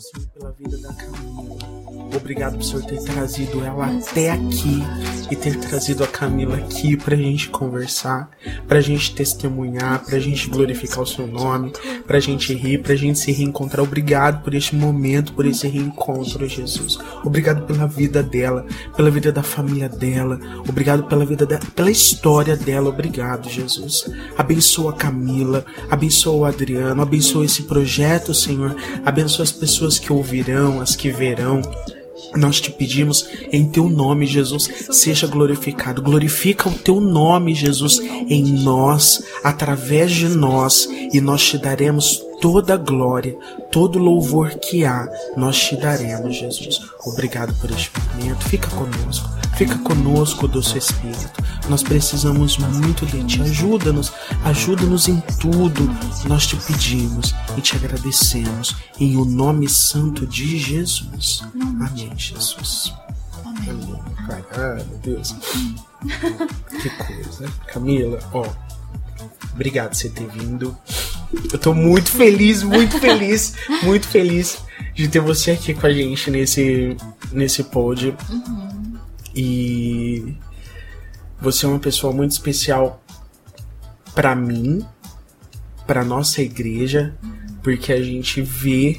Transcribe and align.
Senhor, 0.00 0.26
pela 0.28 0.50
vida 0.52 0.76
da 0.78 0.92
Camila. 0.92 1.84
Obrigado 2.16 2.58
por 2.58 2.82
ter 2.84 3.02
trazido 3.02 3.64
ela 3.64 3.86
até 3.86 4.30
aqui 4.30 4.82
e 5.30 5.36
ter 5.36 5.58
trazido 5.58 6.02
a 6.04 6.06
Camila 6.06 6.56
aqui 6.56 6.96
pra 6.96 7.16
gente 7.16 7.48
conversar, 7.48 8.30
pra 8.66 8.80
gente 8.80 9.14
testemunhar, 9.14 10.04
pra 10.04 10.18
gente 10.18 10.48
glorificar 10.48 11.00
o 11.02 11.06
seu 11.06 11.26
nome, 11.26 11.72
pra 12.06 12.20
gente 12.20 12.54
rir, 12.54 12.78
pra 12.78 12.94
gente 12.94 13.18
se 13.18 13.30
reencontrar. 13.30 13.84
Obrigado 13.84 14.42
por 14.42 14.54
este 14.54 14.74
momento, 14.74 15.32
por 15.32 15.44
esse 15.44 15.68
reencontro, 15.68 16.48
Jesus. 16.48 16.98
Obrigado 17.24 17.66
pela 17.66 17.86
vida 17.86 18.22
dela, 18.22 18.66
pela 18.96 19.10
vida 19.10 19.30
da 19.30 19.42
família 19.42 19.88
dela. 19.88 20.40
Obrigado 20.68 21.04
pela 21.04 21.26
vida 21.26 21.44
dela, 21.44 21.62
pela 21.74 21.90
história 21.90 22.56
dela. 22.56 22.88
Obrigado, 22.88 23.48
Jesus. 23.48 24.08
Abençoa 24.36 24.92
a 24.92 24.94
Camila, 24.94 25.64
abençoa 25.90 26.34
o 26.34 26.44
Adriano, 26.44 27.02
abençoa 27.02 27.44
esse 27.44 27.64
projeto, 27.64 28.32
Senhor. 28.32 28.74
Abençoa 29.04 29.42
as 29.42 29.52
pessoas 29.52 29.83
que 29.98 30.12
ouvirão, 30.12 30.80
as 30.80 30.96
que 30.96 31.10
verão. 31.10 31.60
Nós 32.36 32.60
te 32.60 32.70
pedimos 32.70 33.28
em 33.52 33.68
teu 33.68 33.88
nome, 33.88 34.26
Jesus, 34.26 34.68
seja 34.90 35.26
glorificado. 35.26 36.02
Glorifica 36.02 36.68
o 36.68 36.72
teu 36.72 37.00
nome, 37.00 37.54
Jesus, 37.54 38.00
em 38.00 38.44
nós, 38.44 39.22
através 39.44 40.10
de 40.10 40.28
nós, 40.28 40.88
e 41.12 41.20
nós 41.20 41.44
te 41.44 41.58
daremos 41.58 42.20
toda 42.40 42.74
a 42.74 42.76
glória, 42.76 43.36
todo 43.70 43.98
louvor 43.98 44.50
que 44.54 44.84
há, 44.84 45.08
nós 45.36 45.58
te 45.58 45.76
daremos, 45.76 46.36
Jesus. 46.36 46.80
Obrigado 47.06 47.54
por 47.60 47.70
este 47.70 47.90
momento. 48.16 48.44
Fica 48.48 48.68
conosco. 48.70 49.28
Fica 49.56 49.78
conosco, 49.78 50.48
doce 50.48 50.78
Espírito. 50.78 51.43
Nós 51.68 51.82
precisamos 51.82 52.58
muito 52.58 53.06
de 53.06 53.24
Ti. 53.24 53.42
Ajuda-nos, 53.42 54.12
ajuda-nos 54.44 55.08
em 55.08 55.20
tudo. 55.40 55.88
Nós 56.26 56.46
te 56.46 56.56
pedimos 56.56 57.34
e 57.56 57.60
te 57.60 57.76
agradecemos. 57.76 58.76
Em 59.00 59.16
o 59.16 59.24
nome 59.24 59.68
santo 59.68 60.26
de 60.26 60.58
Jesus. 60.58 61.42
Amém, 61.54 62.12
Jesus. 62.16 62.92
Amém. 63.44 63.94
Ai, 64.28 64.84
meu 64.88 64.98
Deus. 65.02 65.34
Que 66.82 66.90
coisa. 66.90 67.52
Camila, 67.66 68.18
ó. 68.32 68.46
Obrigado 69.54 69.90
por 69.90 69.96
você 69.96 70.08
ter 70.10 70.28
vindo. 70.28 70.76
Eu 71.52 71.58
tô 71.58 71.72
muito 71.72 72.10
feliz, 72.10 72.62
muito 72.62 72.98
feliz, 72.98 73.54
muito 73.82 74.06
feliz 74.06 74.58
de 74.94 75.08
ter 75.08 75.20
você 75.20 75.52
aqui 75.52 75.74
com 75.74 75.86
a 75.86 75.92
gente 75.92 76.30
nesse, 76.30 76.96
nesse 77.32 77.64
pod. 77.64 78.14
Uhum. 78.30 78.98
E 79.34 80.36
você 81.44 81.66
é 81.66 81.68
uma 81.68 81.78
pessoa 81.78 82.12
muito 82.12 82.32
especial 82.32 83.04
para 84.14 84.34
mim, 84.34 84.84
para 85.86 86.02
nossa 86.02 86.40
igreja, 86.40 87.14
porque 87.62 87.92
a 87.92 88.02
gente 88.02 88.40
vê 88.40 88.98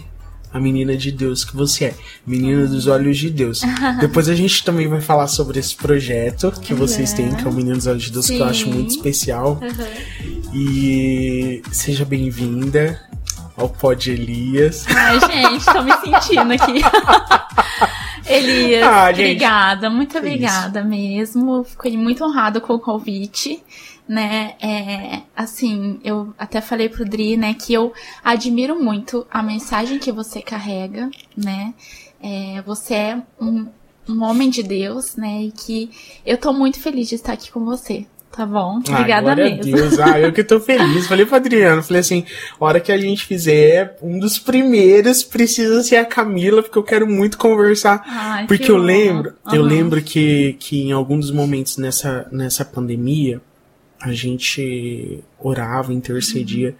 a 0.53 0.59
menina 0.59 0.95
de 0.95 1.11
Deus 1.11 1.43
que 1.43 1.55
você 1.55 1.85
é, 1.85 1.93
menina 2.25 2.67
dos 2.67 2.85
olhos 2.85 3.17
de 3.17 3.31
Deus. 3.31 3.61
Depois 3.99 4.29
a 4.29 4.35
gente 4.35 4.63
também 4.63 4.87
vai 4.87 5.01
falar 5.01 5.27
sobre 5.27 5.59
esse 5.59 5.75
projeto 5.75 6.51
que 6.61 6.73
vocês 6.73 7.13
têm, 7.13 7.33
que 7.33 7.43
é 7.43 7.49
o 7.49 7.53
Menino 7.53 7.75
dos 7.75 7.87
Olhos 7.87 8.03
de 8.03 8.11
Deus, 8.11 8.27
que 8.27 8.37
eu 8.37 8.45
acho 8.45 8.65
Sim. 8.65 8.73
muito 8.73 8.91
especial. 8.91 9.59
Uhum. 9.61 10.51
E 10.53 11.61
seja 11.71 12.05
bem-vinda 12.05 13.01
ao 13.57 13.67
Pod 13.67 14.09
Elias. 14.09 14.85
Ai, 14.87 15.19
gente, 15.19 15.65
tô 15.65 15.81
me 15.81 15.91
sentindo 15.93 16.53
aqui. 16.53 16.81
Elias, 18.27 18.83
Ah, 18.83 19.09
obrigada, 19.09 19.89
muito 19.89 20.17
obrigada 20.17 20.83
mesmo. 20.83 21.63
Fiquei 21.63 21.95
muito 21.97 22.23
honrada 22.23 22.59
com 22.59 22.73
o 22.73 22.79
convite, 22.79 23.63
né? 24.07 24.55
É, 24.61 25.21
assim, 25.35 25.99
eu 26.03 26.33
até 26.37 26.61
falei 26.61 26.89
pro 26.89 27.05
Dri, 27.05 27.37
né, 27.37 27.53
que 27.53 27.73
eu 27.73 27.93
admiro 28.23 28.81
muito 28.81 29.25
a 29.29 29.43
mensagem 29.43 29.99
que 29.99 30.11
você 30.11 30.41
carrega, 30.41 31.09
né? 31.37 31.73
É, 32.21 32.61
você 32.63 32.93
é 32.95 33.23
um, 33.39 33.67
um 34.09 34.23
homem 34.23 34.49
de 34.49 34.63
Deus, 34.63 35.15
né? 35.15 35.43
E 35.43 35.51
que 35.51 35.89
eu 36.25 36.37
tô 36.37 36.51
muito 36.51 36.79
feliz 36.79 37.07
de 37.07 37.15
estar 37.15 37.33
aqui 37.33 37.51
com 37.51 37.63
você. 37.63 38.05
Tá 38.35 38.45
bom? 38.45 38.81
Ah, 38.89 38.91
Obrigada 38.91 39.21
glória 39.35 39.45
mesmo. 39.55 39.75
a 39.75 39.79
Deus. 39.79 39.99
Ah, 39.99 40.19
eu 40.19 40.33
que 40.33 40.43
tô 40.43 40.59
feliz. 40.59 41.07
Falei 41.07 41.25
pro 41.25 41.35
Adriano, 41.37 41.81
falei 41.81 42.01
assim, 42.01 42.25
a 42.59 42.65
hora 42.65 42.79
que 42.81 42.91
a 42.91 42.97
gente 42.97 43.25
fizer, 43.25 43.97
um 44.01 44.19
dos 44.19 44.37
primeiros 44.37 45.23
precisa 45.23 45.81
ser 45.83 45.95
a 45.97 46.05
Camila, 46.05 46.61
porque 46.61 46.77
eu 46.77 46.83
quero 46.83 47.07
muito 47.07 47.37
conversar. 47.37 48.03
Ai, 48.05 48.45
Porque 48.47 48.65
que 48.65 48.71
eu 48.71 48.77
lembro, 48.77 49.33
eu 49.53 49.61
Aham. 49.61 49.69
lembro 49.69 50.01
que, 50.01 50.57
que 50.59 50.81
em 50.81 50.91
alguns 50.91 51.31
momentos 51.31 51.77
nessa, 51.77 52.27
nessa 52.31 52.65
pandemia, 52.65 53.39
a 54.01 54.11
gente 54.11 55.23
orava, 55.39 55.93
intercedia 55.93 56.75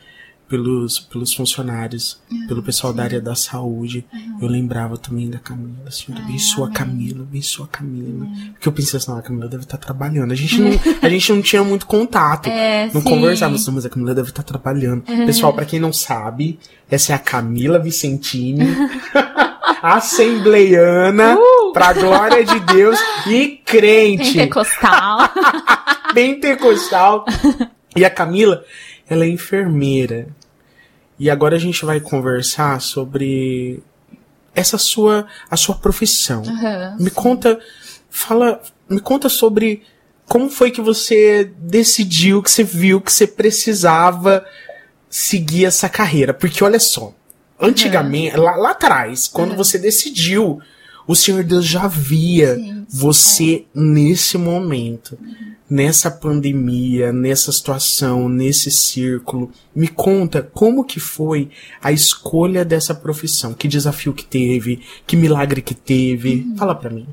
pelos, 0.48 1.00
pelos 1.00 1.34
funcionários, 1.34 2.20
pelo 2.48 2.62
pessoal 2.62 2.94
da 2.94 3.04
área 3.04 3.22
da 3.22 3.36
saúde. 3.36 4.06
Eu 4.42 4.48
lembrava 4.48 4.98
também 4.98 5.30
da 5.30 5.40
Camila, 5.40 5.90
Senhor, 5.90 6.22
abençoa 6.22 6.68
a 6.68 6.72
Camila, 6.72 7.24
abençoa 7.24 7.66
a 7.66 7.70
Camila. 7.70 8.28
Porque 8.54 8.68
eu 8.68 8.72
pensei 8.72 8.98
assim, 8.98 9.12
não, 9.12 9.18
a 9.18 9.22
Camila 9.22 9.48
deve 9.48 9.64
estar 9.64 9.78
trabalhando. 9.78 10.32
A 10.32 10.36
gente 10.36 10.60
não, 10.60 10.72
a 11.02 11.10
gente 11.10 11.34
não 11.34 11.42
tinha 11.42 11.64
muito 11.64 11.86
contato. 11.86 12.48
É, 12.48 12.90
não 12.94 13.02
sim. 13.02 13.10
conversava, 13.10 13.56
assim, 13.56 13.72
mas 13.72 13.86
a 13.86 13.90
Camila 13.90 14.14
deve 14.14 14.30
estar 14.30 14.44
trabalhando. 14.44 15.04
Pessoal, 15.26 15.54
pra 15.54 15.66
quem 15.66 15.80
não 15.80 15.92
sabe, 15.92 16.60
essa 16.90 17.14
é 17.14 17.16
a 17.16 17.20
Camila 17.20 17.80
Vicentini, 17.80 18.66
assembleiana, 19.82 21.38
pra 21.74 21.94
glória 21.94 22.44
de 22.44 22.60
Deus 22.60 23.00
e 23.28 23.62
crente, 23.66 24.34
Pentecostal. 24.34 25.30
pentecostal. 26.14 27.26
E 27.96 28.04
a 28.04 28.10
Camila, 28.10 28.64
ela 29.10 29.26
é 29.26 29.30
enfermeira. 29.30 30.28
E 31.18 31.30
agora 31.30 31.56
a 31.56 31.60
gente 31.60 31.86
vai 31.86 32.00
conversar 32.00 32.82
sobre 32.82 33.82
essa 34.54 34.78
sua, 34.78 35.28
a 35.50 35.58
sua 35.58 35.76
profissão. 35.76 36.44
Aham, 36.46 36.98
Me 37.00 37.10
conta, 37.10 37.60
fala, 38.10 38.62
me 38.90 39.00
conta 39.00 39.30
sobre 39.30 39.84
como 40.28 40.50
foi 40.50 40.72
que 40.72 40.82
você 40.82 41.52
decidiu, 41.60 42.42
que 42.42 42.50
você 42.50 42.64
viu 42.64 43.00
que 43.00 43.12
você 43.12 43.28
precisava 43.28 44.46
seguir 45.10 45.66
essa 45.66 45.88
carreira. 45.88 46.34
Porque 46.34 46.64
olha 46.64 46.80
só, 46.80 47.14
antigamente, 47.60 48.36
lá, 48.38 48.56
lá 48.56 48.72
atrás, 48.72 49.28
quando 49.28 49.56
você 49.56 49.78
decidiu, 49.78 50.60
o 51.08 51.16
Senhor 51.16 51.44
Deus 51.44 51.66
já 51.66 51.88
via 51.88 52.56
Sim, 52.56 52.86
você 52.90 53.66
nesse 53.74 54.38
momento, 54.38 55.18
nessa 55.70 56.12
pandemia, 56.12 57.12
nessa 57.12 57.52
situação, 57.52 58.30
nesse 58.30 58.70
círculo. 58.70 59.52
Me 59.76 59.88
conta 59.88 60.42
como 60.42 60.84
que 60.84 61.00
foi 61.00 61.50
a 61.82 61.92
escolha 61.92 62.64
dessa 62.64 62.94
profissão, 62.94 63.54
que 63.54 63.68
desafio 63.68 64.14
que 64.14 64.26
teve, 64.26 64.82
que 65.06 65.16
milagre 65.16 65.62
que 65.62 65.74
teve. 65.74 66.46
Fala 66.58 66.76
pra 66.76 66.90
mim. 66.90 67.08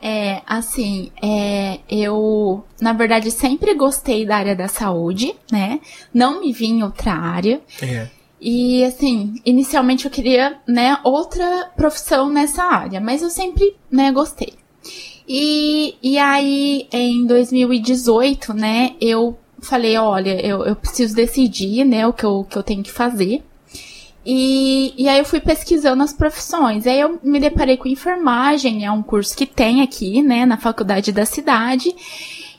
É, 0.00 0.42
assim, 0.46 1.10
é, 1.22 1.80
eu, 1.88 2.64
na 2.80 2.92
verdade, 2.92 3.30
sempre 3.30 3.74
gostei 3.74 4.26
da 4.26 4.36
área 4.36 4.54
da 4.54 4.68
saúde, 4.68 5.34
né? 5.50 5.80
Não 6.12 6.40
me 6.40 6.52
vi 6.52 6.66
em 6.66 6.82
outra 6.82 7.12
área. 7.12 7.60
É. 7.82 8.08
E, 8.40 8.84
assim, 8.84 9.34
inicialmente 9.44 10.04
eu 10.04 10.10
queria, 10.10 10.60
né, 10.68 10.98
outra 11.02 11.70
profissão 11.74 12.30
nessa 12.30 12.62
área, 12.62 13.00
mas 13.00 13.22
eu 13.22 13.30
sempre, 13.30 13.74
né, 13.90 14.12
gostei. 14.12 14.54
E, 15.28 15.96
e 16.02 16.18
aí, 16.18 16.88
em 16.92 17.26
2018, 17.26 18.54
né, 18.54 18.94
eu 19.00 19.36
falei, 19.60 19.96
olha, 19.96 20.40
eu, 20.46 20.64
eu 20.64 20.76
preciso 20.76 21.14
decidir, 21.14 21.84
né, 21.84 22.06
o 22.06 22.12
que 22.12 22.24
eu, 22.24 22.46
que 22.48 22.56
eu 22.56 22.62
tenho 22.62 22.82
que 22.82 22.92
fazer. 22.92 23.42
E, 24.24 24.92
e 24.96 25.08
aí 25.08 25.18
eu 25.18 25.24
fui 25.24 25.40
pesquisando 25.40 26.02
as 26.02 26.12
profissões. 26.12 26.86
Aí 26.86 27.00
eu 27.00 27.20
me 27.22 27.38
deparei 27.38 27.76
com 27.76 27.88
enfermagem, 27.88 28.84
é 28.84 28.90
um 28.90 29.02
curso 29.02 29.36
que 29.36 29.46
tem 29.46 29.82
aqui, 29.82 30.22
né, 30.22 30.44
na 30.44 30.56
faculdade 30.56 31.12
da 31.12 31.24
cidade. 31.24 31.94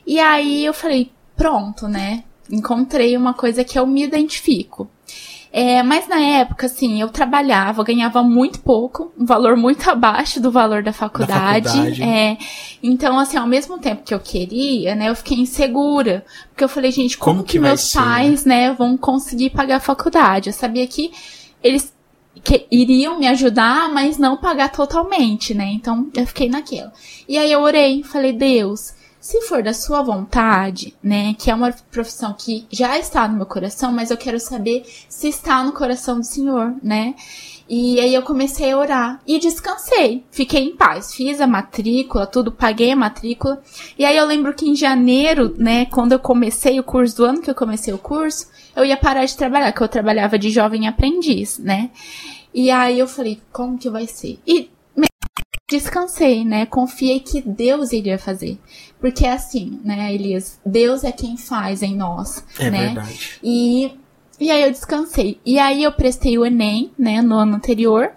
E 0.06 0.18
aí 0.18 0.64
eu 0.64 0.72
falei, 0.72 1.10
pronto, 1.36 1.86
né? 1.86 2.24
Encontrei 2.50 3.16
uma 3.16 3.34
coisa 3.34 3.62
que 3.62 3.78
eu 3.78 3.86
me 3.86 4.02
identifico. 4.02 4.90
É, 5.52 5.82
mas 5.82 6.06
na 6.06 6.20
época, 6.20 6.66
assim, 6.66 7.00
eu 7.00 7.08
trabalhava, 7.08 7.80
eu 7.80 7.84
ganhava 7.84 8.22
muito 8.22 8.60
pouco, 8.60 9.12
um 9.18 9.24
valor 9.24 9.56
muito 9.56 9.88
abaixo 9.90 10.40
do 10.40 10.50
valor 10.50 10.82
da 10.82 10.92
faculdade. 10.92 11.68
faculdade. 11.68 12.02
É, 12.02 12.36
então, 12.82 13.18
assim, 13.18 13.36
ao 13.36 13.46
mesmo 13.46 13.78
tempo 13.78 14.02
que 14.04 14.12
eu 14.12 14.20
queria, 14.20 14.94
né, 14.94 15.08
eu 15.08 15.16
fiquei 15.16 15.38
insegura. 15.38 16.24
Porque 16.50 16.64
eu 16.64 16.68
falei, 16.68 16.90
gente, 16.90 17.16
como, 17.16 17.36
Como 17.36 17.46
que, 17.46 17.52
que 17.52 17.58
meus 17.58 17.80
ser, 17.80 17.98
pais, 17.98 18.44
né, 18.44 18.72
vão 18.72 18.96
conseguir 18.96 19.50
pagar 19.50 19.76
a 19.76 19.80
faculdade? 19.80 20.50
Eu 20.50 20.54
sabia 20.54 20.86
que 20.86 21.12
eles 21.62 21.92
que 22.44 22.66
iriam 22.70 23.18
me 23.18 23.26
ajudar, 23.26 23.92
mas 23.92 24.16
não 24.16 24.36
pagar 24.36 24.70
totalmente, 24.70 25.54
né? 25.54 25.72
Então 25.72 26.08
eu 26.14 26.24
fiquei 26.24 26.48
naquela. 26.48 26.92
E 27.28 27.36
aí 27.36 27.50
eu 27.50 27.60
orei, 27.60 28.04
falei, 28.04 28.32
Deus, 28.32 28.94
se 29.20 29.40
for 29.42 29.62
da 29.62 29.74
sua 29.74 30.02
vontade, 30.02 30.94
né, 31.02 31.34
que 31.38 31.50
é 31.50 31.54
uma 31.54 31.72
profissão 31.90 32.32
que 32.32 32.66
já 32.70 32.98
está 32.98 33.26
no 33.26 33.36
meu 33.36 33.46
coração, 33.46 33.92
mas 33.92 34.10
eu 34.10 34.16
quero 34.16 34.38
saber 34.38 34.84
se 35.08 35.28
está 35.28 35.62
no 35.62 35.72
coração 35.72 36.20
do 36.20 36.26
Senhor, 36.26 36.74
né? 36.82 37.14
E 37.68 38.00
aí 38.00 38.14
eu 38.14 38.22
comecei 38.22 38.70
a 38.70 38.78
orar 38.78 39.20
e 39.26 39.38
descansei, 39.38 40.24
fiquei 40.30 40.62
em 40.62 40.74
paz, 40.74 41.12
fiz 41.14 41.38
a 41.38 41.46
matrícula, 41.46 42.26
tudo, 42.26 42.50
paguei 42.50 42.92
a 42.92 42.96
matrícula. 42.96 43.62
E 43.98 44.06
aí 44.06 44.16
eu 44.16 44.24
lembro 44.24 44.54
que 44.54 44.66
em 44.66 44.74
janeiro, 44.74 45.54
né, 45.58 45.84
quando 45.84 46.12
eu 46.12 46.18
comecei 46.18 46.80
o 46.80 46.84
curso, 46.84 47.18
do 47.18 47.24
ano 47.26 47.42
que 47.42 47.50
eu 47.50 47.54
comecei 47.54 47.92
o 47.92 47.98
curso, 47.98 48.46
eu 48.74 48.86
ia 48.86 48.96
parar 48.96 49.26
de 49.26 49.36
trabalhar, 49.36 49.70
que 49.72 49.82
eu 49.82 49.88
trabalhava 49.88 50.38
de 50.38 50.48
jovem 50.48 50.88
aprendiz, 50.88 51.58
né? 51.58 51.90
E 52.54 52.70
aí 52.70 52.98
eu 52.98 53.06
falei, 53.06 53.38
como 53.52 53.76
que 53.76 53.90
vai 53.90 54.06
ser? 54.06 54.38
E 54.46 54.70
descansei, 55.68 56.44
né? 56.44 56.64
Confiei 56.66 57.20
que 57.20 57.42
Deus 57.42 57.92
iria 57.92 58.18
fazer. 58.18 58.58
Porque 58.98 59.26
é 59.26 59.32
assim, 59.32 59.78
né, 59.84 60.12
Elias? 60.12 60.58
Deus 60.64 61.04
é 61.04 61.12
quem 61.12 61.36
faz 61.36 61.82
em 61.82 61.94
nós, 61.94 62.44
É 62.58 62.70
né? 62.70 62.86
verdade. 62.86 63.38
E, 63.42 63.92
e 64.40 64.50
aí 64.50 64.62
eu 64.62 64.70
descansei. 64.70 65.38
E 65.44 65.58
aí 65.58 65.82
eu 65.82 65.92
prestei 65.92 66.38
o 66.38 66.44
Enem, 66.46 66.90
né, 66.98 67.20
no 67.20 67.34
ano 67.36 67.56
anterior. 67.56 68.10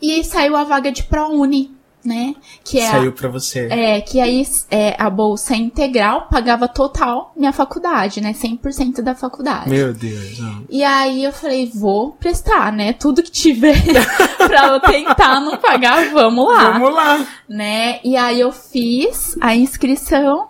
E 0.00 0.22
saiu 0.22 0.54
a 0.54 0.64
vaga 0.64 0.92
de 0.92 1.02
ProUni, 1.04 1.73
né? 2.04 2.34
Que 2.62 2.78
é 2.80 2.90
Saiu 2.90 3.12
pra 3.12 3.28
você. 3.28 3.66
é, 3.70 4.00
que 4.00 4.20
aí 4.20 4.44
é, 4.70 4.94
a 4.98 5.08
bolsa 5.08 5.54
integral 5.56 6.28
pagava 6.30 6.68
total 6.68 7.32
minha 7.36 7.52
faculdade, 7.52 8.20
né? 8.20 8.32
100% 8.32 9.00
da 9.02 9.14
faculdade. 9.14 9.70
Meu 9.70 9.92
Deus. 9.92 10.38
não. 10.38 10.64
E 10.68 10.82
aí 10.84 11.24
eu 11.24 11.32
falei, 11.32 11.70
vou 11.74 12.12
prestar, 12.12 12.72
né? 12.72 12.92
Tudo 12.92 13.22
que 13.22 13.30
tiver 13.30 13.74
pra 14.38 14.66
eu 14.68 14.80
tentar 14.80 15.40
não 15.40 15.56
pagar, 15.56 16.10
vamos 16.10 16.46
lá, 16.46 16.70
Vamos 16.72 16.94
lá. 16.94 17.26
né? 17.48 18.00
E 18.04 18.16
aí 18.16 18.40
eu 18.40 18.52
fiz 18.52 19.36
a 19.40 19.54
inscrição 19.54 20.48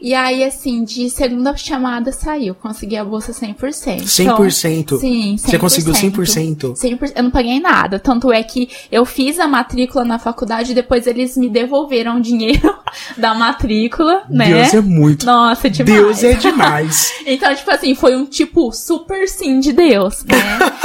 e 0.00 0.14
aí 0.14 0.44
assim, 0.44 0.84
de 0.84 1.08
segunda 1.08 1.56
chamada 1.56 2.12
saiu, 2.12 2.54
consegui 2.54 2.96
a 2.96 3.04
bolsa 3.04 3.32
100%. 3.32 4.02
100%. 4.04 4.70
Então, 4.70 4.98
sim, 4.98 5.36
100%. 5.36 5.38
Você 5.38 5.58
conseguiu 5.58 5.92
100%. 5.92 6.72
100%. 6.74 7.12
Eu 7.16 7.22
não 7.22 7.30
paguei 7.30 7.58
nada. 7.60 7.98
Tanto 7.98 8.32
é 8.32 8.42
que 8.42 8.68
eu 8.90 9.04
fiz 9.04 9.38
a 9.38 9.48
matrícula 9.48 10.04
na 10.04 10.18
faculdade 10.18 10.72
e 10.72 10.74
depois 10.74 11.06
eles 11.06 11.36
me 11.36 11.48
devolveram 11.48 12.18
o 12.18 12.20
dinheiro 12.20 12.76
da 13.16 13.34
matrícula, 13.34 14.24
né? 14.28 14.46
Deus 14.46 14.74
é 14.74 14.80
muito. 14.80 15.26
Nossa, 15.26 15.70
demais. 15.70 16.00
Deus 16.00 16.24
é 16.24 16.34
demais. 16.34 17.12
Então, 17.28 17.52
tipo 17.54 17.70
assim, 17.70 17.94
foi 17.94 18.14
um 18.16 18.24
tipo 18.24 18.70
super 18.72 19.28
sim 19.28 19.58
de 19.58 19.72
Deus, 19.72 20.24
né? 20.24 20.36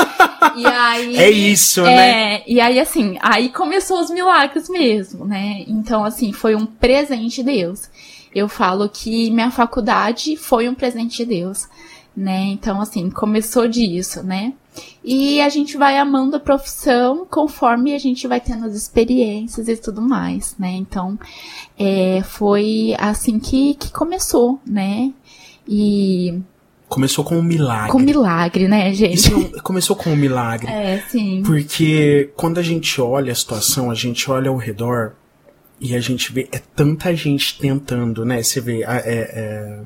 e 0.58 0.66
aí. 0.66 1.18
É 1.18 1.30
isso, 1.30 1.84
né? 1.84 2.36
É, 2.36 2.44
e 2.48 2.60
aí 2.60 2.80
assim, 2.80 3.18
aí 3.22 3.50
começou 3.50 4.00
os 4.00 4.10
milagres 4.10 4.68
mesmo, 4.68 5.26
né? 5.26 5.64
Então, 5.68 6.04
assim, 6.04 6.34
foi 6.34 6.56
um 6.56 6.66
presente 6.66 7.36
de 7.38 7.44
Deus. 7.44 7.82
Eu 8.34 8.48
falo 8.48 8.88
que 8.88 9.30
minha 9.32 9.52
faculdade 9.52 10.36
foi 10.38 10.70
um 10.70 10.74
presente 10.74 11.18
de 11.18 11.26
Deus, 11.26 11.68
né? 12.16 12.44
Então, 12.46 12.80
assim, 12.80 13.10
começou 13.10 13.68
disso, 13.68 14.24
né? 14.24 14.54
E 15.04 15.42
a 15.42 15.50
gente 15.50 15.78
vai 15.78 15.98
amando 15.98 16.38
a 16.38 16.40
profissão 16.40 17.26
conforme 17.30 17.94
a 17.94 17.98
gente 17.98 18.28
vai 18.28 18.40
tendo 18.40 18.66
as 18.66 18.74
experiências 18.74 19.68
e 19.68 19.76
tudo 19.76 20.02
mais, 20.02 20.56
né? 20.58 20.72
Então, 20.72 21.20
é, 21.78 22.22
foi 22.24 22.96
assim 22.98 23.40
que, 23.40 23.74
que 23.74 23.92
começou, 23.92 24.60
né? 24.66 25.12
E 25.68 26.42
Começou 26.92 27.24
com 27.24 27.38
um 27.38 27.42
milagre. 27.42 27.90
com 27.90 28.00
milagre, 28.00 28.68
né, 28.68 28.94
gente? 28.94 29.16
Isso 29.16 29.52
é 29.56 29.62
começou 29.62 29.96
com 29.96 30.10
um 30.10 30.16
milagre. 30.16 30.70
É, 30.70 31.02
sim. 31.08 31.42
Porque 31.42 32.30
quando 32.36 32.58
a 32.58 32.62
gente 32.62 33.00
olha 33.00 33.32
a 33.32 33.36
situação, 33.36 33.90
a 33.90 33.96
gente 33.96 34.30
olha 34.30 34.50
ao 34.50 34.58
redor 34.58 35.14
e 35.82 35.96
a 35.96 36.00
gente 36.00 36.32
vê, 36.32 36.48
é 36.52 36.60
tanta 36.76 37.14
gente 37.16 37.58
tentando, 37.60 38.24
né? 38.24 38.42
Você 38.44 38.62
vê, 38.62 38.84
a, 38.84 38.98
é- 38.98 39.02
é- 39.34 39.80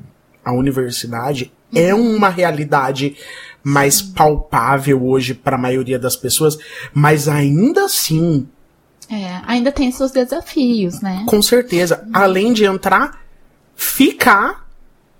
a 0.44 0.52
universidade 0.52 1.50
é 1.74 1.92
uma 1.94 2.28
realidade 2.28 3.16
mais 3.64 4.00
palpável 4.02 5.02
hoje 5.04 5.34
para 5.34 5.56
a 5.56 5.60
maioria 5.60 5.98
das 5.98 6.14
pessoas, 6.14 6.56
mas 6.94 7.26
ainda 7.28 7.86
assim, 7.86 8.46
É, 9.10 9.40
ainda 9.46 9.72
tem 9.72 9.90
seus 9.90 10.12
desafios, 10.12 11.00
né? 11.00 11.24
com 11.26 11.40
certeza, 11.42 12.06
além 12.12 12.52
de 12.52 12.64
entrar, 12.64 13.20
ficar 13.74 14.68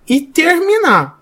e 0.08 0.20
terminar. 0.20 1.20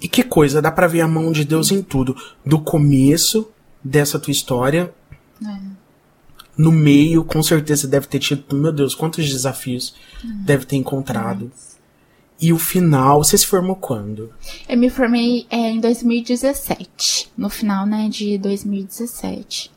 E 0.00 0.08
que 0.08 0.22
coisa, 0.22 0.60
dá 0.62 0.70
pra 0.70 0.86
ver 0.86 1.00
a 1.00 1.08
mão 1.08 1.32
de 1.32 1.44
Deus 1.44 1.70
em 1.70 1.82
tudo. 1.82 2.16
Do 2.44 2.60
começo 2.60 3.50
dessa 3.82 4.18
tua 4.18 4.30
história, 4.32 4.92
no 6.56 6.72
meio, 6.72 7.24
com 7.24 7.42
certeza 7.42 7.86
deve 7.86 8.06
ter 8.06 8.18
tido, 8.18 8.56
meu 8.56 8.72
Deus, 8.72 8.94
quantos 8.94 9.28
desafios 9.28 9.94
deve 10.22 10.64
ter 10.64 10.76
encontrado. 10.76 11.50
E 12.40 12.52
o 12.52 12.58
final, 12.58 13.22
você 13.22 13.36
se 13.38 13.46
formou 13.46 13.76
quando? 13.76 14.32
Eu 14.68 14.76
me 14.76 14.90
formei 14.90 15.46
é, 15.50 15.70
em 15.70 15.80
2017, 15.80 17.30
no 17.36 17.48
final, 17.48 17.86
né, 17.86 18.08
de 18.10 18.36
2017. 18.36 19.70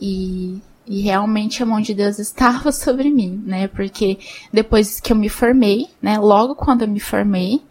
E, 0.00 0.58
e 0.86 1.00
realmente 1.00 1.62
a 1.62 1.66
mão 1.66 1.80
de 1.80 1.94
Deus 1.94 2.18
estava 2.18 2.70
sobre 2.72 3.10
mim, 3.10 3.42
né? 3.46 3.68
Porque 3.68 4.18
depois 4.52 5.00
que 5.00 5.12
eu 5.12 5.16
me 5.16 5.28
formei, 5.28 5.86
né, 6.02 6.18
logo 6.18 6.54
quando 6.54 6.82
eu 6.82 6.88
me 6.88 7.00
formei, 7.00 7.62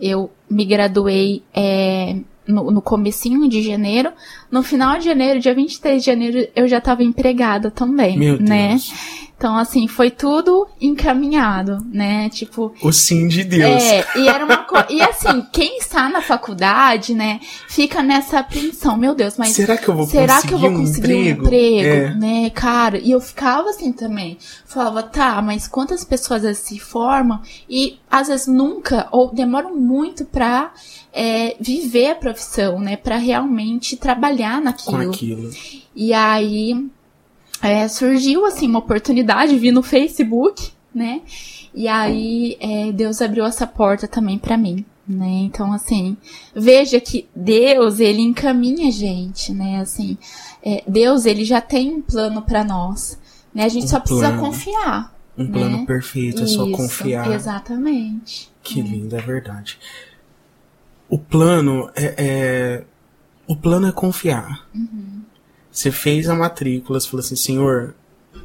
eu 0.00 0.30
me 0.50 0.64
graduei 0.64 1.44
é, 1.54 2.18
no, 2.52 2.70
no 2.70 2.82
comecinho 2.82 3.48
de 3.48 3.62
janeiro. 3.62 4.12
No 4.50 4.62
final 4.62 4.98
de 4.98 5.06
janeiro, 5.06 5.40
dia 5.40 5.54
23 5.54 6.02
de 6.02 6.06
janeiro, 6.06 6.48
eu 6.54 6.68
já 6.68 6.78
estava 6.78 7.02
empregada 7.02 7.70
também, 7.70 8.18
Meu 8.18 8.38
né? 8.40 8.68
Deus. 8.70 8.92
Então, 9.36 9.56
assim, 9.56 9.88
foi 9.88 10.08
tudo 10.08 10.68
encaminhado, 10.80 11.84
né? 11.92 12.28
Tipo, 12.28 12.72
O 12.80 12.92
sim 12.92 13.26
de 13.26 13.42
Deus. 13.42 13.82
é, 13.82 14.04
e 14.16 14.28
era 14.28 14.44
uma 14.44 14.58
coisa. 14.58 14.86
E 14.88 15.02
assim, 15.02 15.44
quem 15.52 15.78
está 15.78 16.08
na 16.08 16.22
faculdade, 16.22 17.12
né, 17.12 17.40
fica 17.68 18.02
nessa 18.04 18.38
apreensão, 18.38 18.96
meu 18.96 19.16
Deus, 19.16 19.36
mas 19.36 19.48
Será 19.48 19.76
que 19.76 19.88
eu 19.88 19.96
vou 19.96 20.06
será 20.06 20.34
conseguir 20.36 20.48
que 20.48 20.54
eu 20.54 20.58
vou 20.58 20.70
um 20.70 20.76
conseguir 20.80 21.12
emprego? 21.30 21.42
um 21.42 21.46
emprego, 21.46 21.88
É. 21.88 22.14
né, 22.14 22.50
cara? 22.50 22.98
E 22.98 23.10
eu 23.10 23.20
ficava 23.20 23.70
assim 23.70 23.92
também. 23.92 24.38
Falava, 24.64 25.02
tá, 25.02 25.42
mas 25.42 25.66
quantas 25.66 26.04
pessoas 26.04 26.56
se 26.58 26.78
formam 26.78 27.40
e 27.68 27.98
às 28.08 28.28
vezes 28.28 28.46
nunca, 28.46 29.08
ou 29.10 29.34
demoram 29.34 29.74
muito 29.74 30.24
pra 30.24 30.72
é, 31.12 31.56
viver 31.60 32.10
a 32.10 32.14
profissão, 32.14 32.78
né, 32.80 32.96
pra 32.96 33.16
realmente 33.16 33.96
trabalhar 33.96 34.58
Com 34.58 34.64
naquilo. 34.64 35.10
aquilo. 35.12 35.50
E 35.94 36.12
aí 36.12 36.86
é, 37.62 37.86
surgiu 37.88 38.46
assim 38.46 38.66
uma 38.68 38.78
oportunidade, 38.78 39.56
vi 39.58 39.70
no 39.70 39.82
Facebook, 39.82 40.70
né? 40.94 41.20
E 41.74 41.86
aí 41.88 42.56
é, 42.60 42.92
Deus 42.92 43.20
abriu 43.22 43.44
essa 43.44 43.66
porta 43.66 44.06
também 44.08 44.38
pra 44.38 44.56
mim, 44.58 44.84
né? 45.06 45.28
Então 45.44 45.72
assim, 45.72 46.16
veja 46.54 47.00
que 47.00 47.26
Deus 47.34 48.00
ele 48.00 48.20
encaminha 48.22 48.88
a 48.88 48.90
gente, 48.90 49.52
né? 49.52 49.80
Assim, 49.80 50.16
é, 50.62 50.82
Deus 50.86 51.24
ele 51.26 51.44
já 51.44 51.60
tem 51.60 51.92
um 51.94 52.02
plano 52.02 52.42
pra 52.42 52.64
nós, 52.64 53.18
né? 53.54 53.64
A 53.64 53.68
gente 53.68 53.84
Um 53.84 53.88
só 53.88 54.00
precisa 54.00 54.28
plano. 54.28 54.42
confiar. 54.42 55.12
Um 55.36 55.46
plano 55.50 55.78
Né? 55.78 55.84
perfeito, 55.86 56.42
é 56.42 56.46
só 56.46 56.70
confiar. 56.70 57.30
Exatamente. 57.32 58.50
Que 58.62 58.82
lindo, 58.82 59.16
é 59.16 59.20
verdade. 59.20 59.78
O 61.12 61.18
plano 61.18 61.90
é, 61.94 62.14
é- 62.16 62.84
O 63.46 63.54
plano 63.54 63.86
é 63.86 63.92
confiar. 63.92 64.66
Você 65.70 65.90
fez 65.90 66.26
a 66.26 66.34
matrícula, 66.34 66.98
você 66.98 67.06
falou 67.08 67.20
assim, 67.22 67.36
Senhor, 67.36 67.94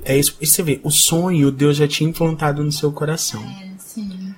é 0.04 0.18
isso. 0.18 0.36
E 0.42 0.46
você 0.46 0.62
vê, 0.62 0.82
o 0.84 0.92
sonho 0.92 1.50
Deus 1.50 1.78
já 1.78 1.88
tinha 1.88 2.10
implantado 2.10 2.62
no 2.62 2.72
seu 2.72 2.92
coração. 2.92 3.42
É, 3.62 3.72
sim. 3.78 4.36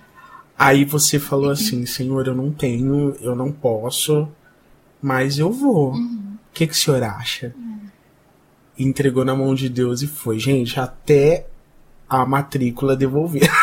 Aí 0.57 0.85
você 0.85 1.17
falou 1.17 1.49
assim, 1.49 1.87
Senhor, 1.87 2.27
eu 2.27 2.35
não 2.35 2.51
tenho, 2.51 3.15
eu 3.19 3.35
não 3.35 3.51
posso, 3.51 4.27
mas 5.01 5.39
eu 5.39 5.51
vou. 5.51 5.93
O 5.95 6.37
que, 6.53 6.67
que 6.67 6.73
o 6.73 6.77
senhor 6.77 7.01
acha? 7.01 7.51
E 8.77 8.83
entregou 8.83 9.25
na 9.25 9.35
mão 9.35 9.55
de 9.55 9.69
Deus 9.69 10.03
e 10.03 10.07
foi. 10.07 10.37
Gente, 10.37 10.79
até 10.79 11.47
a 12.07 12.25
matrícula 12.27 12.95
devolver. 12.95 13.49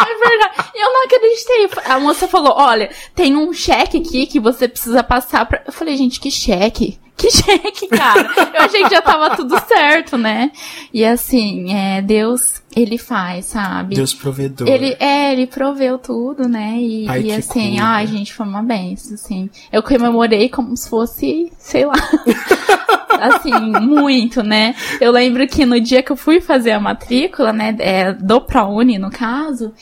É 0.00 0.28
verdade. 0.28 0.70
Eu 0.74 0.92
não 0.92 0.96
acreditei. 1.16 1.68
A 1.84 1.98
moça 1.98 2.28
falou: 2.28 2.54
olha, 2.56 2.90
tem 3.14 3.36
um 3.36 3.52
cheque 3.52 3.98
aqui 3.98 4.26
que 4.26 4.40
você 4.40 4.68
precisa 4.68 5.02
passar 5.02 5.46
pra. 5.46 5.62
Eu 5.66 5.72
falei, 5.72 5.96
gente, 5.96 6.20
que 6.20 6.30
cheque? 6.30 6.98
Que 7.18 7.28
cheque, 7.34 7.88
cara? 7.88 8.30
Eu 8.54 8.62
achei 8.62 8.84
que 8.84 8.90
já 8.90 9.02
tava 9.02 9.34
tudo 9.34 9.58
certo, 9.66 10.16
né? 10.16 10.52
E 10.94 11.04
assim, 11.04 11.74
é, 11.74 12.00
Deus, 12.00 12.62
ele 12.74 12.96
faz, 12.96 13.46
sabe? 13.46 13.96
Deus 13.96 14.14
provedor. 14.14 14.68
Ele, 14.68 14.96
é, 15.00 15.32
ele 15.32 15.48
proveu 15.48 15.98
tudo, 15.98 16.48
né? 16.48 16.76
E, 16.78 17.06
e 17.06 17.32
assim, 17.32 17.70
coisa. 17.70 17.84
ai, 17.84 18.06
gente, 18.06 18.32
foi 18.32 18.46
uma 18.46 18.62
benção, 18.62 19.14
assim. 19.14 19.50
Eu 19.72 19.82
comemorei 19.82 20.48
como 20.48 20.76
se 20.76 20.88
fosse, 20.88 21.52
sei 21.58 21.84
lá. 21.84 21.94
assim, 23.20 23.52
muito, 23.80 24.42
né? 24.44 24.76
Eu 25.00 25.10
lembro 25.10 25.46
que 25.48 25.66
no 25.66 25.80
dia 25.80 26.04
que 26.04 26.12
eu 26.12 26.16
fui 26.16 26.40
fazer 26.40 26.70
a 26.70 26.80
matrícula, 26.80 27.52
né, 27.52 27.74
é, 27.80 28.12
do 28.12 28.40
ProUni, 28.40 28.96
no 28.96 29.10
caso, 29.10 29.74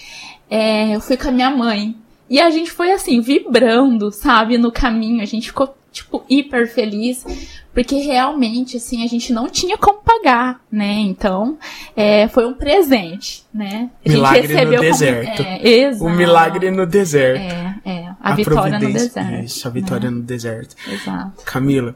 é, 0.51 0.95
eu 0.95 1.01
fui 1.01 1.17
com 1.17 1.29
a 1.29 1.33
minha 1.33 1.51
mãe. 1.51 1.97
E 2.29 2.41
a 2.41 2.51
gente 2.51 2.71
foi 2.71 2.91
assim, 2.93 3.21
vibrando, 3.21 4.11
sabe, 4.11 4.59
no 4.59 4.73
caminho. 4.73 5.23
A 5.23 5.25
gente 5.25 5.49
ficou, 5.49 5.77
tipo, 5.93 6.25
hiper 6.29 6.67
feliz. 6.69 7.25
Porque 7.73 7.97
realmente, 7.97 8.79
assim, 8.79 9.05
a 9.05 9.07
gente 9.07 9.33
não 9.35 9.49
tinha 9.49 9.77
como 9.77 9.99
pagar, 9.99 10.61
né? 10.73 10.95
Então, 11.01 11.59
é, 11.95 12.27
foi 12.29 12.47
um 12.47 12.55
presente, 12.55 13.45
né? 13.53 13.91
A 14.05 14.09
gente 14.09 14.17
Milagre 14.17 14.41
no 14.43 14.49
recebeu 14.49 14.79
como- 14.79 14.91
deserto. 14.91 15.43
É, 15.43 15.69
exato. 15.69 16.05
O 16.05 16.11
milagre 16.11 16.71
no 16.71 16.87
deserto. 16.87 17.41
É, 17.43 17.75
é. 17.85 18.09
A, 18.19 18.35
vitória 18.35 18.79
no 18.79 18.93
deserto. 18.93 19.45
Isso, 19.45 19.69
a 19.69 19.71
vitória 19.71 20.11
no 20.11 20.23
deserto. 20.23 20.75
né? 20.87 20.95
Exato. 20.95 21.43
Camila, 21.45 21.95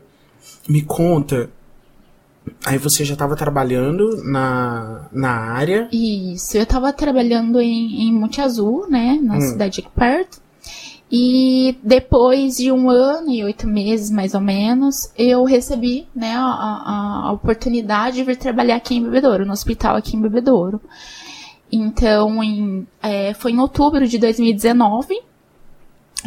me 0.68 0.82
conta. 0.82 1.48
Aí 2.64 2.78
você 2.78 3.04
já 3.04 3.14
estava 3.14 3.36
trabalhando 3.36 4.22
na, 4.24 5.08
na 5.12 5.30
área. 5.30 5.88
Isso, 5.92 6.56
eu 6.56 6.66
tava 6.66 6.92
trabalhando 6.92 7.60
em, 7.60 8.08
em 8.08 8.12
Monte 8.12 8.40
Azul, 8.40 8.88
né, 8.88 9.18
na 9.22 9.36
Hum. 9.36 9.40
cidade 9.40 9.80
aqui 9.80 9.88
perto. 9.94 10.40
E 11.12 11.76
depois 11.82 12.56
de 12.58 12.70
um 12.70 12.88
ano 12.88 13.30
e 13.30 13.42
oito 13.42 13.66
meses, 13.66 14.10
mais 14.10 14.32
ou 14.32 14.40
menos, 14.40 15.10
eu 15.18 15.42
recebi 15.44 16.06
né, 16.14 16.34
a, 16.36 16.44
a, 16.44 17.22
a 17.28 17.32
oportunidade 17.32 18.16
de 18.16 18.22
vir 18.24 18.36
trabalhar 18.36 18.76
aqui 18.76 18.94
em 18.94 19.02
Bebedouro, 19.02 19.44
no 19.44 19.52
hospital 19.52 19.96
aqui 19.96 20.16
em 20.16 20.20
Bebedouro. 20.20 20.80
Então, 21.72 22.42
em, 22.42 22.86
é, 23.02 23.34
foi 23.34 23.52
em 23.52 23.58
outubro 23.58 24.06
de 24.06 24.18
2019, 24.18 25.20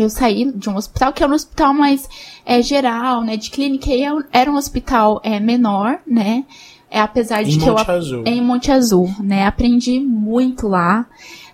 eu 0.02 0.10
saí 0.10 0.52
de 0.52 0.70
um 0.70 0.76
hospital 0.76 1.14
que 1.14 1.24
era 1.24 1.32
um 1.32 1.36
hospital 1.36 1.74
mais 1.74 2.10
é, 2.46 2.62
geral, 2.62 3.24
né, 3.24 3.38
de 3.38 3.50
clínica, 3.50 3.90
e 3.90 4.04
era 4.32 4.52
um 4.52 4.56
hospital 4.56 5.22
é, 5.24 5.40
menor, 5.40 6.00
né, 6.06 6.46
é, 6.90 7.00
apesar 7.00 7.44
de 7.44 7.56
em 7.56 7.60
que 7.60 7.66
Monte 7.66 7.90
eu 7.90 7.96
Azul. 7.96 8.24
em 8.26 8.42
Monte 8.42 8.72
Azul, 8.72 9.16
né, 9.20 9.46
aprendi 9.46 10.00
muito 10.00 10.68
lá, 10.68 11.06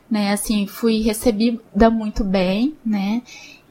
né, 0.09 0.31
assim, 0.31 0.65
fui 0.67 1.01
recebida 1.01 1.89
muito 1.89 2.23
bem, 2.23 2.75
né, 2.85 3.21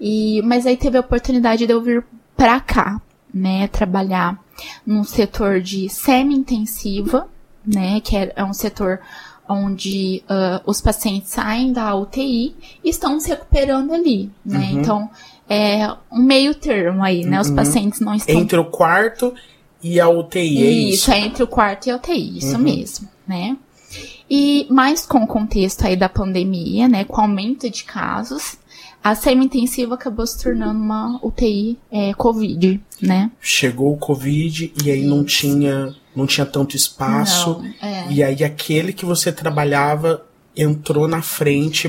e 0.00 0.40
mas 0.42 0.66
aí 0.66 0.76
teve 0.76 0.96
a 0.96 1.00
oportunidade 1.00 1.66
de 1.66 1.72
eu 1.72 1.80
vir 1.82 2.04
pra 2.36 2.60
cá, 2.60 3.00
né, 3.32 3.68
trabalhar 3.68 4.38
num 4.86 5.04
setor 5.04 5.60
de 5.60 5.88
semi-intensiva, 5.88 7.28
né, 7.66 8.00
que 8.00 8.16
é, 8.16 8.32
é 8.34 8.44
um 8.44 8.54
setor 8.54 9.00
onde 9.48 10.22
uh, 10.28 10.60
os 10.66 10.80
pacientes 10.80 11.30
saem 11.30 11.72
da 11.72 11.94
UTI 11.94 12.54
e 12.84 12.88
estão 12.90 13.18
se 13.18 13.28
recuperando 13.30 13.92
ali, 13.92 14.30
né? 14.44 14.70
Uhum. 14.72 14.80
Então, 14.80 15.10
é 15.48 15.88
um 16.12 16.22
meio 16.22 16.54
termo 16.54 17.02
aí, 17.02 17.24
né? 17.24 17.40
Os 17.40 17.48
Uhum. 17.48 17.56
pacientes 17.56 18.00
não 18.00 18.14
estão... 18.14 18.34
Entre 18.34 18.58
o 18.58 18.64
quarto 18.66 19.32
e 19.82 19.98
a 19.98 20.08
UTI, 20.08 20.62
é 20.66 20.70
isso, 20.70 20.94
isso? 20.94 21.10
é 21.12 21.20
entre 21.20 21.42
o 21.42 21.46
quarto 21.46 21.86
e 21.86 21.90
a 21.90 21.96
UTI, 21.96 22.38
isso 22.38 22.54
Uhum. 22.56 22.58
mesmo, 22.62 23.08
né? 23.26 23.56
E 24.28 24.66
mais 24.68 25.06
com 25.06 25.20
o 25.20 25.26
contexto 25.26 25.86
aí 25.86 25.96
da 25.96 26.08
pandemia, 26.08 26.86
né? 26.88 27.04
Com 27.04 27.16
o 27.16 27.24
aumento 27.24 27.70
de 27.70 27.84
casos, 27.84 28.58
a 29.02 29.14
semi-intensiva 29.14 29.94
acabou 29.94 30.26
se 30.26 30.42
tornando 30.42 30.78
uma 30.78 31.18
UTI 31.22 31.78
é, 31.90 32.12
Covid, 32.12 32.78
né? 33.00 33.30
Chegou 33.40 33.94
o 33.94 33.96
Covid 33.96 34.72
e 34.84 34.90
aí 34.90 35.04
não 35.04 35.24
tinha, 35.24 35.94
não 36.18 36.26
tinha 36.26 36.44
tanto 36.44 36.76
espaço. 36.76 37.62
Não, 37.62 37.88
é. 37.88 38.06
E 38.10 38.22
aí 38.22 38.42
aquele 38.42 38.92
que 38.92 39.04
você 39.04 39.30
trabalhava 39.30 40.24
entrou 40.56 41.06
na 41.06 41.22
frente 41.22 41.86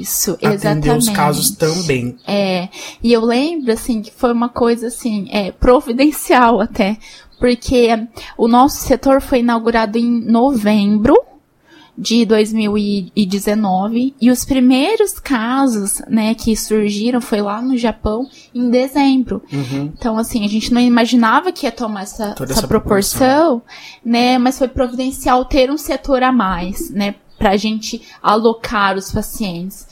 Isso, 0.00 0.32
atender 0.32 0.54
exatamente. 0.54 0.98
os 0.98 1.08
casos 1.08 1.50
também. 1.50 2.18
É, 2.26 2.68
e 3.00 3.12
eu 3.12 3.24
lembro, 3.24 3.72
assim, 3.72 4.02
que 4.02 4.10
foi 4.10 4.32
uma 4.32 4.48
coisa, 4.48 4.88
assim, 4.88 5.28
é, 5.30 5.52
providencial 5.52 6.60
até, 6.60 6.96
porque 7.38 7.88
o 8.36 8.48
nosso 8.48 8.78
setor 8.78 9.20
foi 9.20 9.38
inaugurado 9.38 9.96
em 9.96 10.10
novembro 10.20 11.16
de 11.96 12.24
2019 12.24 14.14
e 14.20 14.30
os 14.30 14.44
primeiros 14.44 15.18
casos, 15.18 16.00
né, 16.08 16.34
que 16.34 16.56
surgiram 16.56 17.20
foi 17.20 17.42
lá 17.42 17.60
no 17.60 17.76
Japão 17.76 18.28
em 18.54 18.70
dezembro. 18.70 19.42
Uhum. 19.52 19.92
Então, 19.96 20.16
assim, 20.16 20.44
a 20.44 20.48
gente 20.48 20.72
não 20.72 20.80
imaginava 20.80 21.52
que 21.52 21.66
ia 21.66 21.72
tomar 21.72 22.02
essa, 22.02 22.34
essa 22.40 22.62
essa 22.62 22.68
proporção, 22.68 23.62
né? 24.04 24.38
Mas 24.38 24.58
foi 24.58 24.68
providencial 24.68 25.44
ter 25.44 25.70
um 25.70 25.76
setor 25.76 26.22
a 26.22 26.32
mais, 26.32 26.90
né? 26.90 27.14
Pra 27.38 27.56
gente 27.56 28.02
alocar 28.22 28.96
os 28.96 29.12
pacientes. 29.12 29.86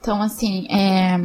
Então, 0.00 0.20
assim, 0.20 0.66
é, 0.68 1.18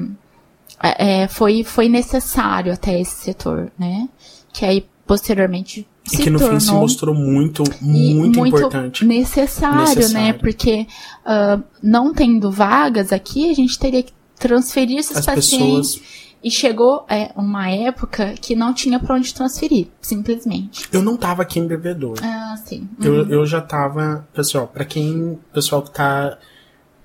é, 0.82 1.28
foi, 1.28 1.64
foi 1.64 1.90
necessário 1.90 2.72
até 2.74 3.00
esse 3.00 3.16
setor, 3.16 3.72
né? 3.78 4.08
Que 4.54 4.66
aí, 4.66 4.88
posteriormente, 5.06 5.88
E 6.12 6.18
que 6.18 6.30
no 6.30 6.40
fim 6.40 6.60
se 6.60 6.72
mostrou 6.72 7.14
muito, 7.14 7.64
e 7.82 8.14
muito, 8.14 8.46
importante. 8.46 9.06
necessário, 9.06 9.78
né? 9.78 9.96
Necessário. 9.96 10.40
Porque 10.40 10.88
ah, 11.26 11.60
não 11.82 12.14
tendo 12.14 12.50
vagas 12.50 13.14
aqui, 13.14 13.52
a 13.52 13.54
gente 13.54 13.78
teria 13.78 14.02
que 14.02 14.12
transferir 14.40 14.98
esses 14.98 15.18
As 15.18 15.26
pacientes 15.26 15.96
pessoas. 15.96 16.10
e 16.44 16.50
chegou 16.50 17.06
é, 17.08 17.32
uma 17.36 17.70
época 17.70 18.34
que 18.42 18.56
não 18.56 18.74
tinha 18.74 19.00
pra 19.00 19.16
onde 19.16 19.32
transferir, 19.34 19.88
simplesmente. 20.02 20.88
Eu 20.92 21.04
não 21.04 21.16
tava 21.16 21.44
aqui 21.44 21.60
em 21.60 21.68
Bebedouro. 21.68 22.20
Ah, 22.24 22.56
sim. 22.66 22.90
Eu, 23.00 23.30
eu 23.30 23.46
já 23.46 23.62
tava. 23.62 24.28
Pessoal, 24.34 24.68
pra 24.68 24.84
quem. 24.84 25.38
Pessoal 25.54 25.84
que 25.84 25.92
tá 25.92 26.38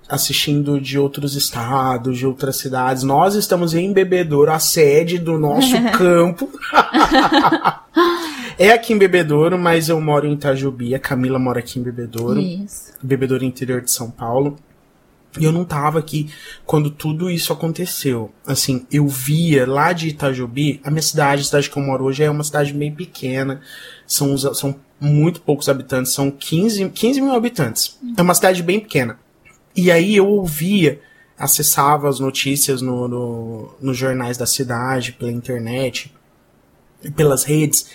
assistindo 0.08 0.80
de 0.80 0.98
outros 0.98 1.34
estados, 1.34 2.16
de 2.16 2.26
outras 2.26 2.56
cidades, 2.56 3.02
nós 3.02 3.34
estamos 3.34 3.74
em 3.74 3.92
Bebedouro, 3.92 4.52
a 4.52 4.58
sede 4.58 5.18
do 5.18 5.38
nosso 5.38 5.74
campo. 5.98 6.48
é 8.58 8.70
aqui 8.70 8.92
em 8.92 8.98
Bebedouro, 8.98 9.58
mas 9.58 9.88
eu 9.88 10.00
moro 10.00 10.26
em 10.26 10.32
Itajubi. 10.32 10.94
A 10.94 10.98
Camila 10.98 11.38
mora 11.38 11.60
aqui 11.60 11.78
em 11.78 11.82
Bebedouro. 11.82 12.40
Isso. 12.40 12.92
Bebedouro 13.02 13.44
interior 13.44 13.80
de 13.80 13.90
São 13.90 14.10
Paulo. 14.10 14.56
E 15.38 15.44
eu 15.44 15.52
não 15.52 15.64
tava 15.64 15.98
aqui 15.98 16.30
quando 16.64 16.90
tudo 16.90 17.30
isso 17.30 17.52
aconteceu. 17.52 18.32
Assim, 18.46 18.86
eu 18.90 19.06
via 19.06 19.66
lá 19.66 19.92
de 19.92 20.08
Itajubi, 20.08 20.80
a 20.82 20.90
minha 20.90 21.02
cidade, 21.02 21.42
a 21.42 21.44
cidade 21.44 21.70
que 21.70 21.76
eu 21.76 21.82
moro 21.82 22.04
hoje, 22.04 22.22
é 22.22 22.30
uma 22.30 22.44
cidade 22.44 22.72
bem 22.72 22.92
pequena. 22.92 23.60
São, 24.06 24.36
são 24.38 24.74
muito 24.98 25.42
poucos 25.42 25.68
habitantes, 25.68 26.12
são 26.12 26.30
15, 26.30 26.88
15 26.88 27.20
mil 27.20 27.34
habitantes. 27.34 27.98
É 28.16 28.22
uma 28.22 28.34
cidade 28.34 28.62
bem 28.62 28.80
pequena. 28.80 29.18
E 29.74 29.90
aí 29.90 30.16
eu 30.16 30.26
ouvia, 30.26 31.00
acessava 31.38 32.08
as 32.08 32.18
notícias 32.18 32.80
no, 32.80 33.06
no, 33.06 33.74
nos 33.80 33.96
jornais 33.96 34.38
da 34.38 34.46
cidade, 34.46 35.12
pela 35.12 35.30
internet, 35.30 36.14
pelas 37.14 37.44
redes. 37.44 37.88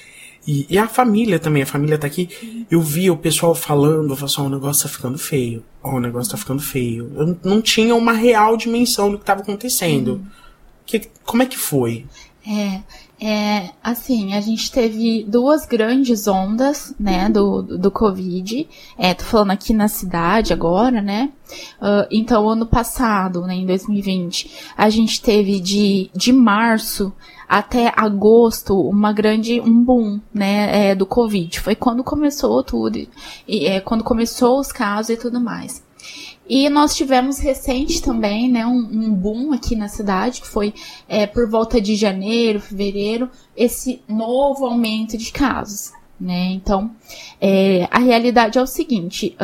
E, 0.47 0.65
e 0.69 0.77
a 0.77 0.87
família 0.87 1.39
também, 1.39 1.63
a 1.63 1.67
família 1.67 1.97
tá 1.97 2.07
aqui. 2.07 2.65
Eu 2.69 2.81
via 2.81 3.13
o 3.13 3.17
pessoal 3.17 3.53
falando, 3.53 4.11
eu 4.11 4.15
falava 4.15 4.25
assim, 4.25 4.41
ó, 4.41 4.45
o 4.45 4.49
negócio 4.49 4.83
tá 4.83 4.89
ficando 4.89 5.17
feio. 5.17 5.63
Ó, 5.83 5.95
o 5.95 5.99
negócio 5.99 6.31
tá 6.31 6.37
ficando 6.37 6.61
feio. 6.61 7.11
Eu 7.15 7.37
não 7.43 7.61
tinha 7.61 7.95
uma 7.95 8.13
real 8.13 8.57
dimensão 8.57 9.11
do 9.11 9.19
que 9.19 9.25
tava 9.25 9.41
acontecendo. 9.41 10.21
Que, 10.85 11.09
como 11.23 11.43
é 11.43 11.45
que 11.45 11.57
foi? 11.57 12.05
É, 12.47 12.81
é, 13.23 13.69
assim, 13.83 14.33
a 14.33 14.41
gente 14.41 14.71
teve 14.71 15.23
duas 15.27 15.63
grandes 15.67 16.27
ondas, 16.27 16.91
né, 16.99 17.29
do, 17.29 17.61
do 17.61 17.91
Covid. 17.91 18.67
É, 18.97 19.13
tô 19.13 19.23
falando 19.23 19.51
aqui 19.51 19.73
na 19.73 19.87
cidade 19.87 20.51
agora, 20.51 21.03
né? 21.03 21.29
Ah, 21.79 22.07
então, 22.09 22.49
ano 22.49 22.65
passado, 22.65 23.41
né, 23.41 23.53
em 23.53 23.65
2020, 23.67 24.51
a 24.75 24.89
gente 24.89 25.21
teve 25.21 25.59
de, 25.59 26.09
de 26.15 26.33
março 26.33 27.13
até 27.47 27.93
agosto 27.95 28.79
uma 28.79 29.13
grande, 29.13 29.61
um 29.61 29.83
boom, 29.83 30.19
né, 30.33 30.89
é, 30.89 30.95
do 30.95 31.05
Covid. 31.05 31.59
Foi 31.59 31.75
quando 31.75 32.03
começou 32.03 32.63
tudo, 32.63 32.97
e, 33.47 33.67
é, 33.67 33.79
quando 33.79 34.03
começou 34.03 34.59
os 34.59 34.71
casos 34.71 35.11
e 35.11 35.17
tudo 35.17 35.39
mais. 35.39 35.83
E 36.49 36.67
nós 36.69 36.95
tivemos 36.95 37.39
recente 37.39 38.01
também, 38.01 38.49
né, 38.49 38.65
um, 38.65 38.77
um 38.77 39.13
boom 39.13 39.53
aqui 39.53 39.75
na 39.75 39.87
cidade, 39.87 40.41
que 40.41 40.47
foi 40.47 40.73
é, 41.07 41.25
por 41.25 41.49
volta 41.49 41.79
de 41.79 41.95
janeiro, 41.95 42.59
fevereiro, 42.59 43.29
esse 43.55 44.01
novo 44.07 44.65
aumento 44.65 45.17
de 45.17 45.31
casos, 45.31 45.91
né? 46.19 46.51
Então, 46.51 46.91
é, 47.39 47.87
a 47.89 47.99
realidade 47.99 48.57
é 48.57 48.61
o 48.61 48.67
seguinte, 48.67 49.35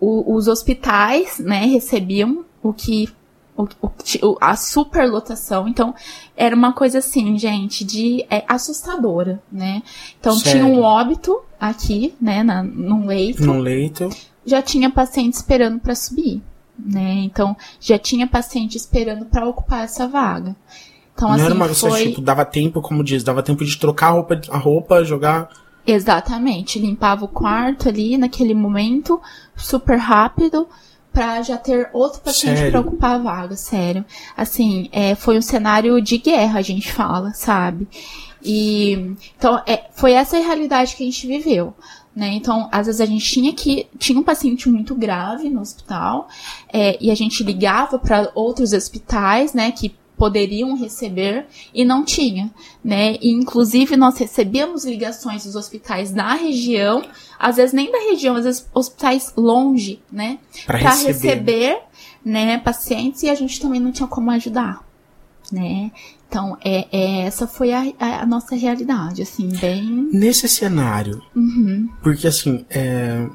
o- 0.00 0.34
os 0.34 0.48
hospitais, 0.48 1.38
né, 1.38 1.66
recebiam 1.66 2.44
o 2.62 2.72
que 2.72 3.08
o, 4.22 4.38
a 4.40 4.56
superlotação, 4.56 5.68
então 5.68 5.94
era 6.34 6.56
uma 6.56 6.72
coisa 6.72 6.98
assim, 6.98 7.36
gente, 7.38 7.84
de 7.84 8.24
é, 8.30 8.42
assustadora, 8.48 9.40
né? 9.52 9.82
Então 10.18 10.38
tinha 10.38 10.64
um 10.64 10.68
Sério? 10.76 10.82
óbito 10.82 11.40
aqui, 11.60 12.14
né, 12.18 12.42
na, 12.42 12.62
num 12.62 13.06
leito, 13.06 13.44
No 13.44 13.58
leito? 13.58 14.08
Já 14.50 14.60
tinha 14.60 14.90
paciente 14.90 15.34
esperando 15.34 15.78
para 15.78 15.94
subir, 15.94 16.42
né? 16.78 17.14
Então 17.24 17.56
já 17.80 17.98
tinha 17.98 18.26
paciente 18.26 18.76
esperando 18.76 19.24
para 19.26 19.46
ocupar 19.48 19.84
essa 19.84 20.08
vaga. 20.08 20.56
Então 21.14 21.28
não 21.28 21.34
assim 21.36 21.44
era 21.44 21.54
uma 21.54 21.68
foi 21.68 22.08
tipo, 22.08 22.20
dava 22.20 22.44
tempo, 22.44 22.82
como 22.82 23.04
diz, 23.04 23.22
dava 23.22 23.42
tempo 23.42 23.64
de 23.64 23.78
trocar 23.78 24.08
a 24.08 24.10
roupa, 24.10 24.40
a 24.50 24.58
roupa 24.58 25.04
jogar. 25.04 25.48
exatamente 25.86 26.78
limpava 26.78 27.24
o 27.24 27.28
quarto 27.28 27.88
ali 27.88 28.18
naquele 28.18 28.54
momento 28.54 29.20
super 29.56 29.98
rápido 29.98 30.66
para 31.12 31.42
já 31.42 31.56
ter 31.56 31.90
outro 31.92 32.20
paciente 32.20 32.70
para 32.70 32.80
ocupar 32.80 33.16
a 33.16 33.18
vaga, 33.18 33.56
sério. 33.56 34.04
Assim, 34.36 34.88
é, 34.92 35.14
foi 35.14 35.36
um 35.36 35.42
cenário 35.42 36.00
de 36.00 36.18
guerra, 36.18 36.58
a 36.58 36.62
gente 36.62 36.92
fala, 36.92 37.32
sabe? 37.34 37.88
E 38.42 39.14
então 39.36 39.62
é, 39.66 39.84
foi 39.92 40.12
essa 40.12 40.36
a 40.36 40.40
realidade 40.40 40.96
que 40.96 41.02
a 41.02 41.06
gente 41.06 41.26
viveu. 41.26 41.74
Né? 42.14 42.34
Então, 42.34 42.68
às 42.72 42.86
vezes 42.86 43.00
a 43.00 43.06
gente 43.06 43.24
tinha 43.24 43.52
que. 43.52 43.86
Tinha 43.98 44.18
um 44.18 44.22
paciente 44.22 44.68
muito 44.68 44.94
grave 44.94 45.48
no 45.48 45.60
hospital, 45.60 46.28
é, 46.72 46.98
e 47.00 47.10
a 47.10 47.14
gente 47.14 47.44
ligava 47.44 47.98
para 47.98 48.30
outros 48.34 48.72
hospitais, 48.72 49.54
né, 49.54 49.70
que 49.70 49.94
poderiam 50.20 50.76
receber 50.76 51.46
e 51.72 51.82
não 51.82 52.04
tinha, 52.04 52.50
né? 52.84 53.16
E 53.22 53.30
inclusive 53.30 53.96
nós 53.96 54.18
recebíamos 54.18 54.84
ligações 54.84 55.44
dos 55.44 55.56
hospitais 55.56 56.12
da 56.12 56.34
região, 56.34 57.02
às 57.38 57.56
vezes 57.56 57.72
nem 57.72 57.90
da 57.90 57.98
região, 58.00 58.36
às 58.36 58.44
vezes 58.44 58.68
hospitais 58.74 59.32
longe, 59.34 60.02
né? 60.12 60.38
Para 60.66 60.76
receber. 60.76 61.06
receber, 61.06 61.82
né, 62.22 62.58
pacientes 62.58 63.22
e 63.22 63.30
a 63.30 63.34
gente 63.34 63.58
também 63.58 63.80
não 63.80 63.90
tinha 63.90 64.06
como 64.06 64.30
ajudar, 64.32 64.86
né? 65.50 65.90
Então, 66.30 66.56
é, 66.64 66.86
é- 66.96 67.22
essa 67.26 67.44
foi 67.44 67.72
a, 67.72 67.82
a- 67.98 68.24
nossa 68.24 68.54
realidade, 68.54 69.20
assim, 69.20 69.48
bem. 69.60 70.08
Nesse 70.12 70.48
cenário, 70.48 71.20
Uhum, 71.34 71.88
porque 72.04 72.28
assim, 72.28 72.64
é, 72.70 73.26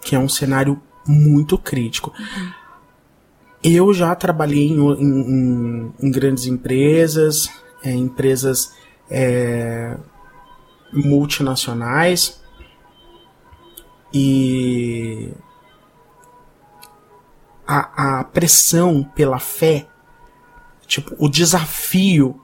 que 0.00 0.16
é 0.16 0.18
um 0.18 0.26
cenário 0.28 0.80
muito 1.06 1.58
crítico. 1.58 2.10
Eu 3.62 3.92
já 3.92 4.14
trabalhei 4.14 4.68
em, 4.68 4.78
em, 4.80 5.92
em 6.00 6.10
grandes 6.10 6.46
empresas, 6.46 7.50
é, 7.84 7.92
empresas 7.92 8.72
é, 9.10 9.94
multinacionais 10.90 12.40
e 14.14 15.30
a, 17.66 18.20
a 18.20 18.24
pressão 18.24 19.04
pela 19.14 19.38
fé, 19.38 19.86
tipo, 20.88 21.14
o 21.18 21.28
desafio 21.28 22.40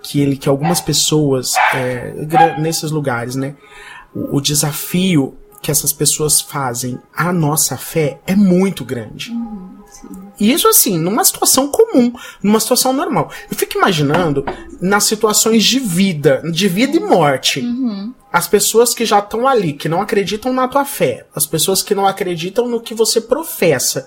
que 0.00 0.20
ele, 0.20 0.36
que 0.36 0.48
algumas 0.48 0.80
pessoas 0.80 1.54
é, 1.74 2.14
nesses 2.58 2.92
lugares, 2.92 3.34
né, 3.34 3.56
o, 4.14 4.36
o 4.36 4.40
desafio 4.40 5.36
que 5.60 5.72
essas 5.72 5.92
pessoas 5.92 6.40
fazem 6.40 7.00
à 7.12 7.32
nossa 7.32 7.76
fé 7.76 8.20
é 8.26 8.36
muito 8.36 8.84
grande. 8.84 9.32
Uhum, 9.32 9.78
e 10.38 10.52
isso 10.52 10.68
assim, 10.68 10.96
numa 10.96 11.24
situação 11.24 11.68
comum, 11.68 12.12
numa 12.42 12.60
situação 12.60 12.92
normal. 12.92 13.30
Eu 13.50 13.56
fico 13.56 13.76
imaginando 13.76 14.44
nas 14.80 15.04
situações 15.04 15.64
de 15.64 15.80
vida, 15.80 16.42
de 16.52 16.68
vida 16.68 16.96
e 16.96 17.00
morte. 17.00 17.60
Uhum. 17.60 18.14
As 18.32 18.46
pessoas 18.46 18.94
que 18.94 19.04
já 19.04 19.18
estão 19.18 19.48
ali, 19.48 19.72
que 19.72 19.88
não 19.88 20.00
acreditam 20.00 20.52
na 20.52 20.68
tua 20.68 20.84
fé, 20.84 21.26
as 21.34 21.46
pessoas 21.46 21.82
que 21.82 21.94
não 21.94 22.06
acreditam 22.06 22.68
no 22.68 22.80
que 22.80 22.94
você 22.94 23.20
professa. 23.20 24.06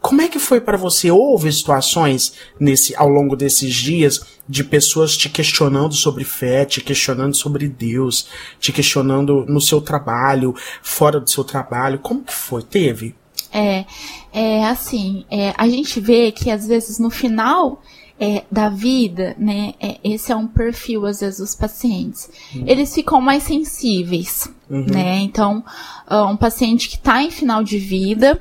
Como 0.00 0.22
é 0.22 0.28
que 0.28 0.38
foi 0.38 0.60
para 0.60 0.76
você? 0.76 1.10
Houve 1.10 1.52
situações 1.52 2.32
nesse 2.58 2.94
ao 2.96 3.08
longo 3.08 3.34
desses 3.34 3.74
dias 3.74 4.20
de 4.48 4.62
pessoas 4.62 5.16
te 5.16 5.28
questionando 5.28 5.94
sobre 5.94 6.24
fé, 6.24 6.64
te 6.64 6.80
questionando 6.80 7.34
sobre 7.34 7.68
Deus, 7.68 8.28
te 8.60 8.72
questionando 8.72 9.44
no 9.46 9.60
seu 9.60 9.80
trabalho, 9.80 10.54
fora 10.82 11.20
do 11.20 11.28
seu 11.28 11.44
trabalho. 11.44 11.98
Como 11.98 12.22
que 12.22 12.32
foi? 12.32 12.62
Teve? 12.62 13.14
É, 13.52 13.84
é 14.32 14.64
assim, 14.66 15.24
é, 15.30 15.54
a 15.56 15.68
gente 15.68 16.00
vê 16.00 16.30
que 16.30 16.50
às 16.50 16.66
vezes 16.66 16.98
no 16.98 17.10
final 17.10 17.82
é, 18.20 18.44
da 18.50 18.68
vida, 18.68 19.34
né, 19.38 19.74
é, 19.80 19.98
esse 20.02 20.32
é 20.32 20.36
um 20.36 20.46
perfil 20.46 21.06
às 21.06 21.20
vezes 21.20 21.38
dos 21.38 21.54
pacientes, 21.54 22.28
uhum. 22.54 22.64
eles 22.66 22.92
ficam 22.94 23.20
mais 23.20 23.44
sensíveis, 23.44 24.50
uhum. 24.68 24.86
né? 24.86 25.20
Então, 25.20 25.64
uh, 26.10 26.24
um 26.24 26.36
paciente 26.36 26.88
que 26.88 26.96
está 26.96 27.22
em 27.22 27.30
final 27.30 27.62
de 27.62 27.78
vida, 27.78 28.40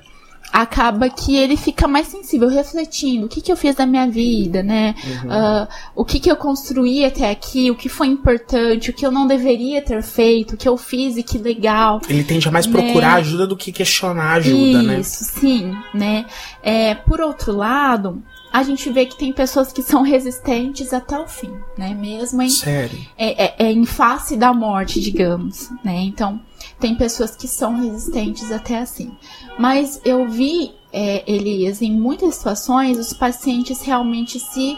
acaba 0.52 1.10
que 1.10 1.36
ele 1.36 1.58
fica 1.58 1.88
mais 1.88 2.08
sensível, 2.08 2.48
refletindo 2.48 3.26
o 3.26 3.30
que, 3.30 3.42
que 3.42 3.52
eu 3.52 3.58
fiz 3.58 3.76
da 3.76 3.86
minha 3.86 4.08
vida, 4.08 4.64
né? 4.64 4.96
Uhum. 5.04 5.30
Uh, 5.30 5.68
o 5.96 6.06
que, 6.06 6.20
que 6.20 6.32
eu 6.32 6.36
construí 6.36 7.06
até 7.06 7.30
aqui, 7.30 7.70
o 7.70 7.76
que 7.76 7.90
foi 7.90 8.08
importante, 8.08 8.90
o 8.90 8.94
que 8.94 9.06
eu 9.06 9.12
não 9.12 9.28
deveria 9.28 9.82
ter 9.82 10.02
feito, 10.02 10.56
o 10.56 10.58
que 10.58 10.68
eu 10.68 10.78
fiz 10.78 11.18
e 11.18 11.24
que 11.24 11.38
legal. 11.38 12.02
Ele 12.10 12.24
tende 12.24 12.48
a 12.48 12.52
mais 12.52 12.66
né? 12.66 12.72
procurar 12.72 13.16
ajuda 13.16 13.46
do 13.46 13.56
que 13.56 13.72
questionar 13.72 14.38
ajuda, 14.38 14.58
Isso, 14.58 14.84
né? 14.84 15.00
Isso, 15.00 15.24
sim, 15.26 15.78
né? 15.94 16.26
É, 16.64 16.96
por 16.96 17.22
outro 17.22 17.56
lado, 17.56 18.24
a 18.52 18.64
gente 18.64 18.90
vê 18.90 19.06
que 19.06 19.18
tem 19.18 19.32
pessoas 19.34 19.72
que 19.72 19.84
são 19.84 20.02
resistentes 20.02 20.94
até 20.94 21.20
o 21.20 21.28
fim, 21.28 21.54
né? 21.78 21.94
Mesmo 21.94 22.42
em, 22.42 22.50
Sério? 22.50 22.98
É, 23.18 23.46
é, 23.46 23.56
é 23.68 23.72
em 23.72 23.86
face 23.86 24.36
da 24.36 24.54
morte, 24.54 25.00
digamos, 25.00 25.70
né? 25.84 26.02
Então, 26.02 26.42
tem 26.80 26.96
pessoas 26.96 27.36
que 27.36 27.48
são 27.48 27.78
resistentes 27.78 28.52
até 28.52 28.80
assim. 28.80 29.12
Mas 29.58 30.00
eu 30.06 30.28
vi, 30.28 30.74
é, 30.92 31.24
Elias, 31.32 31.82
em 31.82 31.92
muitas 31.92 32.36
situações, 32.36 32.98
os 32.98 33.14
pacientes 33.14 33.82
realmente 33.82 34.40
se. 34.40 34.78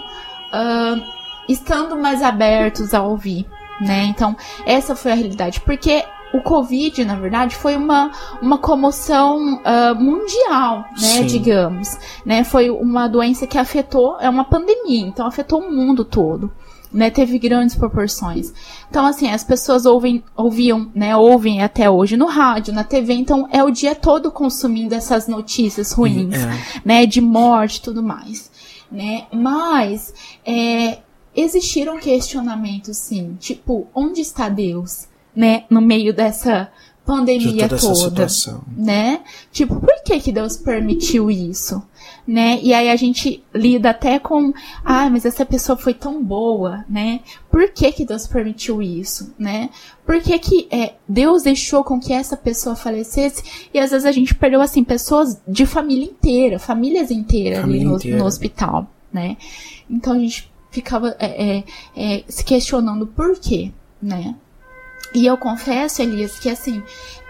Uh, 0.52 1.20
estando 1.50 1.98
mais 1.98 2.22
abertos 2.22 2.94
a 2.94 3.02
ouvir, 3.02 3.46
né? 3.82 4.04
Então, 4.06 4.38
essa 4.66 4.96
foi 4.96 5.12
a 5.12 5.16
realidade. 5.16 5.60
Porque 5.62 6.06
o 6.32 6.42
Covid, 6.42 7.04
na 7.04 7.16
verdade, 7.16 7.56
foi 7.56 7.76
uma, 7.76 8.12
uma 8.40 8.60
comoção 8.60 9.56
uh, 9.56 9.96
mundial, 9.96 10.86
né, 10.92 10.96
Sim. 10.98 11.26
digamos. 11.26 11.98
Né? 12.24 12.44
Foi 12.44 12.70
uma 12.70 13.08
doença 13.08 13.48
que 13.48 13.58
afetou, 13.58 14.18
é 14.20 14.30
uma 14.30 14.46
pandemia, 14.46 15.08
então 15.08 15.26
afetou 15.26 15.60
o 15.60 15.72
mundo 15.72 16.06
todo 16.06 16.52
né, 16.92 17.10
teve 17.10 17.38
grandes 17.38 17.76
proporções. 17.76 18.52
Então, 18.90 19.06
assim, 19.06 19.30
as 19.30 19.44
pessoas 19.44 19.86
ouvem, 19.86 20.24
ouviam, 20.36 20.92
né, 20.94 21.16
ouvem 21.16 21.62
até 21.62 21.90
hoje 21.90 22.18
no 22.18 22.26
rádio, 22.26 22.74
na 22.74 22.84
TV, 22.84 23.14
então 23.14 23.48
é 23.52 23.64
o 23.64 23.70
dia 23.70 23.96
todo 23.96 24.32
consumindo 24.32 24.96
essas 24.96 25.28
notícias 25.28 25.92
ruins, 25.92 26.36
é. 26.36 26.82
né, 26.84 27.06
de 27.06 27.22
morte 27.22 27.78
e 27.78 27.82
tudo 27.82 28.02
mais, 28.02 28.50
né, 28.92 29.28
mas, 29.32 30.14
é, 30.46 31.00
existiram 31.36 32.00
questionamentos, 32.00 32.98
sim, 32.98 33.38
tipo, 33.40 33.88
onde 33.94 34.22
está 34.22 34.50
Deus, 34.50 35.08
né, 35.36 35.64
no 35.70 35.82
meio 35.82 36.14
dessa 36.14 36.72
pandemia 37.10 37.68
de 37.68 37.80
toda, 37.82 38.28
né? 38.78 39.22
Tipo, 39.52 39.80
por 39.80 40.04
que 40.06 40.20
que 40.20 40.32
Deus 40.32 40.56
permitiu 40.56 41.32
isso? 41.32 41.82
Né? 42.28 42.60
E 42.62 42.72
aí 42.72 42.90
a 42.90 42.96
gente 42.96 43.44
lida 43.54 43.90
até 43.90 44.20
com, 44.20 44.54
ah, 44.86 45.10
mas 45.10 45.26
essa 45.26 45.44
pessoa 45.44 45.76
foi 45.76 45.96
tão 45.96 46.24
boa, 46.24 46.86
né? 46.88 47.22
Por 47.50 47.68
que 47.72 47.92
que 47.92 48.06
Deus 48.06 48.28
permitiu 48.28 48.84
isso, 48.84 49.34
né? 49.40 49.72
Por 50.06 50.22
que 50.22 50.38
que 50.38 50.68
é, 50.70 50.94
Deus 51.08 51.42
deixou 51.42 51.84
com 51.84 52.00
que 52.00 52.14
essa 52.14 52.38
pessoa 52.38 52.76
falecesse? 52.76 53.70
E 53.74 53.80
às 53.80 53.90
vezes 53.90 54.06
a 54.06 54.12
gente 54.12 54.36
perdeu, 54.36 54.62
assim, 54.62 54.84
pessoas 54.84 55.42
de 55.48 55.66
família 55.66 56.06
inteira, 56.06 56.60
famílias 56.60 57.10
inteiras 57.10 57.62
família 57.62 57.82
ali 57.82 57.90
no, 57.90 57.96
inteira. 57.96 58.18
no, 58.20 58.26
hospital, 58.26 58.88
né? 59.12 59.36
Então 59.90 60.14
a 60.14 60.20
gente 60.20 60.52
ficava 60.70 61.16
é, 61.20 61.58
é, 61.58 61.64
é 61.96 62.24
se 62.28 62.44
questionando 62.44 63.08
por 63.08 63.40
quê, 63.40 63.72
né? 64.00 64.36
E 65.14 65.26
eu 65.26 65.38
confesso, 65.38 66.02
Elias, 66.02 66.40
que 66.40 66.50
assim, 66.50 66.84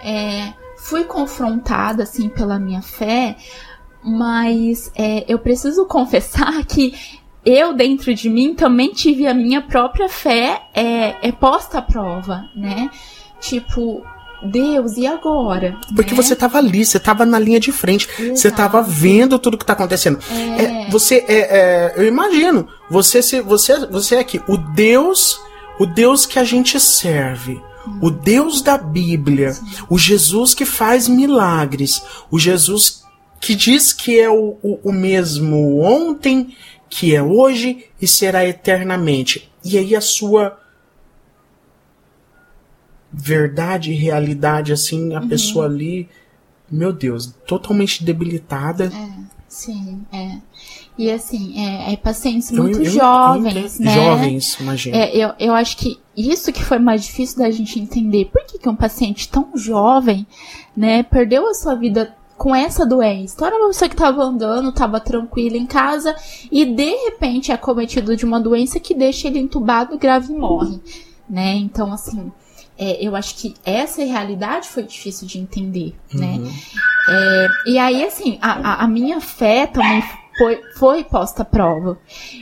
é, 0.03 0.53
fui 0.77 1.03
confrontada 1.03 2.03
assim 2.03 2.29
pela 2.29 2.59
minha 2.59 2.81
fé, 2.81 3.35
mas 4.03 4.91
é, 4.95 5.25
eu 5.27 5.39
preciso 5.39 5.85
confessar 5.87 6.63
que 6.65 6.93
eu 7.45 7.73
dentro 7.73 8.13
de 8.13 8.29
mim 8.29 8.53
também 8.53 8.91
tive 8.91 9.25
a 9.25 9.33
minha 9.33 9.61
própria 9.61 10.09
fé 10.09 10.61
é, 10.73 11.15
é 11.27 11.31
posta 11.31 11.77
à 11.77 11.81
prova, 11.81 12.43
né? 12.55 12.89
Tipo, 13.39 14.03
Deus, 14.43 14.97
e 14.97 15.05
agora? 15.05 15.77
Porque 15.95 16.11
né? 16.11 16.21
você 16.21 16.35
tava 16.35 16.57
ali, 16.57 16.85
você 16.85 16.99
tava 16.99 17.25
na 17.25 17.39
linha 17.39 17.59
de 17.59 17.71
frente, 17.71 18.07
Exato. 18.17 18.37
você 18.37 18.51
tava 18.51 18.81
vendo 18.81 19.37
tudo 19.39 19.57
que 19.57 19.65
tá 19.65 19.73
acontecendo. 19.73 20.19
É. 20.31 20.63
É, 20.63 20.89
você, 20.89 21.25
é, 21.27 21.37
é, 21.37 21.93
eu 21.97 22.05
imagino, 22.05 22.67
você, 22.89 23.21
se, 23.21 23.41
você, 23.41 23.85
você 23.87 24.15
é 24.15 24.19
aqui, 24.19 24.41
o 24.47 24.57
Deus, 24.57 25.39
o 25.79 25.85
Deus 25.85 26.25
que 26.25 26.39
a 26.39 26.43
gente 26.43 26.79
serve, 26.79 27.61
o 28.01 28.09
Deus 28.09 28.61
da 28.61 28.77
Bíblia, 28.77 29.55
o 29.89 29.97
Jesus 29.97 30.53
que 30.53 30.65
faz 30.65 31.07
milagres, 31.07 32.01
o 32.31 32.39
Jesus 32.39 33.03
que 33.39 33.55
diz 33.55 33.93
que 33.93 34.19
é 34.19 34.29
o, 34.29 34.57
o, 34.61 34.79
o 34.83 34.91
mesmo 34.91 35.79
ontem, 35.79 36.55
que 36.89 37.15
é 37.15 37.21
hoje 37.21 37.85
e 38.01 38.07
será 38.07 38.45
eternamente. 38.45 39.49
E 39.63 39.77
aí 39.77 39.95
a 39.95 40.01
sua 40.01 40.59
verdade 43.11 43.91
e 43.91 43.95
realidade, 43.95 44.71
assim, 44.71 45.15
a 45.15 45.19
uhum. 45.19 45.27
pessoa 45.27 45.65
ali, 45.65 46.07
meu 46.69 46.93
Deus, 46.93 47.33
totalmente 47.47 48.03
debilitada. 48.03 48.85
É, 48.85 49.09
sim, 49.47 50.05
é. 50.11 50.37
E 50.99 51.09
assim, 51.09 51.57
é, 51.57 51.93
é 51.93 51.95
pacientes 51.95 52.51
muito 52.51 52.79
eu, 52.79 52.91
jovens, 52.91 53.79
eu, 53.79 53.85
né? 53.85 53.93
Jovens, 53.93 54.57
imagina. 54.59 54.97
É, 54.97 55.15
eu, 55.15 55.31
eu 55.39 55.53
acho 55.53 55.77
que 55.77 55.97
isso 56.15 56.51
que 56.51 56.61
foi 56.61 56.77
mais 56.77 57.05
difícil 57.05 57.37
da 57.37 57.49
gente 57.49 57.79
entender. 57.79 58.25
Por 58.25 58.45
que, 58.45 58.59
que 58.59 58.67
um 58.67 58.75
paciente 58.75 59.29
tão 59.29 59.47
jovem, 59.55 60.27
né, 60.75 61.01
perdeu 61.03 61.49
a 61.49 61.53
sua 61.53 61.73
vida 61.73 62.13
com 62.37 62.53
essa 62.53 62.85
doença. 62.85 63.33
Então 63.33 63.47
era 63.47 63.55
uma 63.55 63.67
pessoa 63.67 63.87
que 63.87 63.95
estava 63.95 64.21
andando, 64.21 64.69
estava 64.71 64.99
tranquila 64.99 65.55
em 65.55 65.65
casa 65.65 66.13
e 66.51 66.65
de 66.65 66.95
repente 67.05 67.49
é 67.49 67.55
cometido 67.55 68.17
de 68.17 68.25
uma 68.25 68.39
doença 68.39 68.77
que 68.77 68.93
deixa 68.93 69.27
ele 69.27 69.39
entubado, 69.39 69.97
grave 69.97 70.33
e 70.33 70.35
morre, 70.35 70.81
né? 71.29 71.53
Então 71.55 71.93
assim, 71.93 72.29
é, 72.77 72.97
eu 73.01 73.15
acho 73.15 73.35
que 73.35 73.55
essa 73.65 74.03
realidade 74.03 74.67
foi 74.67 74.83
difícil 74.83 75.25
de 75.25 75.39
entender, 75.39 75.95
né? 76.13 76.33
uhum. 76.33 76.43
né? 76.43 76.51
É, 77.07 77.47
e 77.67 77.77
aí 77.77 78.03
assim, 78.03 78.37
a, 78.41 78.51
a, 78.51 78.83
a 78.83 78.87
minha 78.87 79.21
fé 79.21 79.65
também 79.65 80.03
foi, 80.39 80.61
foi 80.77 81.03
posta 81.03 81.41
à 81.41 81.45
prova. 81.45 81.99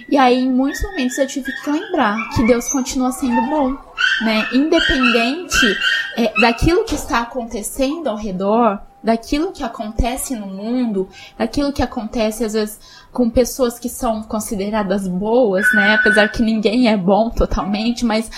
E 0.08 0.16
aí, 0.16 0.44
em 0.44 0.52
muitos 0.52 0.82
momentos, 0.84 1.18
eu 1.18 1.26
tive 1.26 1.52
que 1.52 1.72
lembrar 1.72 2.16
que 2.36 2.46
Deus 2.46 2.70
continua 2.72 3.12
sendo 3.12 3.42
bom, 3.50 3.76
né? 4.22 4.48
Independente 4.54 5.76
é, 6.16 6.32
daquilo 6.40 6.86
que 6.86 6.94
está 6.94 7.22
acontecendo 7.22 8.08
ao 8.08 8.16
redor, 8.16 8.80
daquilo 9.04 9.52
que 9.52 9.64
acontece 9.64 10.36
no 10.36 10.46
mundo, 10.46 11.10
daquilo 11.38 11.74
que 11.74 11.82
acontece 11.82 12.46
às 12.46 12.54
vezes 12.54 12.80
com 13.12 13.32
pessoas 13.32 13.80
que 13.80 13.90
são 13.90 14.22
consideradas 14.22 15.08
boas, 15.08 15.66
né? 15.74 15.96
Apesar 15.96 16.30
que 16.30 16.44
ninguém 16.44 16.90
é 16.90 16.96
bom 16.96 17.32
totalmente, 17.32 18.06
mas 18.06 18.30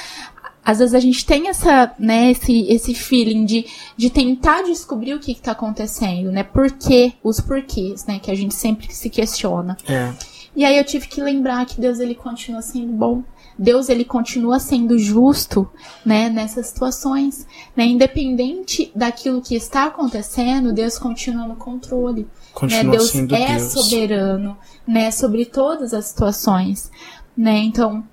às 0.64 0.80
vezes 0.80 0.94
a 0.94 1.00
gente 1.00 1.26
tem 1.26 1.48
essa, 1.48 1.92
né, 1.98 2.32
esse, 2.32 2.68
esse 2.68 2.94
feeling 2.94 3.46
de, 3.46 3.66
de 3.96 4.10
tentar 4.10 4.64
descobrir 4.64 5.14
o 5.14 5.20
que 5.20 5.32
está 5.32 5.52
acontecendo, 5.52 6.32
né? 6.32 6.44
Por 6.44 6.72
quê? 6.72 7.14
Os 7.24 7.40
porquês, 7.40 8.06
né? 8.06 8.20
Que 8.20 8.30
a 8.30 8.36
gente 8.36 8.54
sempre 8.54 8.94
se 8.94 9.10
questiona. 9.10 9.78
É. 9.88 10.14
E 10.56 10.66
aí 10.66 10.78
eu 10.78 10.84
tive 10.84 11.08
que 11.08 11.22
lembrar 11.22 11.66
que 11.66 11.80
Deus 11.80 12.00
ele 12.00 12.16
continua 12.16 12.62
sendo 12.62 12.92
bom, 12.92 13.24
Deus 13.58 13.90
ele 13.90 14.04
continua 14.04 14.60
sendo 14.60 14.98
justo, 14.98 15.70
né, 16.06 16.30
nessas 16.30 16.68
situações, 16.68 17.46
né, 17.76 17.86
independente 17.86 18.92
daquilo 18.96 19.42
que 19.42 19.56
está 19.56 19.86
acontecendo, 19.86 20.74
Deus 20.74 20.98
continua 20.98 21.48
no 21.48 21.56
controle. 21.56 22.28
Continua 22.54 22.84
né? 22.84 22.92
Deus 22.92 23.16
é 23.16 23.58
Deus. 23.58 23.72
soberano, 23.72 24.58
né, 24.88 25.12
sobre 25.12 25.46
todas 25.46 25.94
as 25.94 26.06
situações, 26.06 26.90
né? 27.38 27.58
Então, 27.60 28.04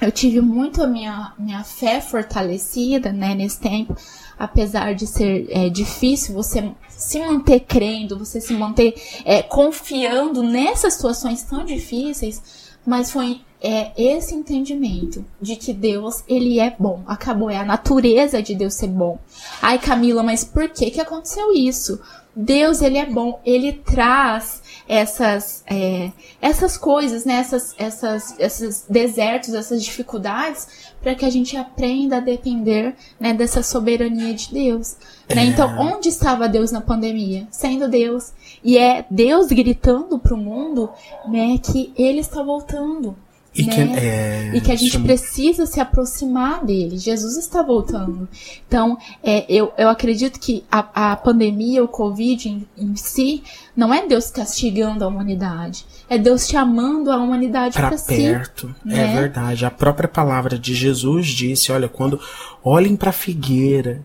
eu 0.00 0.12
tive 0.12 0.40
muito 0.40 0.82
a 0.82 0.86
minha, 0.86 1.32
minha 1.38 1.64
fé 1.64 2.00
fortalecida, 2.00 3.12
né, 3.12 3.34
nesse 3.34 3.58
tempo, 3.58 3.96
apesar 4.38 4.94
de 4.94 5.06
ser 5.06 5.46
é, 5.50 5.68
difícil 5.68 6.34
você 6.34 6.70
se 6.88 7.18
manter 7.18 7.60
crendo, 7.60 8.18
você 8.18 8.40
se 8.40 8.52
manter 8.52 8.94
é, 9.24 9.42
confiando 9.42 10.42
nessas 10.42 10.94
situações 10.94 11.42
tão 11.42 11.64
difíceis, 11.64 12.42
mas 12.86 13.10
foi 13.10 13.40
é, 13.60 13.90
esse 13.96 14.34
entendimento 14.34 15.24
de 15.40 15.56
que 15.56 15.72
Deus, 15.72 16.22
ele 16.28 16.60
é 16.60 16.74
bom. 16.78 17.02
Acabou, 17.06 17.50
é 17.50 17.56
a 17.56 17.64
natureza 17.64 18.42
de 18.42 18.54
Deus 18.54 18.74
ser 18.74 18.88
bom. 18.88 19.18
Ai, 19.60 19.78
Camila, 19.78 20.22
mas 20.22 20.44
por 20.44 20.68
que 20.68 20.90
que 20.90 21.00
aconteceu 21.00 21.52
isso? 21.52 22.00
Deus, 22.34 22.80
ele 22.82 22.98
é 22.98 23.06
bom, 23.06 23.40
ele 23.44 23.72
traz 23.72 24.62
essas, 24.88 25.62
é, 25.66 26.10
essas 26.40 26.78
coisas, 26.78 27.26
né? 27.26 27.34
essas, 27.34 27.74
essas, 27.78 28.34
esses 28.38 28.86
desertos, 28.88 29.52
essas 29.52 29.84
dificuldades, 29.84 30.90
para 31.02 31.14
que 31.14 31.26
a 31.26 31.30
gente 31.30 31.56
aprenda 31.56 32.16
a 32.16 32.20
depender 32.20 32.96
né, 33.20 33.34
dessa 33.34 33.62
soberania 33.62 34.32
de 34.32 34.50
Deus. 34.52 34.96
Né? 35.28 35.42
É. 35.42 35.44
Então, 35.44 35.78
onde 35.78 36.08
estava 36.08 36.48
Deus 36.48 36.72
na 36.72 36.80
pandemia? 36.80 37.46
Sendo 37.50 37.86
Deus. 37.86 38.32
E 38.64 38.78
é 38.78 39.04
Deus 39.10 39.48
gritando 39.48 40.18
para 40.18 40.34
o 40.34 40.38
mundo 40.38 40.90
né, 41.28 41.58
que 41.58 41.92
ele 41.96 42.20
está 42.20 42.42
voltando. 42.42 43.14
E 43.62 43.66
né? 43.66 43.74
que, 43.74 43.80
é, 43.80 44.50
E 44.54 44.60
que 44.60 44.72
a 44.72 44.76
gente 44.76 44.92
chama- 44.92 45.06
precisa 45.06 45.66
se 45.66 45.80
aproximar 45.80 46.64
dele. 46.64 46.96
Jesus 46.96 47.36
está 47.36 47.62
voltando. 47.62 48.28
Então, 48.66 48.96
é, 49.22 49.44
eu, 49.48 49.72
eu 49.76 49.88
acredito 49.88 50.38
que 50.38 50.64
a, 50.70 51.12
a 51.12 51.16
pandemia, 51.16 51.82
o 51.82 51.88
Covid 51.88 52.48
em, 52.48 52.66
em 52.76 52.96
si, 52.96 53.42
não 53.76 53.92
é 53.92 54.06
Deus 54.06 54.30
castigando 54.30 55.04
a 55.04 55.08
humanidade. 55.08 55.84
É 56.08 56.16
Deus 56.18 56.46
chamando 56.46 57.10
a 57.10 57.16
humanidade 57.16 57.74
para 57.74 57.96
si. 57.98 58.06
perto. 58.06 58.74
É 58.86 58.88
né? 58.88 59.20
verdade. 59.20 59.64
A 59.64 59.70
própria 59.70 60.08
palavra 60.08 60.58
de 60.58 60.74
Jesus 60.74 61.26
disse: 61.26 61.72
olha, 61.72 61.88
quando 61.88 62.20
olhem 62.62 62.96
para 62.96 63.10
a 63.10 63.12
figueira, 63.12 64.04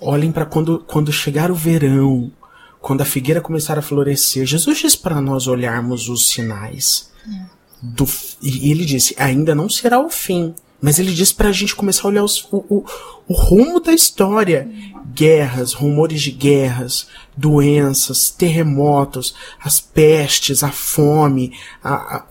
olhem 0.00 0.32
para 0.32 0.46
quando, 0.46 0.80
quando 0.86 1.12
chegar 1.12 1.50
o 1.50 1.54
verão, 1.54 2.32
quando 2.80 3.02
a 3.02 3.04
figueira 3.04 3.40
começar 3.40 3.78
a 3.78 3.82
florescer. 3.82 4.46
Jesus 4.46 4.78
disse 4.78 4.98
para 4.98 5.20
nós 5.20 5.46
olharmos 5.46 6.08
os 6.08 6.28
sinais. 6.30 7.10
Do, 7.82 8.06
e 8.42 8.70
ele 8.70 8.84
disse: 8.84 9.14
ainda 9.18 9.54
não 9.54 9.68
será 9.68 9.98
o 9.98 10.10
fim. 10.10 10.54
Mas 10.82 10.98
ele 10.98 11.12
disse 11.12 11.34
para 11.34 11.48
a 11.50 11.52
gente 11.52 11.76
começar 11.76 12.04
a 12.04 12.08
olhar 12.08 12.24
os- 12.24 12.46
o, 12.50 12.56
o, 12.68 12.84
o 13.28 13.34
rumo 13.34 13.80
da 13.80 13.92
história. 13.92 14.70
Guerras, 15.14 15.72
rumores 15.72 16.22
de 16.22 16.30
guerras, 16.30 17.08
doenças, 17.36 18.30
terremotos, 18.30 19.34
as 19.62 19.80
pestes, 19.80 20.62
a 20.62 20.70
fome, 20.70 21.52
a- 21.82 22.16
a- 22.16 22.24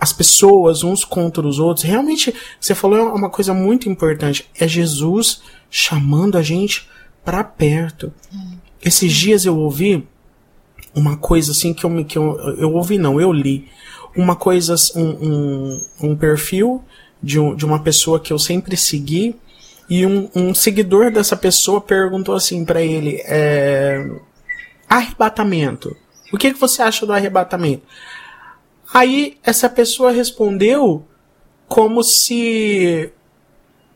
as 0.00 0.12
pessoas 0.12 0.82
uns 0.82 1.04
contra 1.04 1.46
os 1.46 1.58
outros. 1.58 1.84
Realmente, 1.86 2.34
você 2.60 2.74
falou 2.74 3.14
uma 3.14 3.30
coisa 3.30 3.52
muito 3.54 3.88
importante. 3.88 4.48
É 4.58 4.66
Jesus 4.66 5.42
chamando 5.70 6.36
a 6.38 6.42
gente 6.42 6.88
para 7.24 7.42
perto. 7.44 8.12
Esses 8.82 9.12
dias 9.12 9.44
eu 9.44 9.56
ouvi 9.58 10.06
uma 10.94 11.16
coisa 11.16 11.52
assim 11.52 11.72
que 11.74 11.84
eu, 11.84 12.04
que 12.04 12.18
eu, 12.18 12.38
eu 12.58 12.72
ouvi, 12.74 12.98
não, 12.98 13.20
eu 13.20 13.32
li. 13.32 13.68
Uma 14.16 14.36
coisa, 14.36 14.74
um, 14.94 15.02
um, 15.02 15.86
um 16.00 16.16
perfil 16.16 16.82
de, 17.22 17.40
um, 17.40 17.54
de 17.54 17.64
uma 17.64 17.82
pessoa 17.82 18.20
que 18.20 18.32
eu 18.32 18.38
sempre 18.38 18.76
segui. 18.76 19.36
E 19.88 20.06
um, 20.06 20.30
um 20.34 20.54
seguidor 20.54 21.10
dessa 21.10 21.36
pessoa 21.36 21.80
perguntou 21.80 22.34
assim 22.34 22.64
pra 22.64 22.80
ele: 22.80 23.20
é, 23.24 24.08
arrebatamento. 24.88 25.96
O 26.32 26.38
que, 26.38 26.52
que 26.52 26.58
você 26.60 26.82
acha 26.82 27.04
do 27.04 27.12
arrebatamento? 27.12 27.82
Aí 28.92 29.36
essa 29.42 29.68
pessoa 29.68 30.12
respondeu 30.12 31.04
como 31.68 32.02
se 32.04 33.10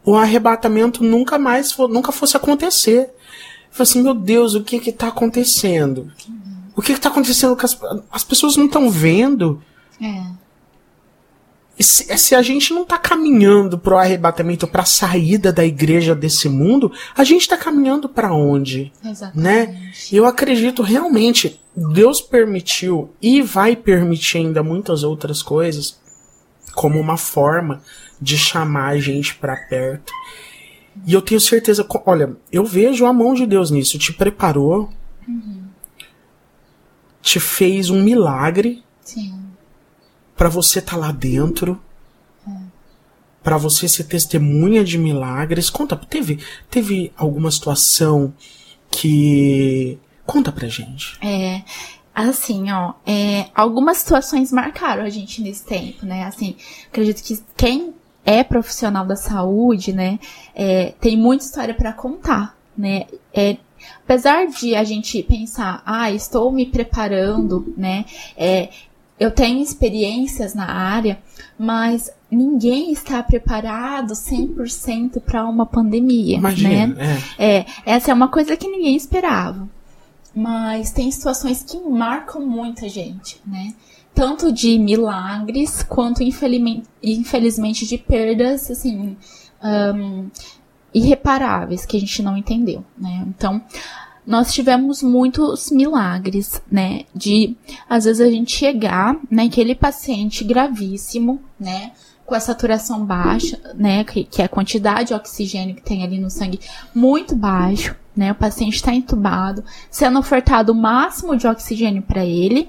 o 0.05 0.17
arrebatamento 0.17 1.05
nunca 1.05 1.39
mais 1.39 1.77
nunca 1.77 2.11
fosse 2.11 2.37
acontecer. 2.37 3.01
Eu 3.01 3.11
falei 3.71 3.83
assim, 3.83 4.03
meu 4.03 4.15
Deus, 4.15 4.55
o 4.55 4.65
que 4.65 4.81
que 4.81 4.91
tá 4.91 5.09
acontecendo? 5.09 6.11
O 6.75 6.83
que 6.83 6.95
que 6.95 7.01
tá 7.01 7.09
acontecendo 7.09 7.57
as, 7.61 7.79
as 8.11 8.25
pessoas 8.25 8.57
não 8.57 8.67
estão 8.67 8.91
vendo? 8.91 9.63
É. 10.01 10.49
Se, 11.81 12.19
se 12.19 12.35
a 12.35 12.43
gente 12.43 12.75
não 12.75 12.85
tá 12.85 12.99
caminhando 12.99 13.79
pro 13.79 13.97
arrebatamento, 13.97 14.67
pra 14.67 14.85
saída 14.85 15.53
da 15.53 15.65
igreja 15.65 16.15
desse 16.15 16.49
mundo, 16.49 16.93
a 17.17 17.23
gente 17.23 17.49
tá 17.49 17.57
caminhando 17.57 18.09
pra 18.09 18.33
onde? 18.33 18.93
Exatamente. 19.05 19.39
né? 19.41 19.93
Eu 20.11 20.27
acredito 20.27 20.83
realmente, 20.83 21.61
Deus 21.77 22.21
permitiu 22.21 23.15
e 23.23 23.43
vai 23.43 23.77
permitir 23.77 24.39
ainda 24.39 24.63
muitas 24.63 25.05
outras 25.05 25.41
coisas 25.41 26.01
como 26.75 26.99
uma 26.99 27.17
forma 27.17 27.81
de 28.21 28.37
chamar 28.37 28.89
a 28.89 28.99
gente 28.99 29.37
pra 29.37 29.57
perto. 29.69 30.13
E 31.07 31.13
eu 31.13 31.23
tenho 31.23 31.41
certeza, 31.41 31.87
olha, 32.05 32.37
eu 32.51 32.65
vejo 32.65 33.07
a 33.07 33.13
mão 33.13 33.35
de 33.35 33.47
Deus 33.47 33.71
nisso, 33.71 33.99
te 33.99 34.13
preparou, 34.13 34.91
te 37.23 37.39
fez 37.39 37.89
um 37.89 38.03
milagre 38.03 38.83
Sim. 39.01 39.48
Pra 40.39 40.49
você 40.49 40.79
estar 40.79 40.97
lá 40.97 41.13
dentro. 41.13 41.79
Pra 43.43 43.57
você 43.57 43.89
ser 43.89 44.05
testemunha 44.05 44.85
de 44.85 44.97
milagres. 44.97 45.69
Conta, 45.69 45.97
teve, 45.97 46.39
teve 46.71 47.13
alguma 47.17 47.51
situação 47.51 48.33
que. 48.91 49.99
Conta 50.25 50.53
pra 50.53 50.69
gente. 50.69 51.19
É, 51.23 51.63
assim, 52.15 52.71
ó, 52.71 52.93
é, 53.07 53.47
algumas 53.55 53.99
situações 53.99 54.53
marcaram 54.53 55.03
a 55.03 55.09
gente 55.09 55.41
nesse 55.41 55.65
tempo, 55.65 56.05
né? 56.05 56.25
Assim, 56.25 56.57
acredito 56.89 57.23
que 57.23 57.41
quem 57.57 57.95
é 58.27 58.45
profissional 58.45 59.07
da 59.07 59.17
saúde, 59.17 59.91
né, 59.93 60.19
é, 60.55 60.93
tem 61.01 61.17
muita 61.17 61.47
história 61.47 61.73
para 61.73 61.95
contar, 61.95 62.55
né? 62.77 63.07
É, 63.33 63.57
apesar 64.05 64.47
de 64.49 64.75
a 64.75 64.85
gente 64.85 65.23
pensar, 65.23 65.83
ah, 65.87 66.11
estou 66.11 66.53
me 66.53 66.67
preparando, 66.67 67.73
né? 67.75 68.05
É, 68.37 68.69
eu 69.19 69.31
tenho 69.31 69.63
experiências 69.63 70.55
na 70.55 70.71
área, 70.71 71.19
mas 71.59 72.11
ninguém 72.31 72.93
está 72.93 73.23
preparado 73.23 74.13
100% 74.13 75.21
para 75.21 75.45
uma 75.45 75.67
pandemia, 75.67 76.37
Imagina, 76.37 76.87
né? 76.89 77.19
é. 77.39 77.59
É, 77.59 77.67
essa 77.85 78.11
é 78.11 78.15
uma 78.15 78.29
coisa 78.29 78.57
que 78.57 78.69
ninguém 78.69 78.97
esperava. 78.97 79.69
Mas 80.35 80.93
tem 80.93 81.11
situações 81.11 81.63
que 81.63 81.79
marcam 81.81 82.47
muita 82.47 82.89
gente, 82.89 83.41
né? 83.45 83.75
Tanto 84.15 84.53
de 84.53 84.79
milagres 84.79 85.83
quanto, 85.83 86.23
infelizmente, 86.23 87.87
de 87.87 87.99
perdas, 87.99 88.71
assim, 88.71 89.17
ahn, 89.61 90.29
irreparáveis 90.95 91.85
que 91.85 91.97
a 91.97 92.01
gente 92.01 92.23
não 92.23 92.37
entendeu, 92.37 92.85
né? 92.97 93.25
Então, 93.29 93.61
nós 94.29 94.53
tivemos 94.53 95.03
muitos 95.03 95.71
milagres, 95.71 96.61
né? 96.71 97.05
De, 97.15 97.57
às 97.89 98.05
vezes, 98.05 98.21
a 98.21 98.31
gente 98.31 98.55
chegar 98.55 99.17
naquele 99.31 99.75
paciente 99.75 100.45
gravíssimo, 100.45 101.41
né? 101.59 101.93
Com 102.27 102.35
a 102.35 102.41
saturação 102.41 103.07
baixa, 103.07 103.59
né? 103.75 104.05
Que, 104.05 104.25
que 104.25 104.43
é 104.43 104.45
a 104.45 104.49
quantidade 104.49 105.09
de 105.09 105.15
oxigênio 105.15 105.75
que 105.75 105.81
tem 105.81 106.05
ali 106.05 106.19
no 106.19 106.29
sangue 106.29 106.61
muito 106.95 107.35
baixo, 107.35 107.97
né? 108.15 108.31
O 108.33 108.35
paciente 108.35 108.75
está 108.75 108.93
entubado, 108.93 109.65
sendo 109.91 110.19
ofertado 110.19 110.73
o 110.73 110.77
máximo 110.77 111.35
de 111.35 111.47
oxigênio 111.47 112.03
para 112.03 112.23
ele. 112.23 112.69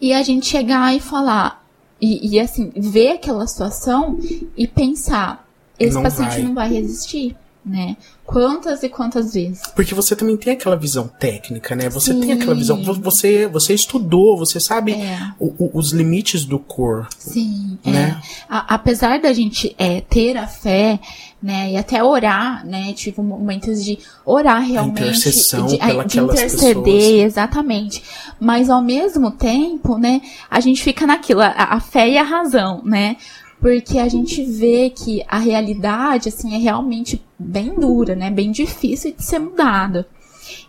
E 0.00 0.14
a 0.14 0.22
gente 0.22 0.46
chegar 0.46 0.96
e 0.96 1.00
falar, 1.00 1.62
e, 2.00 2.36
e, 2.36 2.40
assim, 2.40 2.72
ver 2.74 3.12
aquela 3.12 3.46
situação 3.46 4.18
e 4.56 4.66
pensar, 4.66 5.46
esse 5.78 5.94
Não 5.94 6.02
paciente 6.02 6.36
vai. 6.36 6.42
não 6.42 6.54
vai 6.54 6.72
resistir, 6.72 7.36
né? 7.64 7.96
Quantas 8.24 8.82
e 8.82 8.88
quantas 8.88 9.34
vezes? 9.34 9.60
Porque 9.74 9.94
você 9.94 10.16
também 10.16 10.36
tem 10.36 10.54
aquela 10.54 10.74
visão 10.76 11.06
técnica, 11.06 11.76
né? 11.76 11.88
Você 11.90 12.12
Sim. 12.12 12.20
tem 12.20 12.32
aquela 12.32 12.54
visão. 12.54 12.82
vo- 12.82 12.94
Você, 12.94 13.46
você 13.46 13.72
estudou, 13.74 14.36
você 14.36 14.58
sabe 14.58 14.92
É. 14.94 15.18
o- 15.38 15.54
o- 15.58 15.70
os 15.74 15.92
limites 15.92 16.44
do 16.44 16.58
corpo. 16.58 17.08
Sim, 17.16 17.78
é. 17.84 17.90
Né? 17.90 18.22
A- 18.48 18.74
apesar 18.74 19.20
da 19.20 19.32
gente 19.32 19.74
é, 19.78 20.00
ter 20.00 20.36
a 20.36 20.46
fé, 20.46 20.98
né, 21.42 21.72
e 21.72 21.76
até 21.76 22.02
orar, 22.02 22.64
né, 22.66 22.92
tive 22.94 23.20
momentos 23.20 23.84
de 23.84 23.98
orar 24.24 24.62
realmente, 24.62 25.00
intercessão 25.02 25.66
de, 25.66 25.76
pela 25.78 26.04
de 26.04 26.18
interceder, 26.20 26.74
pessoas. 26.82 27.22
exatamente. 27.24 28.02
Mas 28.40 28.70
ao 28.70 28.82
mesmo 28.82 29.30
tempo, 29.30 29.98
né, 29.98 30.20
a 30.50 30.58
gente 30.60 30.82
fica 30.82 31.06
naquilo, 31.06 31.40
a, 31.42 31.48
a 31.50 31.80
fé 31.80 32.08
e 32.08 32.18
a 32.18 32.22
razão, 32.22 32.82
né? 32.84 33.16
Porque 33.60 33.98
a 33.98 34.08
gente 34.08 34.44
vê 34.44 34.90
que 34.90 35.22
a 35.28 35.38
realidade, 35.38 36.28
assim, 36.28 36.52
é 36.54 36.58
realmente 36.58 37.22
bem 37.42 37.74
dura, 37.74 38.14
né? 38.14 38.30
Bem 38.30 38.50
difícil 38.50 39.14
de 39.16 39.24
ser 39.24 39.38
mudada. 39.38 40.06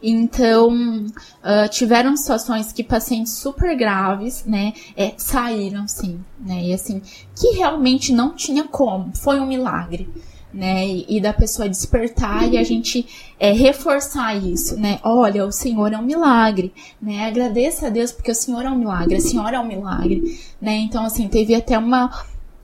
Então, 0.02 0.70
uh, 0.74 1.70
tiveram 1.70 2.16
situações 2.16 2.72
que 2.72 2.84
pacientes 2.84 3.34
super 3.34 3.76
graves, 3.76 4.44
né, 4.46 4.74
é, 4.96 5.14
saíram, 5.18 5.88
sim, 5.88 6.20
né, 6.40 6.66
e 6.66 6.74
assim, 6.74 7.02
que 7.36 7.56
realmente 7.56 8.14
não 8.14 8.36
tinha 8.36 8.66
como, 8.66 9.16
foi 9.16 9.40
um 9.40 9.48
milagre, 9.48 10.10
né, 10.54 10.86
e, 10.86 11.18
e 11.18 11.22
da 11.22 11.34
pessoa 11.34 11.68
despertar 11.68 12.52
e 12.52 12.58
a 12.58 12.64
gente 12.64 13.34
é, 13.40 13.52
reforçar 13.52 14.36
isso, 14.36 14.80
né, 14.80 15.00
olha, 15.04 15.46
o 15.46 15.52
Senhor 15.52 15.92
é 15.92 15.98
um 15.98 16.04
milagre, 16.04 16.74
né, 17.02 17.26
agradeça 17.26 17.88
a 17.88 17.90
Deus 17.90 18.12
porque 18.12 18.32
o 18.32 18.36
Senhor 18.36 18.64
é 18.64 18.70
um 18.70 18.78
milagre, 18.78 19.16
a 19.16 19.22
Senhora 19.22 19.58
é 19.58 19.60
um 19.60 19.68
milagre, 19.68 20.40
né, 20.62 20.76
então, 20.78 21.06
assim, 21.06 21.28
teve 21.28 21.56
até 21.56 21.78
uma, 21.78 22.12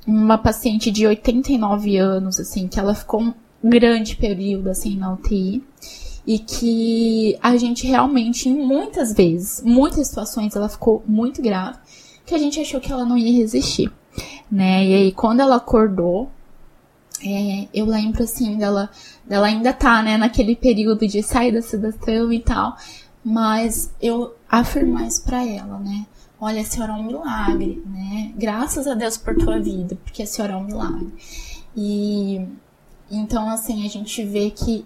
uma 0.06 0.38
paciente 0.38 0.91
de 0.91 1.08
89 1.08 1.98
anos, 1.98 2.39
assim, 2.39 2.67
que 2.67 2.80
ela 2.80 2.93
ficou 2.93 3.34
grande 3.63 4.15
período, 4.15 4.69
assim, 4.69 4.95
na 4.95 5.13
UTI, 5.13 5.63
e 6.26 6.39
que 6.39 7.38
a 7.41 7.58
gente 7.58 7.88
realmente, 7.88 8.50
muitas 8.50 9.13
vezes, 9.13 9.62
muitas 9.63 10.08
situações, 10.08 10.56
ela 10.56 10.69
ficou 10.69 11.04
muito 11.08 11.41
grave, 11.41 11.78
que 12.26 12.36
a 12.36 12.38
gente 12.38 12.60
achou 12.60 12.80
que 12.80 12.91
ela 12.91 13.06
não 13.06 13.17
ia 13.17 13.36
resistir, 13.38 13.91
né? 14.52 14.86
E 14.86 14.93
aí, 14.93 15.12
quando 15.12 15.39
ela 15.39 15.56
acordou, 15.56 16.30
é, 17.26 17.67
eu 17.74 17.86
lembro, 17.86 18.24
assim, 18.24 18.58
dela, 18.58 18.89
dela 19.26 19.48
ainda 19.48 19.74
tá, 19.74 20.02
né, 20.02 20.17
naquele 20.17 20.56
período 20.56 21.08
de 21.08 21.22
sair 21.24 21.52
da 21.52 21.62
sedação 21.62 22.32
e 22.32 22.39
tal, 22.39 22.78
mas 23.24 23.91
eu 24.02 24.36
afirmar 24.50 25.08
isso 25.08 25.24
pra 25.24 25.45
ela, 25.45 25.80
né? 25.80 26.06
Olha, 26.39 26.62
a 26.62 26.65
senhora 26.65 26.93
é 26.93 26.95
um 26.95 27.04
milagre, 27.04 27.84
né? 27.86 28.32
Graças 28.38 28.88
a 28.88 28.93
Deus 28.93 29.17
por 29.17 29.36
tua 29.36 29.60
vida, 29.60 29.98
porque 30.04 30.24
a 30.24 30.26
senhora 30.26 30.54
é 30.54 30.56
um 30.56 30.63
milagre. 30.63 31.13
E 31.76 32.48
então, 33.12 33.50
assim, 33.50 33.86
a 33.86 33.89
gente 33.89 34.24
vê 34.24 34.52
que 34.52 34.86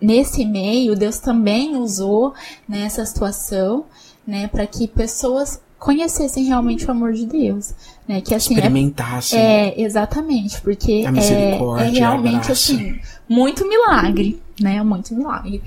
nesse 0.00 0.44
meio, 0.44 0.96
Deus 0.96 1.18
também 1.18 1.76
usou 1.76 2.34
nessa 2.68 3.02
né, 3.02 3.06
situação, 3.06 3.84
né, 4.26 4.48
para 4.48 4.66
que 4.66 4.86
pessoas 4.86 5.60
conhecessem 5.78 6.44
realmente 6.44 6.86
o 6.86 6.90
amor 6.90 7.12
de 7.14 7.24
Deus, 7.24 7.74
né, 8.06 8.20
que 8.20 8.34
assim 8.34 8.54
experimentassem. 8.54 9.38
É, 9.38 9.68
é 9.68 9.82
exatamente, 9.82 10.60
porque 10.60 11.04
é, 11.06 11.86
é 11.86 11.88
realmente 11.88 12.52
assim 12.52 13.00
muito 13.28 13.66
milagre, 13.66 14.40
né, 14.60 14.82
muito 14.82 15.14
milagre. 15.14 15.62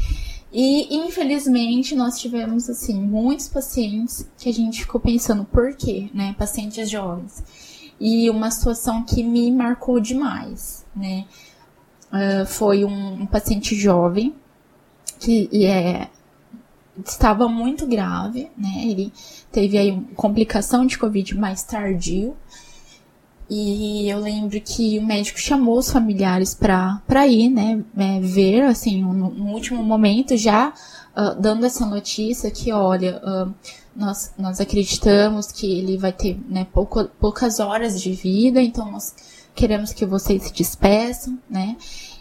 E 0.52 0.96
infelizmente 0.96 1.96
nós 1.96 2.20
tivemos 2.20 2.70
assim 2.70 2.94
muitos 2.94 3.48
pacientes 3.48 4.28
que 4.38 4.48
a 4.50 4.54
gente 4.54 4.82
ficou 4.82 5.02
pensando 5.02 5.44
por 5.46 5.74
quê, 5.76 6.10
né, 6.14 6.36
pacientes 6.38 6.90
jovens. 6.90 7.44
E 8.00 8.30
uma 8.30 8.52
situação 8.52 9.04
que 9.04 9.24
me 9.24 9.52
marcou 9.52 10.00
demais, 10.00 10.86
né? 10.96 11.26
Uh, 12.14 12.46
foi 12.46 12.86
um, 12.86 13.24
um, 13.24 13.26
paciente 13.26 13.76
jovem 13.76 14.36
que 15.20 15.50
é, 15.66 16.08
estava 17.04 17.48
muito 17.48 17.88
grave, 17.88 18.52
né? 18.58 18.86
Ele 18.86 19.12
teve 19.52 19.78
aí 19.78 20.00
complicação 20.16 20.86
de 20.86 20.98
Covid 20.98 21.38
mais 21.38 21.64
tardio. 21.64 22.36
E 23.50 24.10
eu 24.10 24.20
lembro 24.20 24.60
que 24.62 24.98
o 25.00 25.06
médico 25.06 25.40
chamou 25.40 25.78
os 25.78 25.92
familiares 25.92 26.54
para 26.54 27.28
ir, 27.28 27.50
né? 27.50 27.84
É, 27.98 28.20
ver, 28.20 28.64
assim, 28.64 29.02
no, 29.02 29.14
no, 29.14 29.52
último 29.52 29.84
momento, 29.84 30.36
já 30.38 30.70
uh, 30.70 31.40
dando 31.40 31.66
essa 31.66 31.86
notícia 31.86 32.50
que, 32.50 32.72
olha, 32.72 33.22
uh, 33.24 33.54
nós, 33.96 34.34
nós 34.38 34.60
acreditamos 34.60 35.52
que 35.52 35.72
ele 35.72 35.98
vai 35.98 36.12
ter 36.12 36.40
né, 36.50 36.66
pouco, 36.72 37.06
poucas 37.20 37.60
horas 37.60 38.02
de 38.02 38.12
vida, 38.14 38.62
então 38.62 38.92
nós 38.92 39.14
queremos 39.56 39.94
que 39.94 40.06
vocês 40.06 40.44
se 40.44 40.54
despeçam, 40.54 41.38
né? 41.50 41.78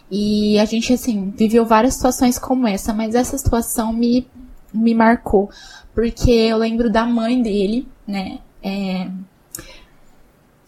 E 0.09 0.59
a 0.59 0.65
gente, 0.65 0.93
assim, 0.93 1.31
viveu 1.31 1.65
várias 1.65 1.95
situações 1.95 2.37
como 2.37 2.67
essa, 2.67 2.93
mas 2.93 3.15
essa 3.15 3.37
situação 3.37 3.91
me, 3.91 4.27
me 4.73 4.93
marcou. 4.93 5.49
Porque 5.93 6.31
eu 6.31 6.57
lembro 6.57 6.89
da 6.89 7.05
mãe 7.05 7.41
dele, 7.41 7.87
né? 8.05 8.39
É, 8.61 9.09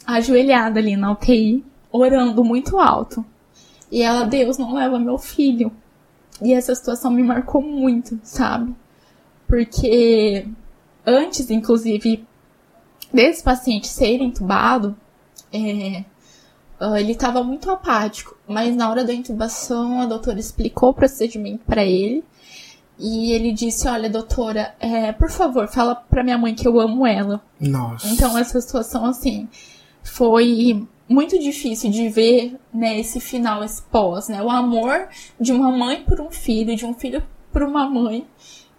ajoelhada 0.05 0.79
ali 0.79 0.95
na 0.95 1.11
UTI, 1.11 1.63
orando 1.91 2.43
muito 2.43 2.79
alto. 2.79 3.25
E 3.91 4.01
ela, 4.01 4.25
Deus, 4.25 4.57
não 4.57 4.73
leva 4.73 4.99
meu 4.99 5.17
filho. 5.17 5.71
E 6.41 6.53
essa 6.53 6.75
situação 6.75 7.11
me 7.11 7.23
marcou 7.23 7.61
muito, 7.61 8.19
sabe? 8.23 8.73
Porque 9.47 10.47
antes, 11.05 11.49
inclusive, 11.49 12.25
desse 13.13 13.43
paciente 13.43 13.87
ser 13.87 14.21
entubado, 14.21 14.95
é, 15.53 16.03
Uh, 16.79 16.97
ele 16.97 17.13
estava 17.13 17.43
muito 17.43 17.71
apático, 17.71 18.35
mas 18.47 18.75
na 18.75 18.89
hora 18.89 19.03
da 19.03 19.13
intubação 19.13 20.01
a 20.01 20.05
doutora 20.05 20.39
explicou 20.39 20.89
o 20.89 20.93
procedimento 20.93 21.63
para 21.65 21.85
ele 21.85 22.23
e 22.97 23.31
ele 23.31 23.51
disse: 23.51 23.87
Olha, 23.87 24.09
doutora, 24.09 24.75
é, 24.79 25.11
por 25.11 25.29
favor, 25.29 25.67
fala 25.67 25.95
para 25.95 26.23
minha 26.23 26.37
mãe 26.37 26.53
que 26.53 26.67
eu 26.67 26.79
amo 26.79 27.05
ela. 27.05 27.41
Nossa. 27.59 28.07
Então 28.07 28.37
essa 28.37 28.59
situação 28.59 29.05
assim 29.05 29.47
foi 30.03 30.85
muito 31.07 31.37
difícil 31.39 31.89
de 31.91 32.09
ver 32.09 32.57
né, 32.73 32.99
esse 32.99 33.19
final, 33.19 33.63
esse 33.63 33.81
pós, 33.83 34.27
né? 34.27 34.41
O 34.41 34.49
amor 34.49 35.07
de 35.39 35.51
uma 35.51 35.71
mãe 35.71 36.03
por 36.03 36.19
um 36.19 36.31
filho, 36.31 36.75
de 36.75 36.85
um 36.85 36.93
filho 36.93 37.23
por 37.51 37.63
uma 37.63 37.89
mãe 37.89 38.25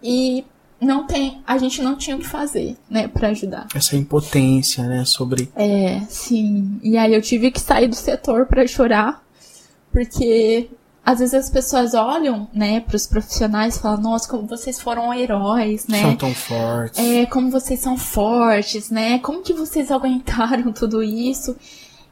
e 0.01 0.45
não 0.79 1.07
tem, 1.07 1.41
a 1.45 1.57
gente 1.57 1.81
não 1.81 1.95
tinha 1.95 2.15
o 2.15 2.19
que 2.19 2.27
fazer, 2.27 2.77
né, 2.89 3.07
para 3.07 3.29
ajudar. 3.29 3.67
Essa 3.73 3.95
impotência, 3.95 4.83
né, 4.83 5.03
sobre 5.05 5.49
É, 5.55 6.01
sim. 6.07 6.79
E 6.83 6.97
aí 6.97 7.13
eu 7.13 7.21
tive 7.21 7.51
que 7.51 7.59
sair 7.59 7.87
do 7.87 7.95
setor 7.95 8.45
para 8.45 8.65
chorar, 8.67 9.23
porque 9.91 10.69
às 11.03 11.19
vezes 11.19 11.33
as 11.33 11.49
pessoas 11.49 11.93
olham, 11.93 12.47
né, 12.53 12.81
para 12.81 12.95
os 12.95 13.07
profissionais 13.07 13.77
e 13.77 13.79
falam: 13.79 14.01
"Nossa, 14.01 14.29
como 14.29 14.45
vocês 14.45 14.79
foram 14.79 15.13
heróis, 15.13 15.87
né? 15.87 16.01
São 16.01 16.15
tão 16.15 16.33
fortes. 16.33 16.99
É, 16.99 17.25
como 17.25 17.49
vocês 17.49 17.79
são 17.79 17.97
fortes, 17.97 18.89
né? 18.91 19.17
Como 19.19 19.41
que 19.41 19.53
vocês 19.53 19.89
aguentaram 19.89 20.71
tudo 20.73 21.01
isso?" 21.01 21.55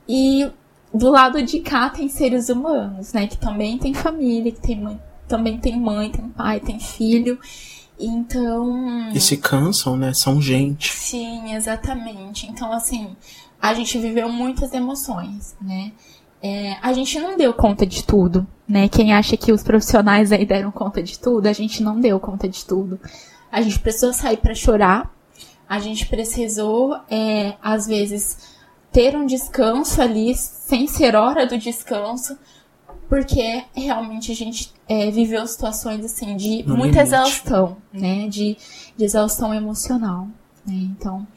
E 0.07 0.49
do 0.93 1.11
lado 1.11 1.41
de 1.43 1.59
cá 1.59 1.89
tem 1.89 2.07
seres 2.07 2.47
humanos, 2.47 3.11
né, 3.11 3.27
que 3.27 3.37
também 3.37 3.77
tem 3.77 3.93
família, 3.93 4.51
que 4.51 4.61
tem 4.61 4.79
mãe, 4.79 4.99
também 5.27 5.57
tem 5.57 5.77
mãe, 5.77 6.09
tem 6.09 6.29
pai, 6.29 6.59
tem 6.59 6.79
filho. 6.79 7.37
Então. 7.99 9.09
E 9.13 9.19
se 9.19 9.37
cansam, 9.37 9.95
né? 9.95 10.13
São 10.13 10.41
gente. 10.41 10.91
Sim, 10.93 11.53
exatamente. 11.53 12.47
Então, 12.47 12.71
assim, 12.71 13.15
a 13.61 13.73
gente 13.73 13.97
viveu 13.97 14.29
muitas 14.29 14.73
emoções, 14.73 15.55
né? 15.61 15.91
É, 16.43 16.77
a 16.81 16.93
gente 16.93 17.19
não 17.19 17.37
deu 17.37 17.53
conta 17.53 17.85
de 17.85 18.03
tudo, 18.03 18.45
né? 18.67 18.87
Quem 18.87 19.13
acha 19.13 19.35
que 19.35 19.51
os 19.51 19.63
profissionais 19.63 20.31
aí 20.31 20.45
deram 20.45 20.71
conta 20.71 21.01
de 21.01 21.17
tudo, 21.17 21.47
a 21.47 21.53
gente 21.53 21.81
não 21.81 21.99
deu 21.99 22.19
conta 22.19 22.47
de 22.47 22.63
tudo. 22.65 22.99
A 23.51 23.61
gente 23.61 23.79
precisou 23.79 24.13
sair 24.13 24.37
para 24.37 24.53
chorar, 24.53 25.11
a 25.67 25.79
gente 25.79 26.05
precisou, 26.05 26.99
é, 27.09 27.55
às 27.63 27.87
vezes, 27.87 28.55
ter 28.91 29.15
um 29.15 29.25
descanso 29.25 30.01
ali, 30.01 30.35
sem 30.35 30.87
ser 30.87 31.15
hora 31.15 31.47
do 31.47 31.57
descanso, 31.57 32.37
porque 33.07 33.63
realmente 33.73 34.31
a 34.31 34.35
gente 34.35 34.73
é, 34.87 35.09
viveu 35.11 35.45
situações 35.47 36.03
assim 36.03 36.35
de 36.35 36.63
no 36.63 36.75
muita 36.75 36.97
limite. 36.97 37.15
exaustão, 37.15 37.77
né? 37.93 38.27
De, 38.27 38.57
de, 38.97 39.03
exaustão 39.03 39.53
emocional. 39.53 40.27
Né? 40.65 40.73
Então, 40.73 41.27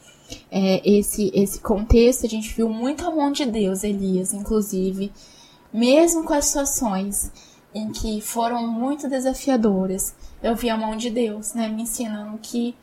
é, 0.51 0.81
esse, 0.89 1.31
esse 1.33 1.59
contexto 1.59 2.25
a 2.25 2.29
gente 2.29 2.53
viu 2.53 2.69
muito 2.69 3.05
a 3.05 3.11
mão 3.11 3.31
de 3.31 3.45
Deus, 3.45 3.83
Elias, 3.83 4.33
inclusive, 4.33 5.11
mesmo 5.71 6.23
com 6.23 6.33
as 6.33 6.45
situações 6.45 7.31
em 7.73 7.91
que 7.91 8.19
foram 8.19 8.67
muito 8.67 9.07
desafiadoras, 9.07 10.15
eu 10.41 10.55
vi 10.55 10.69
a 10.69 10.77
mão 10.77 10.95
de 10.95 11.09
Deus, 11.09 11.53
né? 11.53 11.67
Me 11.67 11.83
ensinando 11.83 12.37
que 12.41 12.75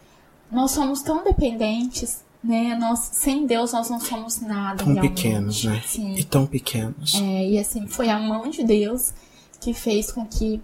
nós 0.51 0.71
somos 0.71 1.03
tão 1.03 1.25
dependentes 1.25 2.25
né? 2.43 2.77
Nós, 2.77 3.11
sem 3.13 3.47
Deus, 3.47 3.73
nós 3.73 3.91
não 3.91 4.01
somos 4.01 4.41
nada. 4.41 4.79
Tão 4.79 4.93
realmente. 4.93 5.15
pequenos, 5.15 5.65
né? 5.65 5.83
Sim. 5.87 6.15
E 6.15 6.25
tão 6.25 6.47
pequenos. 6.47 7.15
É, 7.15 7.49
e 7.51 7.59
assim, 7.59 7.87
foi 7.87 8.09
a 8.09 8.19
mão 8.19 8.49
de 8.49 8.63
Deus 8.63 9.13
que 9.61 9.75
fez 9.75 10.13
com 10.13 10.25
que 10.27 10.63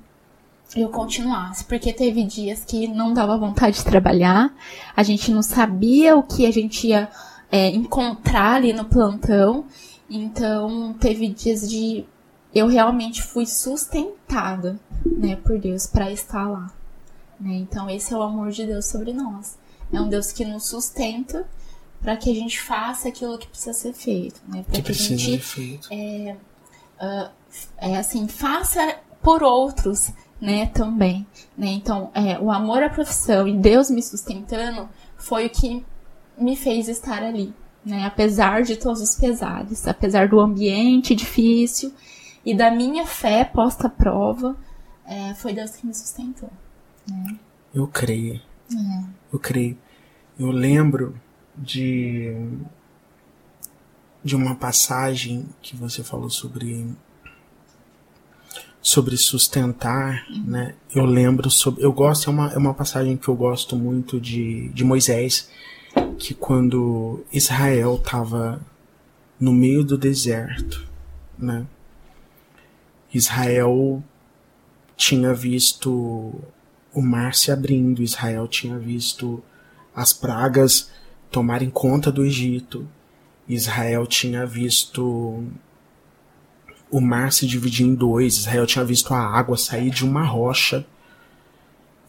eu 0.77 0.89
continuasse, 0.89 1.65
porque 1.65 1.93
teve 1.93 2.25
dias 2.25 2.65
que 2.65 2.89
não 2.89 3.13
dava 3.13 3.37
vontade 3.37 3.77
de 3.77 3.85
trabalhar, 3.85 4.55
a 4.97 5.03
gente 5.03 5.31
não 5.31 5.43
sabia 5.43 6.17
o 6.17 6.23
que 6.23 6.47
a 6.47 6.51
gente 6.51 6.87
ia 6.87 7.11
é, 7.51 7.69
encontrar 7.69 8.55
ali 8.55 8.73
no 8.73 8.87
plantão, 8.87 9.67
então 10.09 10.95
teve 10.99 11.29
dias 11.29 11.69
de 11.69 12.05
eu 12.55 12.67
realmente 12.67 13.23
fui 13.23 13.47
sustentada, 13.47 14.79
né, 15.05 15.37
por 15.37 15.59
Deus 15.59 15.87
para 15.87 16.11
estar 16.11 16.49
lá, 16.49 16.71
né? 17.41 17.55
Então 17.55 17.89
esse 17.89 18.13
é 18.13 18.17
o 18.17 18.23
amor 18.23 18.51
de 18.51 18.67
Deus 18.67 18.87
sobre 18.87 19.13
nós. 19.13 19.59
É 19.93 20.01
um 20.01 20.09
Deus 20.09 20.33
que 20.33 20.45
nos 20.45 20.67
sustenta 20.67 21.47
para 22.03 22.17
que 22.17 22.31
a 22.31 22.35
gente 22.35 22.61
faça 22.61 23.09
aquilo 23.09 23.38
que 23.38 23.47
precisa 23.47 23.73
ser 23.73 23.93
feito, 23.93 24.43
né? 24.49 24.65
Que, 24.71 24.83
que 24.83 24.91
a 24.91 24.95
gente 24.95 25.25
ser 25.25 25.38
feito. 25.38 25.88
É, 25.91 26.37
uh, 27.01 27.31
é 27.79 27.97
assim 27.97 28.27
faça 28.27 28.99
por 29.23 29.43
outros, 29.43 30.11
né? 30.41 30.67
Também, 30.67 31.25
né? 31.57 31.69
Então, 31.69 32.11
é, 32.12 32.38
o 32.41 32.51
amor 32.51 32.83
à 32.83 32.91
profissão 32.91 33.47
e 33.47 33.57
Deus 33.57 33.88
me 33.88 34.03
sustentando 34.03 34.88
foi 35.17 35.47
o 35.47 35.51
que 35.51 35.87
me 36.37 36.57
fez 36.57 36.88
estar 36.88 37.23
ali, 37.23 37.55
né? 37.85 38.05
Apesar 38.05 38.65
de 38.65 38.77
todos 38.77 39.01
os 39.01 39.15
pesares, 39.15 39.87
apesar 39.87 40.29
do 40.29 40.41
ambiente 40.41 41.15
difícil 41.15 41.95
e 42.45 42.53
da 42.53 42.69
minha 42.69 43.07
fé 43.07 43.45
posta 43.45 43.87
à 43.87 43.91
prova, 43.91 44.57
é, 45.07 45.35
foi 45.35 45.53
Deus 45.53 45.71
que 45.77 45.87
me 45.87 45.95
sustentou. 45.95 46.51
É. 47.09 47.35
Eu 47.73 47.87
creio. 47.87 48.41
É. 48.73 49.05
Eu 49.33 49.38
creio. 49.38 49.79
Eu 50.37 50.51
lembro 50.51 51.15
de 51.57 52.35
de 54.25 54.37
uma 54.37 54.55
passagem 54.55 55.49
que 55.61 55.75
você 55.75 56.05
falou 56.05 56.31
sobre 56.31 56.87
sobre 58.81 59.17
sustentar, 59.17 60.27
né? 60.45 60.75
Eu 60.93 61.05
lembro 61.05 61.49
sobre, 61.49 61.85
eu 61.85 61.93
gosto 61.93 62.29
é 62.29 62.33
uma, 62.33 62.53
é 62.53 62.59
uma 62.59 62.75
passagem 62.75 63.17
que 63.17 63.29
eu 63.29 63.37
gosto 63.37 63.77
muito 63.77 64.21
de, 64.21 64.69
de 64.71 64.83
Moisés, 64.83 65.49
que 66.19 66.35
quando 66.35 67.25
Israel 67.33 67.95
estava 67.95 68.61
no 69.38 69.53
meio 69.53 69.85
do 69.85 69.97
deserto, 69.97 70.85
né? 71.38 71.65
Israel 73.15 74.03
tinha 74.97 75.33
visto 75.33 76.35
o 76.93 77.01
mar 77.01 77.35
se 77.35 77.53
abrindo, 77.53 78.03
Israel 78.03 78.49
tinha 78.49 78.79
visto 78.79 79.43
as 79.95 80.12
pragas 80.12 80.91
tomarem 81.33 81.71
conta 81.71 82.12
do 82.12 82.25
Egito, 82.25 82.87
Israel 83.49 84.07
tinha 84.07 84.47
visto 84.47 85.42
o 86.90 87.01
mar 87.01 87.33
se 87.33 87.47
dividir 87.47 87.87
em 87.87 87.95
dois, 87.95 88.37
Israel 88.37 88.66
tinha 88.66 88.85
visto 88.85 89.12
a 89.14 89.18
água 89.18 89.57
sair 89.57 89.90
de 89.90 90.05
uma 90.05 90.25
rocha. 90.25 90.87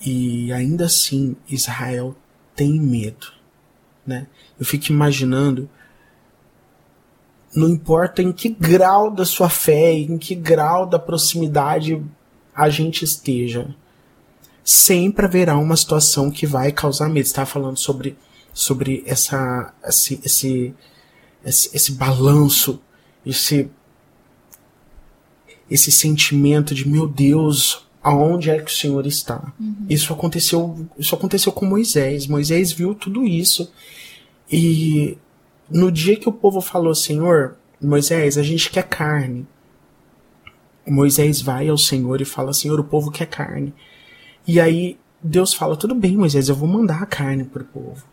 E 0.05 0.51
ainda 0.51 0.85
assim, 0.85 1.35
Israel 1.49 2.15
tem 2.53 2.79
medo, 2.79 3.27
né? 4.05 4.27
Eu 4.59 4.65
fico 4.65 4.91
imaginando 4.91 5.69
não 7.55 7.69
importa 7.69 8.21
em 8.21 8.31
que 8.31 8.49
grau 8.49 9.11
da 9.11 9.25
sua 9.25 9.47
fé, 9.47 9.93
em 9.93 10.17
que 10.17 10.33
grau 10.33 10.87
da 10.87 10.97
proximidade 10.97 12.03
a 12.55 12.69
gente 12.69 13.05
esteja, 13.05 13.75
sempre 14.63 15.25
haverá 15.25 15.57
uma 15.57 15.77
situação 15.77 16.31
que 16.31 16.47
vai 16.47 16.71
causar 16.71 17.09
medo. 17.09 17.25
Está 17.25 17.45
falando 17.45 17.77
sobre 17.77 18.17
sobre 18.53 19.03
essa 19.05 19.73
esse 19.85 20.19
esse 20.23 20.73
esse, 21.43 21.75
esse 21.75 21.91
balanço, 21.93 22.79
esse 23.25 23.69
esse 25.69 25.91
sentimento 25.91 26.75
de 26.75 26.87
meu 26.87 27.07
Deus, 27.07 27.87
aonde 28.01 28.49
é 28.49 28.59
que 28.59 28.69
o 28.69 28.73
Senhor 28.73 29.05
está? 29.07 29.53
Uhum. 29.59 29.85
Isso 29.89 30.13
aconteceu, 30.13 30.87
isso 30.97 31.15
aconteceu 31.15 31.51
com 31.51 31.65
Moisés. 31.65 32.27
Moisés 32.27 32.71
viu 32.71 32.93
tudo 32.93 33.25
isso 33.25 33.71
e 34.51 35.17
no 35.69 35.91
dia 35.91 36.15
que 36.15 36.29
o 36.29 36.33
povo 36.33 36.61
falou, 36.61 36.93
Senhor, 36.93 37.57
Moisés, 37.81 38.37
a 38.37 38.43
gente 38.43 38.69
quer 38.69 38.83
carne. 38.83 39.47
Moisés 40.85 41.41
vai 41.41 41.69
ao 41.69 41.77
Senhor 41.77 42.21
e 42.21 42.25
fala, 42.25 42.53
Senhor, 42.53 42.79
o 42.79 42.83
povo 42.83 43.09
quer 43.09 43.25
carne. 43.25 43.73
E 44.45 44.59
aí 44.59 44.97
Deus 45.21 45.53
fala, 45.53 45.77
tudo 45.77 45.95
bem, 45.95 46.17
Moisés, 46.17 46.49
eu 46.49 46.55
vou 46.55 46.67
mandar 46.67 47.01
a 47.01 47.05
carne 47.05 47.45
pro 47.45 47.63
povo. 47.63 48.03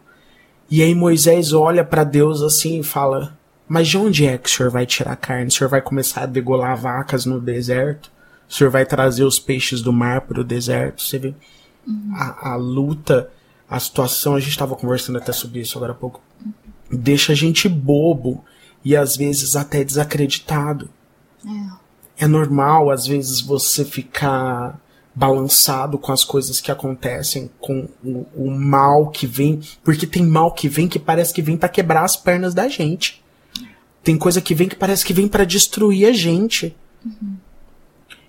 E 0.70 0.82
aí 0.82 0.94
Moisés 0.94 1.52
olha 1.52 1.84
para 1.84 2.04
Deus 2.04 2.42
assim 2.42 2.78
e 2.78 2.82
fala, 2.84 3.36
mas 3.68 3.88
de 3.88 3.98
onde 3.98 4.24
é 4.24 4.38
que 4.38 4.48
o 4.48 4.52
senhor 4.52 4.70
vai 4.70 4.86
tirar 4.86 5.16
carne? 5.16 5.48
O 5.48 5.50
senhor 5.50 5.68
vai 5.68 5.82
começar 5.82 6.22
a 6.22 6.26
degolar 6.26 6.76
vacas 6.76 7.24
no 7.24 7.40
deserto? 7.40 8.10
O 8.48 8.52
senhor 8.52 8.70
vai 8.70 8.86
trazer 8.86 9.24
os 9.24 9.38
peixes 9.38 9.80
do 9.80 9.92
mar 9.92 10.20
para 10.22 10.40
o 10.40 10.44
deserto? 10.44 11.02
Você 11.02 11.18
vê 11.18 11.34
uhum. 11.86 12.12
a, 12.14 12.52
a, 12.52 12.56
luta, 12.56 13.30
a 13.68 13.80
situação, 13.80 14.36
a 14.36 14.40
gente 14.40 14.50
estava 14.50 14.76
conversando 14.76 15.18
até 15.18 15.32
sobre 15.32 15.60
isso 15.60 15.76
agora 15.76 15.92
há 15.92 15.94
pouco, 15.94 16.20
deixa 16.90 17.32
a 17.32 17.36
gente 17.36 17.68
bobo 17.68 18.44
e 18.84 18.96
às 18.96 19.16
vezes 19.16 19.56
até 19.56 19.82
desacreditado. 19.82 20.88
É. 22.18 22.24
é 22.24 22.26
normal, 22.28 22.90
às 22.90 23.06
vezes, 23.06 23.40
você 23.40 23.84
ficar 23.84 24.80
balançado 25.14 25.98
com 25.98 26.12
as 26.12 26.24
coisas 26.24 26.60
que 26.60 26.70
acontecem, 26.70 27.50
com 27.60 27.88
o, 28.02 28.26
o, 28.34 28.50
mal 28.50 29.10
que 29.10 29.26
vem, 29.26 29.60
porque 29.82 30.06
tem 30.06 30.22
mal 30.24 30.52
que 30.52 30.68
vem 30.68 30.88
que 30.88 30.98
parece 30.98 31.34
que 31.34 31.42
vem 31.42 31.56
para 31.56 31.68
quebrar 31.68 32.04
as 32.04 32.16
pernas 32.16 32.54
da 32.54 32.68
gente. 32.68 33.22
Tem 34.02 34.16
coisa 34.16 34.40
que 34.40 34.54
vem 34.54 34.68
que 34.68 34.76
parece 34.76 35.04
que 35.04 35.12
vem 35.12 35.28
para 35.28 35.44
destruir 35.44 36.06
a 36.06 36.12
gente. 36.12 36.74
Uhum. 37.04 37.36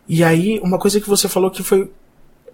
E 0.07 0.23
aí, 0.23 0.59
uma 0.61 0.77
coisa 0.77 0.99
que 0.99 1.07
você 1.07 1.29
falou 1.29 1.49
que 1.49 1.63
foi: 1.63 1.89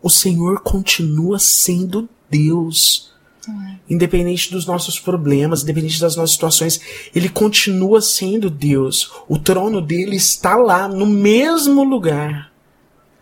o 0.01 0.09
Senhor 0.09 0.61
continua 0.61 1.39
sendo 1.39 2.07
Deus. 2.29 3.11
Uhum. 3.47 3.77
Independente 3.89 4.51
dos 4.51 4.65
nossos 4.65 4.99
problemas, 4.99 5.63
independente 5.63 5.99
das 5.99 6.15
nossas 6.15 6.33
situações, 6.33 6.81
ele 7.15 7.29
continua 7.29 8.01
sendo 8.01 8.49
Deus. 8.49 9.11
O 9.27 9.39
trono 9.39 9.81
dele 9.81 10.17
está 10.17 10.55
lá, 10.57 10.87
no 10.87 11.05
mesmo 11.05 11.83
lugar. 11.83 12.51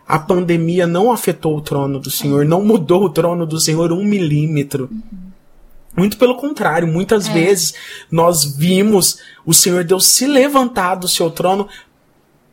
A 0.08 0.18
pandemia 0.18 0.86
não 0.86 1.10
afetou 1.10 1.56
o 1.56 1.60
trono 1.60 1.98
do 1.98 2.10
Senhor, 2.10 2.44
não 2.44 2.64
mudou 2.64 3.04
o 3.04 3.10
trono 3.10 3.44
do 3.44 3.58
Senhor 3.58 3.92
um 3.92 4.04
milímetro. 4.04 4.88
Uhum. 4.90 5.26
Muito 5.96 6.18
pelo 6.18 6.36
contrário, 6.36 6.86
muitas 6.86 7.26
é. 7.26 7.32
vezes 7.32 7.74
nós 8.10 8.44
vimos 8.44 9.18
o 9.44 9.54
Senhor 9.54 9.82
Deus 9.82 10.06
se 10.06 10.26
levantar 10.26 10.96
do 10.96 11.08
seu 11.08 11.30
trono 11.30 11.68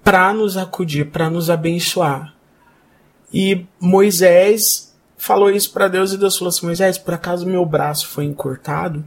para 0.03 0.33
nos 0.33 0.55
acudir, 0.55 1.11
para 1.11 1.29
nos 1.29 1.49
abençoar. 1.49 2.33
E 3.33 3.65
Moisés 3.79 4.93
falou 5.17 5.49
isso 5.49 5.71
para 5.73 5.87
Deus 5.87 6.13
e 6.13 6.17
Deus 6.17 6.37
falou 6.37 6.49
assim: 6.49 6.65
Moisés, 6.65 6.97
por 6.97 7.13
acaso 7.13 7.45
meu 7.45 7.65
braço 7.65 8.07
foi 8.07 8.25
encurtado? 8.25 9.03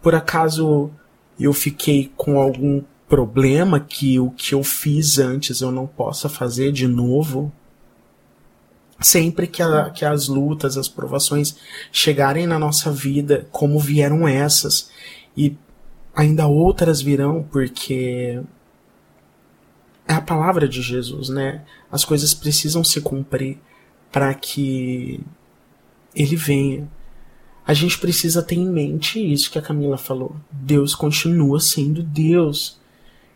Por 0.00 0.14
acaso 0.14 0.90
eu 1.38 1.52
fiquei 1.52 2.10
com 2.16 2.40
algum 2.40 2.82
problema 3.08 3.80
que 3.80 4.18
o 4.18 4.30
que 4.30 4.54
eu 4.54 4.62
fiz 4.62 5.18
antes 5.18 5.60
eu 5.60 5.70
não 5.70 5.86
possa 5.86 6.28
fazer 6.28 6.72
de 6.72 6.86
novo? 6.86 7.52
Sempre 9.00 9.46
que, 9.46 9.62
a, 9.62 9.90
que 9.90 10.04
as 10.04 10.28
lutas, 10.28 10.76
as 10.76 10.88
provações 10.88 11.56
chegarem 11.90 12.46
na 12.46 12.58
nossa 12.58 12.92
vida, 12.92 13.48
como 13.50 13.78
vieram 13.78 14.28
essas, 14.28 14.90
e 15.36 15.56
ainda 16.14 16.46
outras 16.46 17.00
virão, 17.00 17.42
porque 17.50 18.40
é 20.06 20.14
a 20.14 20.20
palavra 20.20 20.68
de 20.68 20.82
Jesus, 20.82 21.28
né? 21.28 21.62
As 21.90 22.04
coisas 22.04 22.34
precisam 22.34 22.82
se 22.84 23.00
cumprir 23.00 23.58
para 24.10 24.34
que 24.34 25.20
ele 26.14 26.36
venha. 26.36 26.90
A 27.66 27.72
gente 27.72 27.98
precisa 27.98 28.42
ter 28.42 28.56
em 28.56 28.68
mente 28.68 29.20
isso 29.20 29.50
que 29.50 29.58
a 29.58 29.62
Camila 29.62 29.96
falou. 29.96 30.34
Deus 30.50 30.94
continua 30.94 31.60
sendo 31.60 32.02
Deus. 32.02 32.80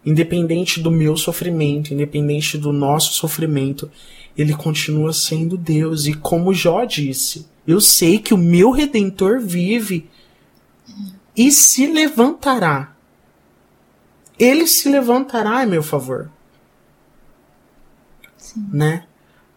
Independente 0.05 0.81
do 0.81 0.90
meu 0.90 1.16
sofrimento, 1.16 1.94
independente 1.94 2.59
do 2.59 2.72
nosso 2.72 3.14
sofrimento, 3.14 3.90
ele 4.37 4.55
continua 4.55 5.12
sendo 5.12 5.57
Deus. 5.57 6.07
E 6.07 6.14
como 6.14 6.55
Jó 6.55 6.85
disse, 6.85 7.47
eu 7.66 7.81
sei 7.81 8.18
que 8.18 8.35
o 8.35 8.38
meu 8.38 8.70
redentor 8.70 9.40
vive 9.40 10.09
e 11.37 11.51
se 11.51 11.87
levantará. 11.87 12.94
Ele 14.38 14.66
se 14.66 14.88
levantará 14.88 15.62
em 15.62 15.66
meu 15.66 15.83
favor. 15.83 16.31
Sim. 18.37 18.66
Né? 18.73 19.05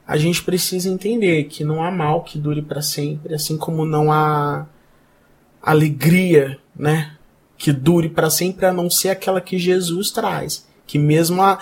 A 0.07 0.17
gente 0.17 0.43
precisa 0.43 0.89
entender 0.89 1.45
que 1.45 1.63
não 1.63 1.83
há 1.83 1.91
mal 1.91 2.23
que 2.23 2.39
dure 2.39 2.61
para 2.61 2.81
sempre, 2.81 3.33
assim 3.33 3.57
como 3.57 3.85
não 3.85 4.11
há 4.11 4.65
alegria, 5.61 6.57
né, 6.73 7.17
que 7.57 7.73
dure 7.73 8.07
para 8.07 8.29
sempre 8.29 8.65
a 8.65 8.71
não 8.71 8.89
ser 8.89 9.09
aquela 9.09 9.41
que 9.41 9.59
Jesus 9.59 10.11
traz, 10.11 10.65
que 10.85 10.97
mesmo 10.97 11.41
a, 11.41 11.59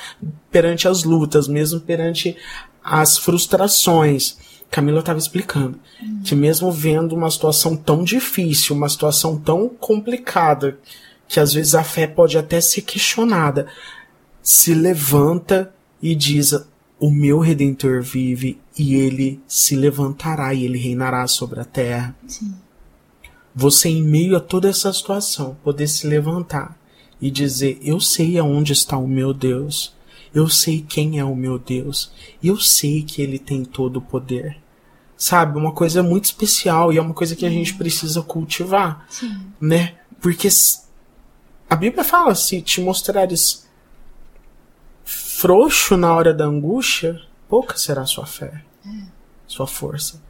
perante 0.52 0.88
as 0.88 1.04
lutas, 1.04 1.48
mesmo 1.48 1.80
perante 1.80 2.38
as 2.86 3.18
frustrações. 3.18 4.38
Camila 4.70 5.00
estava 5.00 5.18
explicando 5.18 5.80
uhum. 6.02 6.22
que 6.24 6.36
mesmo 6.36 6.72
vendo 6.72 7.16
uma 7.16 7.32
situação 7.32 7.76
tão 7.76 8.04
difícil, 8.04 8.76
uma 8.76 8.90
situação 8.90 9.38
tão 9.40 9.68
complicada, 9.68 10.78
que 11.28 11.40
às 11.40 11.54
vezes 11.54 11.74
a 11.74 11.84
fé 11.84 12.06
pode 12.06 12.38
até 12.38 12.62
ser 12.62 12.82
questionada, 12.82 13.68
se 14.42 14.74
levanta 14.74 15.74
e 16.02 16.14
diz: 16.14 16.54
O 17.00 17.10
meu 17.10 17.40
redentor 17.40 18.04
vive 18.04 18.60
e 18.78 18.96
ele 18.96 19.42
se 19.48 19.76
levantará 19.76 20.54
e 20.54 20.66
ele 20.66 20.78
reinará 20.78 21.26
sobre 21.26 21.60
a 21.60 21.66
terra. 21.66 22.16
Sim. 22.28 22.54
Você, 23.56 23.88
em 23.88 24.04
meio 24.04 24.36
a 24.36 24.40
toda 24.40 24.70
essa 24.70 24.92
situação, 24.92 25.58
poder 25.64 25.88
se 25.88 26.06
levantar 26.06 26.78
e 27.22 27.32
dizer: 27.32 27.80
Eu 27.82 28.00
sei 28.00 28.38
aonde 28.38 28.74
está 28.74 28.98
o 28.98 29.08
meu 29.08 29.34
Deus. 29.34 29.95
Eu 30.36 30.50
sei 30.50 30.82
quem 30.82 31.18
é 31.18 31.24
o 31.24 31.34
meu 31.34 31.58
Deus. 31.58 32.12
E 32.44 32.50
eu 32.50 32.58
sei 32.58 33.02
que 33.02 33.22
ele 33.22 33.40
tem 33.40 33.64
todo 33.64 33.98
o 33.98 34.02
poder. 34.02 34.58
Sabe? 35.16 35.58
Uma 35.58 35.72
coisa 35.72 36.04
muito 36.04 36.26
especial 36.26 36.92
e 36.92 36.98
é 36.98 37.02
uma 37.02 37.14
coisa 37.14 37.38
que 37.38 37.46
a 37.46 37.50
gente 37.50 37.74
precisa 37.74 38.22
cultivar. 38.22 39.06
Sim. 39.10 39.34
Né? 39.62 39.96
Porque 40.20 40.50
a 41.70 41.76
Bíblia 41.78 42.04
fala: 42.04 42.36
se 42.36 42.62
te 42.62 42.82
mostrares 42.82 43.66
frouxo 45.06 45.96
na 45.96 46.14
hora 46.14 46.34
da 46.34 46.46
angústia, 46.46 47.22
pouca 47.48 47.78
será 47.78 48.02
a 48.02 48.06
sua 48.06 48.26
fé, 48.26 48.62
é. 48.86 48.90
sua 49.48 49.68
força. 49.68 50.22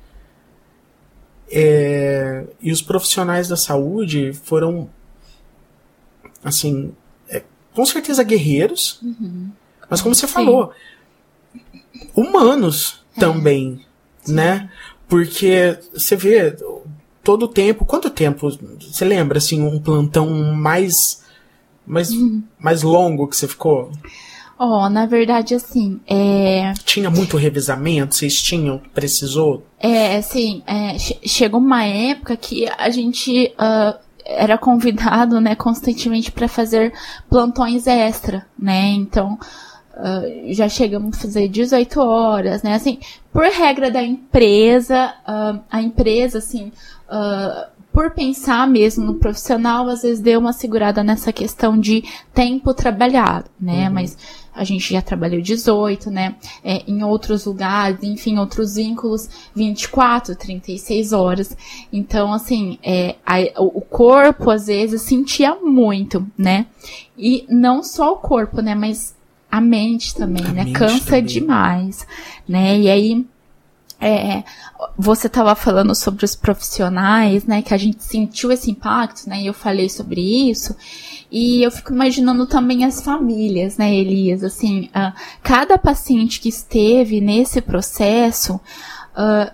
É, 1.49 2.45
e 2.61 2.71
os 2.71 2.81
profissionais 2.81 3.47
da 3.47 3.55
saúde 3.55 4.33
foram, 4.33 4.89
assim, 6.43 6.93
é, 7.29 7.43
com 7.73 7.85
certeza 7.85 8.23
guerreiros, 8.23 8.99
uhum. 9.01 9.51
Mas 9.89 10.01
como 10.01 10.15
você 10.15 10.27
Sim. 10.27 10.33
falou, 10.33 10.71
humanos 12.15 13.03
é. 13.15 13.19
também, 13.19 13.81
Sim. 14.23 14.33
né? 14.33 14.69
Porque 15.07 15.77
você 15.93 16.15
vê 16.15 16.55
todo 17.23 17.43
o 17.43 17.47
tempo, 17.47 17.85
quanto 17.85 18.09
tempo, 18.09 18.49
você 18.79 19.03
lembra, 19.05 19.37
assim, 19.39 19.61
um 19.61 19.79
plantão 19.79 20.29
mais, 20.53 21.23
mais, 21.85 22.11
uhum. 22.11 22.43
mais 22.59 22.83
longo 22.83 23.27
que 23.27 23.35
você 23.35 23.47
ficou? 23.47 23.91
Ó, 24.57 24.85
oh, 24.85 24.89
na 24.89 25.05
verdade, 25.05 25.53
assim, 25.53 25.99
é... 26.07 26.71
Tinha 26.85 27.09
muito 27.09 27.35
revezamento? 27.35 28.15
Vocês 28.15 28.41
tinham? 28.41 28.79
Precisou? 28.93 29.65
É, 29.79 30.17
assim, 30.17 30.63
é, 30.65 30.97
chegou 31.27 31.59
uma 31.59 31.83
época 31.83 32.37
que 32.37 32.65
a 32.77 32.89
gente 32.89 33.53
uh, 33.59 33.99
era 34.23 34.57
convidado, 34.57 35.41
né, 35.41 35.55
constantemente 35.55 36.31
para 36.31 36.47
fazer 36.47 36.93
plantões 37.29 37.85
extra, 37.85 38.45
né? 38.57 38.91
Então, 38.91 39.37
uh, 39.95 40.53
já 40.53 40.67
chegamos 40.69 41.17
a 41.17 41.21
fazer 41.21 41.47
18 41.47 41.99
horas, 41.99 42.63
né? 42.63 42.73
Assim, 42.75 42.99
por 43.31 43.43
regra 43.43 43.89
da 43.89 44.03
empresa, 44.03 45.13
uh, 45.27 45.59
a 45.69 45.81
empresa, 45.81 46.37
assim, 46.37 46.71
por 47.95 48.11
pensar 48.11 48.67
mesmo 48.67 49.05
no 49.05 49.15
profissional, 49.15 49.87
às 49.87 50.01
vezes 50.01 50.19
deu 50.19 50.37
uma 50.41 50.51
segurada 50.51 51.01
nessa 51.01 51.31
questão 51.31 51.79
de 51.79 52.03
tempo 52.33 52.73
trabalhado, 52.73 53.49
né? 53.57 53.87
Uhum. 53.87 53.93
Mas 53.93 54.17
a 54.53 54.65
gente 54.65 54.91
já 54.91 55.01
trabalhou 55.01 55.41
18, 55.41 56.11
né? 56.11 56.35
É, 56.61 56.83
em 56.85 57.03
outros 57.03 57.45
lugares, 57.45 58.03
enfim, 58.03 58.37
outros 58.37 58.75
vínculos, 58.75 59.29
24, 59.55 60.35
36 60.35 61.13
horas. 61.13 61.55
Então, 61.91 62.33
assim, 62.33 62.77
é, 62.83 63.15
a, 63.25 63.37
o 63.61 63.79
corpo, 63.79 64.51
às 64.51 64.67
vezes, 64.67 65.01
sentia 65.01 65.55
muito, 65.55 66.25
né? 66.37 66.65
E 67.17 67.45
não 67.49 67.81
só 67.81 68.11
o 68.11 68.17
corpo, 68.17 68.61
né? 68.61 68.75
Mas 68.75 69.14
a 69.57 69.61
mente 69.61 70.13
também, 70.15 70.45
a 70.45 70.51
né? 70.51 70.63
Mente 70.65 70.77
Cansa 70.77 71.05
também. 71.05 71.23
demais, 71.23 72.05
né? 72.47 72.79
E 72.79 72.89
aí 72.89 73.25
é, 73.99 74.43
você 74.97 75.27
estava 75.27 75.55
falando 75.55 75.95
sobre 75.95 76.25
os 76.25 76.35
profissionais, 76.35 77.45
né, 77.45 77.61
que 77.61 77.73
a 77.73 77.77
gente 77.77 78.03
sentiu 78.03 78.51
esse 78.51 78.69
impacto, 78.69 79.27
né, 79.27 79.41
e 79.41 79.47
eu 79.47 79.53
falei 79.53 79.89
sobre 79.89 80.21
isso, 80.49 80.75
e 81.31 81.63
eu 81.63 81.71
fico 81.71 81.93
imaginando 81.93 82.45
também 82.45 82.83
as 82.83 83.01
famílias, 83.01 83.77
né, 83.77 83.95
Elias, 83.95 84.43
assim, 84.43 84.89
uh, 84.95 85.13
cada 85.41 85.77
paciente 85.77 86.39
que 86.39 86.49
esteve 86.49 87.21
nesse 87.21 87.61
processo, 87.61 88.55
uh, 89.15 89.51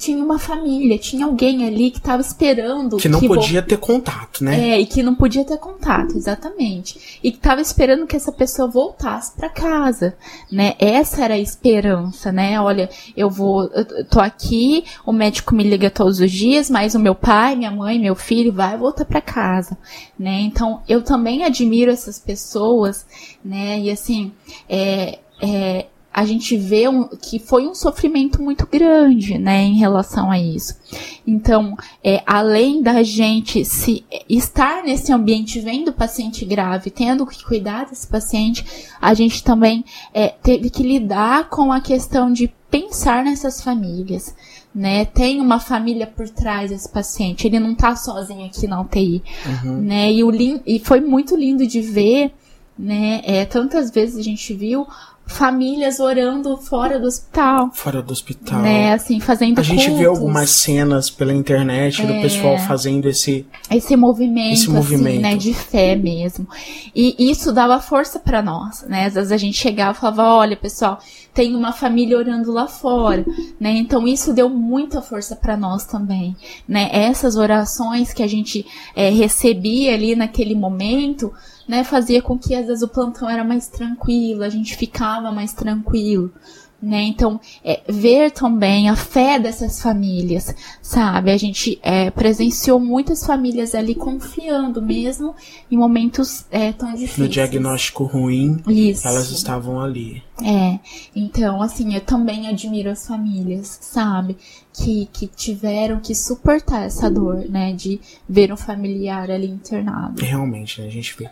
tinha 0.00 0.24
uma 0.24 0.38
família, 0.38 0.98
tinha 0.98 1.26
alguém 1.26 1.66
ali 1.66 1.90
que 1.90 1.98
estava 1.98 2.22
esperando. 2.22 2.96
Que 2.96 3.08
não 3.08 3.20
que 3.20 3.28
podia 3.28 3.60
ter 3.60 3.76
contato, 3.76 4.42
né? 4.42 4.70
É, 4.70 4.80
e 4.80 4.86
que 4.86 5.02
não 5.02 5.14
podia 5.14 5.44
ter 5.44 5.58
contato, 5.58 6.16
exatamente. 6.16 7.20
E 7.22 7.30
que 7.30 7.36
estava 7.36 7.60
esperando 7.60 8.06
que 8.06 8.16
essa 8.16 8.32
pessoa 8.32 8.66
voltasse 8.66 9.36
para 9.36 9.50
casa, 9.50 10.16
né? 10.50 10.74
Essa 10.78 11.22
era 11.22 11.34
a 11.34 11.38
esperança, 11.38 12.32
né? 12.32 12.58
Olha, 12.58 12.88
eu 13.14 13.28
vou, 13.28 13.64
eu 13.74 14.04
tô 14.06 14.20
aqui, 14.20 14.84
o 15.04 15.12
médico 15.12 15.54
me 15.54 15.64
liga 15.64 15.90
todos 15.90 16.18
os 16.18 16.30
dias, 16.30 16.70
mas 16.70 16.94
o 16.94 16.98
meu 16.98 17.14
pai, 17.14 17.54
minha 17.54 17.70
mãe, 17.70 17.98
meu 17.98 18.14
filho 18.14 18.52
vai 18.52 18.78
voltar 18.78 19.04
para 19.04 19.20
casa, 19.20 19.76
né? 20.18 20.40
Então, 20.40 20.80
eu 20.88 21.02
também 21.02 21.44
admiro 21.44 21.90
essas 21.90 22.18
pessoas, 22.18 23.04
né? 23.44 23.78
E 23.78 23.90
assim, 23.90 24.32
é, 24.66 25.18
é, 25.42 25.86
a 26.12 26.24
gente 26.24 26.56
vê 26.56 26.88
um, 26.88 27.06
que 27.06 27.38
foi 27.38 27.68
um 27.68 27.74
sofrimento 27.74 28.42
muito 28.42 28.66
grande, 28.66 29.38
né, 29.38 29.62
em 29.62 29.76
relação 29.76 30.30
a 30.30 30.38
isso. 30.38 30.74
Então, 31.26 31.76
é, 32.02 32.22
além 32.26 32.82
da 32.82 33.02
gente 33.02 33.64
se 33.64 34.04
estar 34.28 34.82
nesse 34.82 35.12
ambiente 35.12 35.60
vendo 35.60 35.88
o 35.88 35.92
paciente 35.92 36.44
grave, 36.44 36.90
tendo 36.90 37.26
que 37.26 37.44
cuidar 37.44 37.86
desse 37.86 38.08
paciente, 38.08 38.64
a 39.00 39.14
gente 39.14 39.44
também 39.44 39.84
é, 40.12 40.28
teve 40.28 40.68
que 40.68 40.82
lidar 40.82 41.48
com 41.48 41.72
a 41.72 41.80
questão 41.80 42.32
de 42.32 42.52
pensar 42.68 43.24
nessas 43.24 43.62
famílias. 43.62 44.34
Né, 44.72 45.04
tem 45.04 45.40
uma 45.40 45.58
família 45.58 46.06
por 46.06 46.28
trás 46.28 46.70
desse 46.70 46.88
paciente, 46.88 47.44
ele 47.44 47.58
não 47.58 47.74
tá 47.74 47.96
sozinho 47.96 48.46
aqui 48.46 48.68
na 48.68 48.80
UTI, 48.80 49.20
uhum. 49.64 49.80
né, 49.80 50.12
e, 50.12 50.22
o, 50.22 50.30
e 50.64 50.78
foi 50.78 51.00
muito 51.00 51.34
lindo 51.34 51.66
de 51.66 51.80
ver, 51.80 52.32
né, 52.78 53.20
é, 53.24 53.44
tantas 53.44 53.90
vezes 53.90 54.16
a 54.16 54.22
gente 54.22 54.54
viu 54.54 54.86
famílias 55.30 56.00
orando 56.00 56.56
fora 56.56 56.98
do 56.98 57.06
hospital. 57.06 57.70
Fora 57.72 58.02
do 58.02 58.12
hospital. 58.12 58.60
Né, 58.60 58.92
assim, 58.92 59.20
fazendo 59.20 59.60
A 59.60 59.62
gente 59.62 59.84
cultos. 59.84 59.98
vê 59.98 60.06
algumas 60.06 60.50
cenas 60.50 61.08
pela 61.08 61.32
internet 61.32 62.02
é, 62.02 62.06
do 62.06 62.20
pessoal 62.20 62.58
fazendo 62.58 63.08
esse 63.08 63.46
esse 63.70 63.96
movimento, 63.96 64.54
esse 64.54 64.68
movimento. 64.68 65.24
Assim, 65.24 65.34
né, 65.34 65.36
de 65.36 65.54
fé 65.54 65.94
mesmo. 65.94 66.46
E 66.94 67.30
isso 67.30 67.52
dava 67.52 67.80
força 67.80 68.18
para 68.18 68.42
nós, 68.42 68.84
né? 68.88 69.06
Às 69.06 69.14
vezes 69.14 69.32
a 69.32 69.36
gente 69.36 69.56
chegava 69.56 69.96
e 69.96 70.00
falava, 70.00 70.24
olha, 70.24 70.56
pessoal, 70.56 70.98
tem 71.32 71.54
uma 71.54 71.72
família 71.72 72.18
orando 72.18 72.50
lá 72.50 72.66
fora, 72.66 73.24
né? 73.58 73.70
Então 73.70 74.06
isso 74.06 74.34
deu 74.34 74.48
muita 74.48 75.00
força 75.00 75.36
para 75.36 75.56
nós 75.56 75.86
também, 75.86 76.36
né? 76.68 76.90
Essas 76.92 77.36
orações 77.36 78.12
que 78.12 78.22
a 78.22 78.26
gente 78.26 78.66
é, 78.96 79.08
recebia 79.10 79.94
ali 79.94 80.16
naquele 80.16 80.56
momento, 80.56 81.32
né, 81.70 81.84
fazia 81.84 82.20
com 82.20 82.36
que 82.36 82.52
às 82.52 82.66
vezes 82.66 82.82
o 82.82 82.88
plantão 82.88 83.30
era 83.30 83.44
mais 83.44 83.68
tranquilo, 83.68 84.42
a 84.42 84.48
gente 84.48 84.76
ficava 84.76 85.30
mais 85.30 85.52
tranquilo. 85.52 86.32
Né? 86.82 87.02
Então, 87.02 87.38
é, 87.62 87.82
ver 87.86 88.30
também 88.30 88.88
a 88.88 88.96
fé 88.96 89.38
dessas 89.38 89.82
famílias, 89.82 90.54
sabe? 90.80 91.30
A 91.30 91.36
gente 91.36 91.78
é, 91.82 92.10
presenciou 92.10 92.80
muitas 92.80 93.24
famílias 93.24 93.74
ali 93.74 93.94
confiando 93.94 94.80
mesmo 94.80 95.34
em 95.70 95.76
momentos 95.76 96.46
é, 96.50 96.72
tão 96.72 96.92
difíceis. 96.94 97.18
No 97.18 97.28
diagnóstico 97.28 98.04
ruim, 98.04 98.62
Isso. 98.66 99.06
elas 99.06 99.30
estavam 99.30 99.78
ali. 99.78 100.22
É, 100.42 100.78
então, 101.14 101.60
assim, 101.60 101.94
eu 101.94 102.00
também 102.00 102.48
admiro 102.48 102.90
as 102.90 103.06
famílias, 103.06 103.78
sabe? 103.82 104.38
Que, 104.72 105.06
que 105.12 105.26
tiveram 105.26 106.00
que 106.00 106.14
suportar 106.14 106.86
essa 106.86 107.10
dor, 107.10 107.44
né? 107.48 107.74
De 107.74 108.00
ver 108.26 108.50
um 108.50 108.56
familiar 108.56 109.30
ali 109.30 109.48
internado. 109.48 110.22
Realmente, 110.24 110.80
né? 110.80 110.86
A 110.86 110.90
gente 110.90 111.14
vê. 111.18 111.28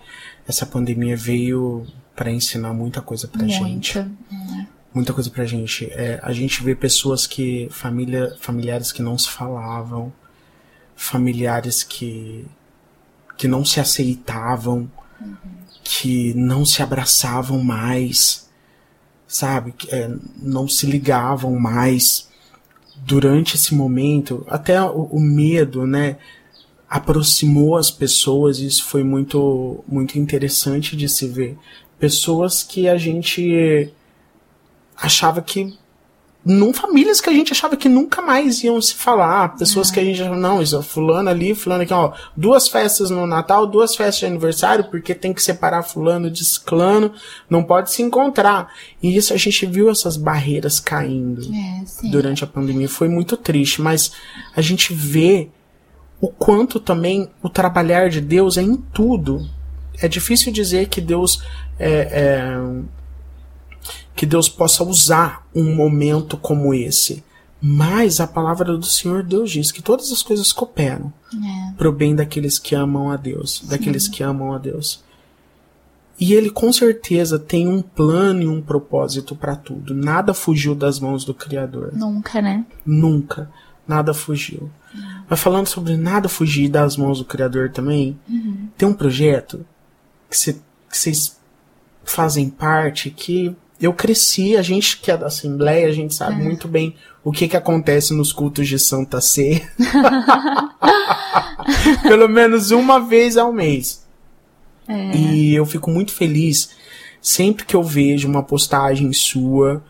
Essa 0.46 0.66
pandemia 0.66 1.16
veio 1.16 1.86
para 2.14 2.30
ensinar 2.30 2.74
muita 2.74 3.00
coisa 3.00 3.28
pra 3.28 3.42
muita, 3.42 3.64
gente. 3.64 3.98
É 3.98 4.06
muita 4.98 5.12
coisa 5.12 5.30
pra 5.30 5.44
gente. 5.44 5.86
É, 5.92 6.20
a 6.22 6.32
gente 6.32 6.62
vê 6.62 6.74
pessoas 6.74 7.26
que. 7.26 7.68
Família, 7.70 8.36
familiares 8.40 8.92
que 8.92 9.02
não 9.02 9.16
se 9.16 9.30
falavam, 9.30 10.12
familiares 10.96 11.82
que. 11.82 12.44
que 13.36 13.48
não 13.48 13.64
se 13.64 13.80
aceitavam, 13.80 14.90
uhum. 15.20 15.36
que 15.82 16.34
não 16.34 16.64
se 16.64 16.82
abraçavam 16.82 17.62
mais, 17.62 18.48
sabe? 19.26 19.74
É, 19.88 20.10
não 20.36 20.68
se 20.68 20.86
ligavam 20.86 21.58
mais. 21.58 22.28
Durante 22.96 23.54
esse 23.54 23.74
momento, 23.74 24.44
até 24.48 24.82
o, 24.82 25.04
o 25.04 25.20
medo, 25.20 25.86
né? 25.86 26.18
aproximou 26.90 27.76
as 27.76 27.90
pessoas 27.90 28.58
e 28.58 28.66
isso 28.66 28.82
foi 28.84 29.04
muito 29.04 29.84
muito 29.86 30.18
interessante 30.18 30.96
de 30.96 31.06
se 31.06 31.28
ver 31.28 31.56
pessoas 31.98 32.62
que 32.62 32.88
a 32.88 32.96
gente 32.96 33.92
achava 35.00 35.40
que. 35.42 35.76
Num 36.44 36.72
famílias 36.72 37.20
que 37.20 37.28
a 37.28 37.32
gente 37.32 37.52
achava 37.52 37.76
que 37.76 37.88
nunca 37.90 38.22
mais 38.22 38.62
iam 38.62 38.80
se 38.80 38.94
falar. 38.94 39.56
Pessoas 39.56 39.90
que 39.90 40.00
a 40.00 40.04
gente 40.04 40.22
achava, 40.22 40.36
não, 40.36 40.62
isso, 40.62 40.80
fulano 40.82 41.28
ali, 41.28 41.54
fulano 41.54 41.82
aqui, 41.82 41.92
ó. 41.92 42.12
Duas 42.34 42.68
festas 42.68 43.10
no 43.10 43.26
Natal, 43.26 43.66
duas 43.66 43.94
festas 43.94 44.20
de 44.20 44.26
aniversário, 44.26 44.84
porque 44.84 45.14
tem 45.14 45.34
que 45.34 45.42
separar 45.42 45.82
fulano 45.82 46.30
de 46.30 46.44
ciclano, 46.44 47.12
não 47.50 47.62
pode 47.62 47.90
se 47.90 48.02
encontrar. 48.02 48.72
E 49.02 49.14
isso 49.14 49.34
a 49.34 49.36
gente 49.36 49.66
viu 49.66 49.90
essas 49.90 50.16
barreiras 50.16 50.80
caindo 50.80 51.42
é, 51.52 52.08
durante 52.08 52.44
a 52.44 52.46
pandemia. 52.46 52.88
Foi 52.88 53.08
muito 53.08 53.36
triste, 53.36 53.82
mas 53.82 54.12
a 54.56 54.62
gente 54.62 54.94
vê 54.94 55.50
o 56.20 56.28
quanto 56.28 56.80
também 56.80 57.28
o 57.42 57.48
trabalhar 57.48 58.08
de 58.08 58.20
Deus 58.20 58.56
é 58.56 58.62
em 58.62 58.76
tudo. 58.76 59.46
É 60.00 60.08
difícil 60.08 60.52
dizer 60.52 60.88
que 60.88 61.00
Deus 61.00 61.42
é, 61.78 61.90
é 61.90 62.58
que 64.14 64.26
Deus 64.26 64.48
possa 64.48 64.82
usar 64.84 65.46
um 65.54 65.74
momento 65.74 66.36
como 66.36 66.74
esse. 66.74 67.24
Mas 67.60 68.20
a 68.20 68.26
palavra 68.26 68.76
do 68.76 68.86
Senhor 68.86 69.22
Deus 69.22 69.50
diz 69.50 69.72
que 69.72 69.82
todas 69.82 70.12
as 70.12 70.22
coisas 70.22 70.52
cooperam 70.52 71.12
é. 71.34 71.72
para 71.76 71.88
o 71.88 71.92
bem 71.92 72.14
daqueles 72.14 72.58
que 72.58 72.74
amam 72.74 73.10
a 73.10 73.16
Deus, 73.16 73.58
Sim. 73.58 73.66
daqueles 73.66 74.06
que 74.06 74.22
amam 74.22 74.52
a 74.52 74.58
Deus. 74.58 75.02
E 76.20 76.34
ele 76.34 76.50
com 76.50 76.72
certeza 76.72 77.38
tem 77.38 77.68
um 77.68 77.80
plano 77.80 78.42
e 78.42 78.48
um 78.48 78.60
propósito 78.60 79.36
para 79.36 79.54
tudo. 79.54 79.94
Nada 79.94 80.34
fugiu 80.34 80.74
das 80.74 80.98
mãos 80.98 81.24
do 81.24 81.32
Criador. 81.32 81.92
Nunca, 81.94 82.42
né? 82.42 82.64
Nunca. 82.84 83.50
Nada 83.86 84.12
fugiu. 84.12 84.70
Uhum. 84.94 85.22
Mas 85.28 85.40
falando 85.40 85.66
sobre 85.66 85.96
nada 85.96 86.28
fugir 86.28 86.68
das 86.68 86.96
mãos 86.96 87.18
do 87.18 87.24
Criador 87.24 87.70
também, 87.70 88.18
uhum. 88.28 88.68
tem 88.76 88.88
um 88.88 88.94
projeto 88.94 89.64
que 90.28 90.36
vocês 90.88 91.38
fazem 92.04 92.50
parte 92.50 93.10
que 93.10 93.56
eu 93.80 93.92
cresci, 93.92 94.56
a 94.56 94.62
gente 94.62 94.98
que 94.98 95.10
é 95.10 95.16
da 95.16 95.26
Assembleia, 95.26 95.86
a 95.86 95.92
gente 95.92 96.14
sabe 96.14 96.40
é. 96.40 96.44
muito 96.44 96.66
bem 96.66 96.96
o 97.22 97.30
que 97.30 97.46
que 97.46 97.56
acontece 97.56 98.12
nos 98.12 98.32
cultos 98.32 98.66
de 98.66 98.78
Santa 98.78 99.20
Ceia. 99.20 99.70
Pelo 102.02 102.28
menos 102.28 102.70
uma 102.70 102.98
vez 102.98 103.36
ao 103.36 103.52
mês. 103.52 104.06
É. 104.88 105.16
E 105.16 105.54
eu 105.54 105.66
fico 105.66 105.90
muito 105.90 106.12
feliz 106.12 106.70
sempre 107.20 107.64
que 107.64 107.76
eu 107.76 107.82
vejo 107.82 108.26
uma 108.26 108.42
postagem 108.42 109.12
sua 109.12 109.84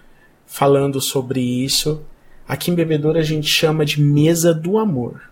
falando 0.47 1.01
sobre 1.01 1.41
isso. 1.41 2.03
Aqui 2.47 2.71
em 2.71 2.75
Bebedouro 2.75 3.19
a 3.19 3.23
gente 3.23 3.47
chama 3.47 3.85
de 3.85 4.03
mesa 4.03 4.53
do 4.53 4.79
amor. 4.79 5.23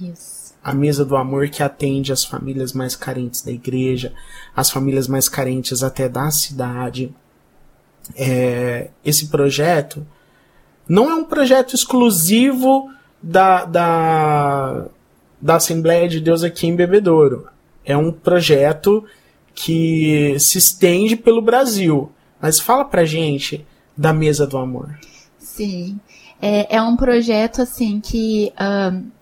Isso. 0.00 0.54
A 0.62 0.72
mesa 0.72 1.04
do 1.04 1.16
amor 1.16 1.48
que 1.48 1.62
atende 1.62 2.12
as 2.12 2.24
famílias 2.24 2.72
mais 2.72 2.94
carentes 2.94 3.42
da 3.42 3.50
igreja, 3.50 4.12
as 4.54 4.70
famílias 4.70 5.08
mais 5.08 5.28
carentes 5.28 5.82
até 5.82 6.08
da 6.08 6.30
cidade. 6.30 7.14
É, 8.16 8.90
esse 9.04 9.28
projeto 9.28 10.06
não 10.88 11.10
é 11.10 11.14
um 11.14 11.24
projeto 11.24 11.74
exclusivo 11.74 12.90
da, 13.22 13.64
da, 13.64 14.86
da 15.40 15.56
Assembleia 15.56 16.08
de 16.08 16.20
Deus 16.20 16.42
aqui 16.42 16.66
em 16.66 16.74
Bebedouro. 16.74 17.46
É 17.84 17.96
um 17.96 18.10
projeto 18.10 19.04
que 19.54 20.36
se 20.38 20.58
estende 20.58 21.16
pelo 21.16 21.42
Brasil. 21.42 22.10
Mas 22.40 22.58
fala 22.58 22.84
pra 22.84 23.04
gente 23.04 23.64
da 23.96 24.12
Mesa 24.12 24.46
do 24.46 24.56
Amor. 24.58 24.98
Sim. 25.38 26.00
É, 26.42 26.76
é 26.76 26.82
um 26.82 26.96
projeto, 26.96 27.60
assim, 27.60 28.00
que 28.00 28.50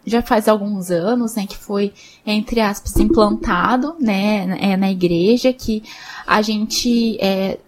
já 0.06 0.22
faz 0.22 0.46
alguns 0.46 0.90
anos, 0.90 1.34
né, 1.34 1.46
que 1.48 1.56
foi, 1.56 1.92
entre 2.24 2.60
aspas, 2.60 2.96
implantado, 2.96 3.96
né, 4.00 4.56
é, 4.60 4.76
na 4.76 4.90
igreja, 4.90 5.52
que 5.52 5.82
a 6.24 6.40
gente 6.40 7.18
é, 7.20 7.58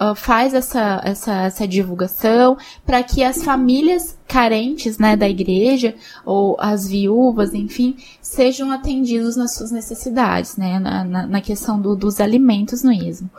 uh, 0.00 0.14
faz 0.14 0.54
essa, 0.54 1.00
essa, 1.04 1.42
essa 1.42 1.68
divulgação 1.68 2.56
para 2.86 3.02
que 3.02 3.22
as 3.22 3.44
famílias 3.44 4.18
carentes, 4.26 4.98
né, 4.98 5.16
da 5.16 5.28
igreja, 5.28 5.94
ou 6.24 6.56
as 6.58 6.88
viúvas, 6.88 7.52
enfim, 7.52 7.96
sejam 8.22 8.70
atendidos 8.70 9.36
nas 9.36 9.54
suas 9.54 9.70
necessidades, 9.70 10.56
né, 10.56 10.78
na, 10.78 11.04
na, 11.04 11.26
na 11.26 11.40
questão 11.40 11.80
do, 11.80 11.94
dos 11.94 12.20
alimentos 12.20 12.82
no 12.82 12.92
ismo 12.92 13.30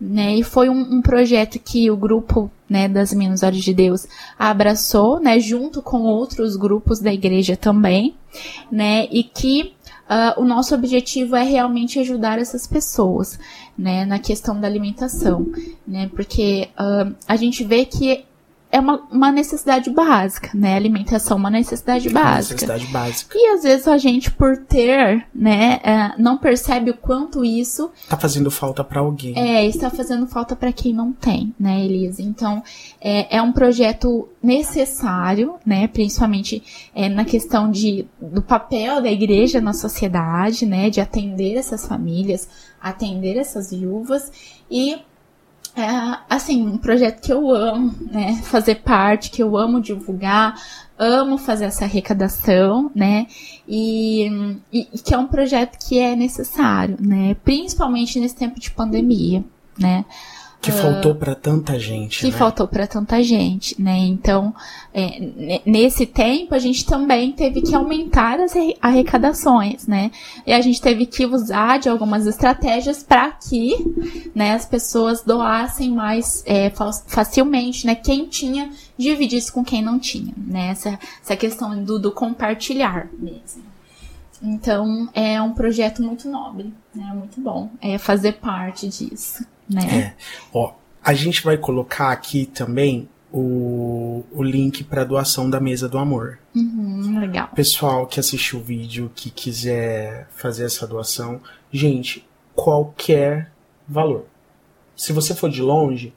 né? 0.00 0.36
E 0.36 0.42
foi 0.42 0.68
um, 0.68 0.80
um, 0.80 1.02
projeto 1.02 1.58
que 1.58 1.90
o 1.90 1.96
grupo, 1.96 2.50
né, 2.68 2.88
das 2.88 3.12
Meninas 3.12 3.42
Olhos 3.42 3.64
de 3.64 3.74
Deus 3.74 4.06
abraçou, 4.38 5.18
né, 5.18 5.40
junto 5.40 5.82
com 5.82 6.02
outros 6.02 6.56
grupos 6.56 7.00
da 7.00 7.12
igreja 7.12 7.56
também, 7.56 8.14
né? 8.70 9.08
E 9.10 9.24
que 9.24 9.74
uh, 10.08 10.40
o 10.40 10.44
nosso 10.44 10.74
objetivo 10.74 11.34
é 11.34 11.42
realmente 11.42 11.98
ajudar 11.98 12.38
essas 12.38 12.66
pessoas, 12.66 13.38
né, 13.78 14.04
na 14.04 14.18
questão 14.18 14.60
da 14.60 14.66
alimentação, 14.66 15.46
né? 15.86 16.10
Porque 16.14 16.68
uh, 16.74 17.14
a 17.28 17.36
gente 17.36 17.62
vê 17.62 17.84
que 17.84 18.24
é 18.70 18.78
uma, 18.78 18.96
uma 19.10 19.32
necessidade 19.32 19.88
básica, 19.90 20.50
né? 20.52 20.76
Alimentação 20.76 21.36
é 21.36 21.40
uma 21.40 21.50
necessidade 21.50 22.10
básica. 22.10 22.54
Necessidade 22.54 22.86
básica. 22.86 23.38
E 23.38 23.46
às 23.54 23.62
vezes 23.62 23.88
a 23.88 23.96
gente, 23.96 24.30
por 24.30 24.58
ter, 24.58 25.26
né, 25.34 25.80
é, 25.82 26.14
não 26.18 26.36
percebe 26.36 26.90
o 26.90 26.96
quanto 26.96 27.44
isso. 27.44 27.90
Tá 28.08 28.16
fazendo 28.16 28.50
falta 28.50 28.84
para 28.84 29.00
alguém. 29.00 29.38
É, 29.38 29.64
está 29.66 29.88
fazendo 29.88 30.26
falta 30.26 30.54
para 30.54 30.70
quem 30.70 30.92
não 30.92 31.12
tem, 31.12 31.54
né, 31.58 31.82
Elisa? 31.82 32.20
Então, 32.20 32.62
é, 33.00 33.38
é 33.38 33.42
um 33.42 33.52
projeto 33.52 34.28
necessário, 34.42 35.54
né? 35.64 35.88
Principalmente 35.88 36.62
é, 36.94 37.08
na 37.08 37.24
questão 37.24 37.70
de, 37.70 38.06
do 38.20 38.42
papel 38.42 39.00
da 39.00 39.10
igreja 39.10 39.62
na 39.62 39.72
sociedade, 39.72 40.66
né? 40.66 40.90
De 40.90 41.00
atender 41.00 41.54
essas 41.54 41.86
famílias, 41.86 42.46
atender 42.80 43.38
essas 43.38 43.70
viúvas. 43.70 44.30
E 44.70 44.98
é, 45.76 46.18
assim, 46.28 46.66
um 46.66 46.76
projeto 46.76 47.20
que 47.20 47.32
eu 47.32 47.50
amo, 47.50 47.94
né, 48.10 48.40
fazer 48.44 48.76
parte, 48.76 49.30
que 49.30 49.42
eu 49.42 49.56
amo 49.56 49.80
divulgar, 49.80 50.60
amo 50.98 51.38
fazer 51.38 51.66
essa 51.66 51.84
arrecadação, 51.84 52.90
né, 52.94 53.26
e, 53.66 54.26
e, 54.72 54.88
e 54.92 54.98
que 54.98 55.14
é 55.14 55.18
um 55.18 55.26
projeto 55.26 55.78
que 55.86 55.98
é 55.98 56.16
necessário, 56.16 56.96
né, 57.00 57.36
principalmente 57.44 58.18
nesse 58.18 58.36
tempo 58.36 58.58
de 58.58 58.70
pandemia, 58.70 59.44
né. 59.78 60.04
Que 60.60 60.72
faltou 60.72 61.14
para 61.14 61.36
tanta 61.36 61.78
gente. 61.78 62.18
Que 62.18 62.32
né? 62.32 62.36
faltou 62.36 62.66
para 62.66 62.84
tanta 62.86 63.22
gente, 63.22 63.80
né? 63.80 63.96
Então, 63.96 64.52
é, 64.92 65.60
nesse 65.64 66.04
tempo, 66.04 66.52
a 66.52 66.58
gente 66.58 66.84
também 66.84 67.30
teve 67.30 67.62
que 67.62 67.74
aumentar 67.74 68.40
as 68.40 68.52
arrecadações, 68.82 69.86
né? 69.86 70.10
E 70.44 70.52
a 70.52 70.60
gente 70.60 70.80
teve 70.80 71.06
que 71.06 71.24
usar 71.24 71.78
de 71.78 71.88
algumas 71.88 72.26
estratégias 72.26 73.04
para 73.04 73.30
que 73.30 74.30
né, 74.34 74.52
as 74.52 74.66
pessoas 74.66 75.22
doassem 75.22 75.90
mais 75.92 76.42
é, 76.44 76.72
facilmente, 77.06 77.86
né? 77.86 77.94
Quem 77.94 78.26
tinha 78.26 78.70
dividisse 78.98 79.52
com 79.52 79.64
quem 79.64 79.80
não 79.80 79.96
tinha, 79.96 80.34
né? 80.36 80.70
Essa, 80.70 80.98
essa 81.22 81.36
questão 81.36 81.84
do, 81.84 82.00
do 82.00 82.10
compartilhar 82.10 83.08
mesmo. 83.16 83.62
Então, 84.42 85.08
é 85.14 85.40
um 85.40 85.52
projeto 85.52 86.02
muito 86.02 86.28
nobre, 86.28 86.74
né? 86.92 87.12
Muito 87.14 87.40
bom 87.40 87.70
é 87.80 87.96
fazer 87.96 88.34
parte 88.34 88.88
disso 88.88 89.44
né? 89.68 90.14
É. 90.16 90.22
Ó, 90.52 90.74
a 91.02 91.14
gente 91.14 91.42
vai 91.42 91.56
colocar 91.56 92.10
aqui 92.10 92.46
também 92.46 93.08
o, 93.32 94.24
o 94.32 94.42
link 94.42 94.82
para 94.84 95.04
doação 95.04 95.48
da 95.48 95.60
mesa 95.60 95.88
do 95.88 95.98
amor. 95.98 96.38
Uhum, 96.54 97.20
legal. 97.20 97.48
Pessoal 97.54 98.06
que 98.06 98.18
assistiu 98.18 98.58
o 98.58 98.62
vídeo, 98.62 99.10
que 99.14 99.30
quiser 99.30 100.26
fazer 100.30 100.64
essa 100.64 100.86
doação, 100.86 101.40
gente, 101.70 102.26
qualquer 102.54 103.52
valor. 103.86 104.24
Se 104.96 105.12
você 105.12 105.34
for 105.34 105.50
de 105.50 105.62
longe, 105.62 106.12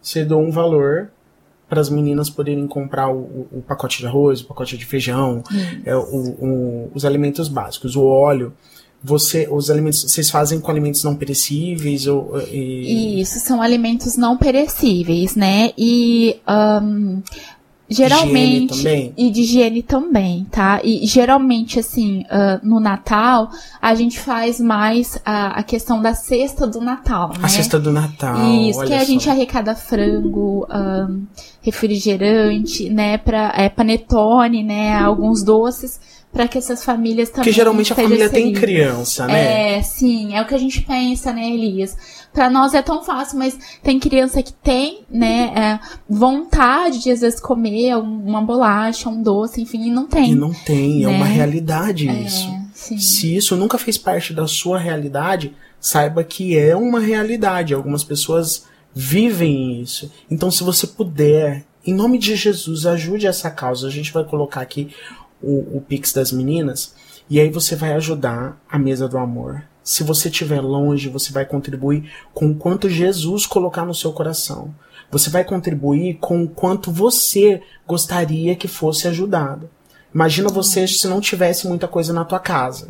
você 0.00 0.24
doa 0.24 0.38
um 0.38 0.50
valor 0.50 1.10
para 1.68 1.80
as 1.80 1.88
meninas 1.88 2.30
poderem 2.30 2.66
comprar 2.66 3.08
o, 3.08 3.18
o, 3.18 3.48
o, 3.58 3.62
pacote 3.62 3.98
de 3.98 4.06
arroz, 4.06 4.40
o 4.40 4.46
pacote 4.46 4.76
de 4.76 4.84
feijão, 4.84 5.42
é, 5.84 5.96
o, 5.96 6.90
os 6.94 7.04
alimentos 7.04 7.48
básicos, 7.48 7.96
o 7.96 8.04
óleo 8.04 8.52
você 9.06 9.46
os 9.48 9.70
alimentos 9.70 10.02
vocês 10.02 10.28
fazem 10.28 10.60
com 10.60 10.68
alimentos 10.68 11.04
não 11.04 11.14
perecíveis 11.14 12.08
ou 12.08 12.40
e... 12.50 13.20
isso 13.20 13.38
são 13.38 13.62
alimentos 13.62 14.16
não 14.16 14.36
perecíveis 14.36 15.36
né? 15.36 15.70
E 15.78 16.40
um, 16.82 17.22
geralmente 17.88 18.82
também. 18.82 19.14
e 19.16 19.30
de 19.30 19.42
higiene 19.42 19.80
também 19.80 20.44
tá? 20.50 20.80
E 20.82 21.06
geralmente 21.06 21.78
assim 21.78 22.22
uh, 22.22 22.66
no 22.66 22.80
Natal 22.80 23.48
a 23.80 23.94
gente 23.94 24.18
faz 24.18 24.58
mais 24.58 25.20
a, 25.24 25.60
a, 25.60 25.62
questão 25.62 26.02
da 26.02 26.12
cesta 26.12 26.66
do 26.66 26.80
Natal 26.80 27.28
né? 27.28 27.38
a 27.42 27.48
cesta 27.48 27.78
do 27.78 27.92
Natal 27.92 28.44
isso 28.44 28.84
que 28.84 28.92
a 28.92 29.04
gente 29.04 29.30
arrecada 29.30 29.76
frango 29.76 30.66
um, 30.68 31.24
refrigerante 31.62 32.90
né? 32.90 33.18
Para 33.18 33.52
é, 33.56 33.68
panetone 33.68 34.64
né? 34.64 34.98
Alguns 34.98 35.44
doces 35.44 36.00
para 36.36 36.46
que 36.46 36.58
essas 36.58 36.84
famílias 36.84 37.30
também. 37.30 37.44
Porque 37.44 37.52
geralmente 37.52 37.94
a 37.94 37.96
família 37.96 38.28
tem 38.28 38.52
criança, 38.52 39.26
né? 39.26 39.78
É, 39.78 39.82
sim, 39.82 40.36
é 40.36 40.42
o 40.42 40.46
que 40.46 40.54
a 40.54 40.58
gente 40.58 40.82
pensa, 40.82 41.32
né, 41.32 41.48
Elias? 41.48 41.96
Para 42.30 42.50
nós 42.50 42.74
é 42.74 42.82
tão 42.82 43.02
fácil, 43.02 43.38
mas 43.38 43.58
tem 43.82 43.98
criança 43.98 44.42
que 44.42 44.52
tem, 44.52 45.00
né, 45.10 45.50
é, 45.56 45.80
vontade 46.06 47.02
de 47.02 47.10
às 47.10 47.22
vezes 47.22 47.40
comer 47.40 47.96
uma 47.96 48.42
bolacha, 48.42 49.08
um 49.08 49.22
doce, 49.22 49.62
enfim, 49.62 49.86
e 49.86 49.90
não 49.90 50.06
tem. 50.06 50.32
E 50.32 50.34
não 50.34 50.52
tem, 50.52 50.98
né? 50.98 51.04
é 51.04 51.08
uma 51.08 51.24
né? 51.24 51.32
realidade 51.32 52.06
é, 52.06 52.12
isso. 52.12 52.54
Sim. 52.74 52.98
Se 52.98 53.34
isso 53.34 53.56
nunca 53.56 53.78
fez 53.78 53.96
parte 53.96 54.34
da 54.34 54.46
sua 54.46 54.78
realidade, 54.78 55.56
saiba 55.80 56.22
que 56.22 56.58
é 56.58 56.76
uma 56.76 57.00
realidade. 57.00 57.72
Algumas 57.72 58.04
pessoas 58.04 58.66
vivem 58.94 59.80
isso. 59.80 60.12
Então, 60.30 60.50
se 60.50 60.62
você 60.62 60.86
puder, 60.86 61.64
em 61.86 61.94
nome 61.94 62.18
de 62.18 62.36
Jesus, 62.36 62.84
ajude 62.84 63.26
essa 63.26 63.50
causa. 63.50 63.86
A 63.86 63.90
gente 63.90 64.12
vai 64.12 64.24
colocar 64.24 64.60
aqui 64.60 64.90
o, 65.46 65.76
o 65.78 65.80
Pix 65.80 66.12
das 66.12 66.32
meninas, 66.32 66.94
e 67.28 67.40
aí 67.40 67.50
você 67.50 67.74
vai 67.74 67.92
ajudar 67.94 68.60
a 68.68 68.78
mesa 68.78 69.08
do 69.08 69.18
amor. 69.18 69.64
Se 69.82 70.02
você 70.02 70.28
estiver 70.28 70.60
longe, 70.60 71.08
você 71.08 71.32
vai 71.32 71.46
contribuir 71.46 72.10
com 72.34 72.50
o 72.50 72.54
quanto 72.56 72.88
Jesus 72.88 73.46
colocar 73.46 73.84
no 73.84 73.94
seu 73.94 74.12
coração. 74.12 74.74
Você 75.10 75.30
vai 75.30 75.44
contribuir 75.44 76.14
com 76.14 76.42
o 76.42 76.48
quanto 76.48 76.90
você 76.90 77.62
gostaria 77.86 78.56
que 78.56 78.66
fosse 78.66 79.06
ajudado. 79.06 79.70
Imagina 80.12 80.48
você 80.48 80.88
se 80.88 81.06
não 81.06 81.20
tivesse 81.20 81.68
muita 81.68 81.86
coisa 81.86 82.12
na 82.12 82.24
tua 82.24 82.40
casa. 82.40 82.88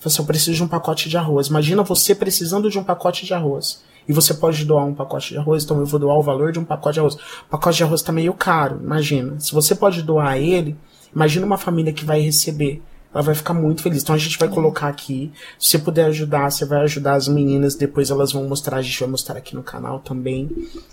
Você 0.00 0.22
precisa 0.22 0.56
de 0.56 0.62
um 0.62 0.68
pacote 0.68 1.08
de 1.08 1.16
arroz. 1.16 1.48
Imagina 1.48 1.82
você 1.82 2.14
precisando 2.14 2.70
de 2.70 2.78
um 2.78 2.84
pacote 2.84 3.26
de 3.26 3.34
arroz. 3.34 3.82
E 4.08 4.12
você 4.12 4.32
pode 4.32 4.64
doar 4.64 4.86
um 4.86 4.94
pacote 4.94 5.34
de 5.34 5.38
arroz, 5.38 5.64
então 5.64 5.78
eu 5.78 5.84
vou 5.84 6.00
doar 6.00 6.16
o 6.16 6.22
valor 6.22 6.50
de 6.50 6.58
um 6.58 6.64
pacote 6.64 6.94
de 6.94 7.00
arroz. 7.00 7.14
O 7.14 7.50
pacote 7.50 7.76
de 7.76 7.84
arroz 7.84 8.00
tá 8.00 8.10
meio 8.10 8.32
caro, 8.32 8.80
imagina. 8.82 9.38
Se 9.38 9.52
você 9.52 9.74
pode 9.74 10.00
doar 10.02 10.38
ele, 10.38 10.74
Imagina 11.14 11.46
uma 11.46 11.58
família 11.58 11.92
que 11.92 12.04
vai 12.04 12.20
receber. 12.20 12.82
Ela 13.12 13.22
vai 13.22 13.34
ficar 13.34 13.54
muito 13.54 13.82
feliz. 13.82 14.02
Então 14.02 14.14
a 14.14 14.18
gente 14.18 14.38
vai 14.38 14.48
colocar 14.48 14.88
aqui. 14.88 15.32
Se 15.58 15.70
você 15.70 15.78
puder 15.78 16.04
ajudar, 16.06 16.50
você 16.50 16.64
vai 16.64 16.82
ajudar 16.82 17.14
as 17.14 17.26
meninas. 17.26 17.74
Depois 17.74 18.10
elas 18.10 18.32
vão 18.32 18.44
mostrar, 18.44 18.76
a 18.76 18.82
gente 18.82 19.00
vai 19.00 19.08
mostrar 19.08 19.38
aqui 19.38 19.54
no 19.54 19.62
canal 19.62 20.00
também. 20.00 20.50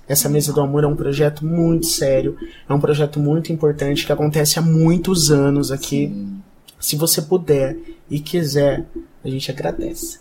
Essa 0.08 0.30
Mesa 0.30 0.54
do 0.54 0.62
Amor 0.62 0.84
é 0.84 0.88
um 0.88 0.96
projeto 0.96 1.46
muito 1.46 1.86
sério. 1.86 2.38
É 2.68 2.74
um 2.74 2.80
projeto 2.80 3.20
muito 3.20 3.52
importante 3.52 4.06
que 4.06 4.12
acontece 4.12 4.58
há 4.58 4.62
muitos 4.62 5.30
anos 5.30 5.72
aqui. 5.72 6.08
Sim. 6.08 6.45
Se 6.86 6.96
você 6.96 7.20
puder 7.20 7.76
e 8.08 8.20
quiser, 8.20 8.86
a 9.24 9.28
gente 9.28 9.50
agradece. 9.50 10.20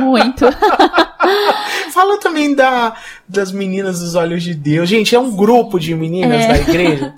Muito. 0.00 0.44
Fala 1.92 2.20
também 2.20 2.54
da, 2.54 2.96
das 3.28 3.50
meninas 3.50 3.98
dos 3.98 4.14
olhos 4.14 4.44
de 4.44 4.54
Deus. 4.54 4.88
Gente, 4.88 5.16
é 5.16 5.18
um 5.18 5.34
grupo 5.34 5.76
de 5.76 5.92
meninas 5.92 6.44
é. 6.44 6.46
da 6.46 6.58
igreja. 6.58 7.14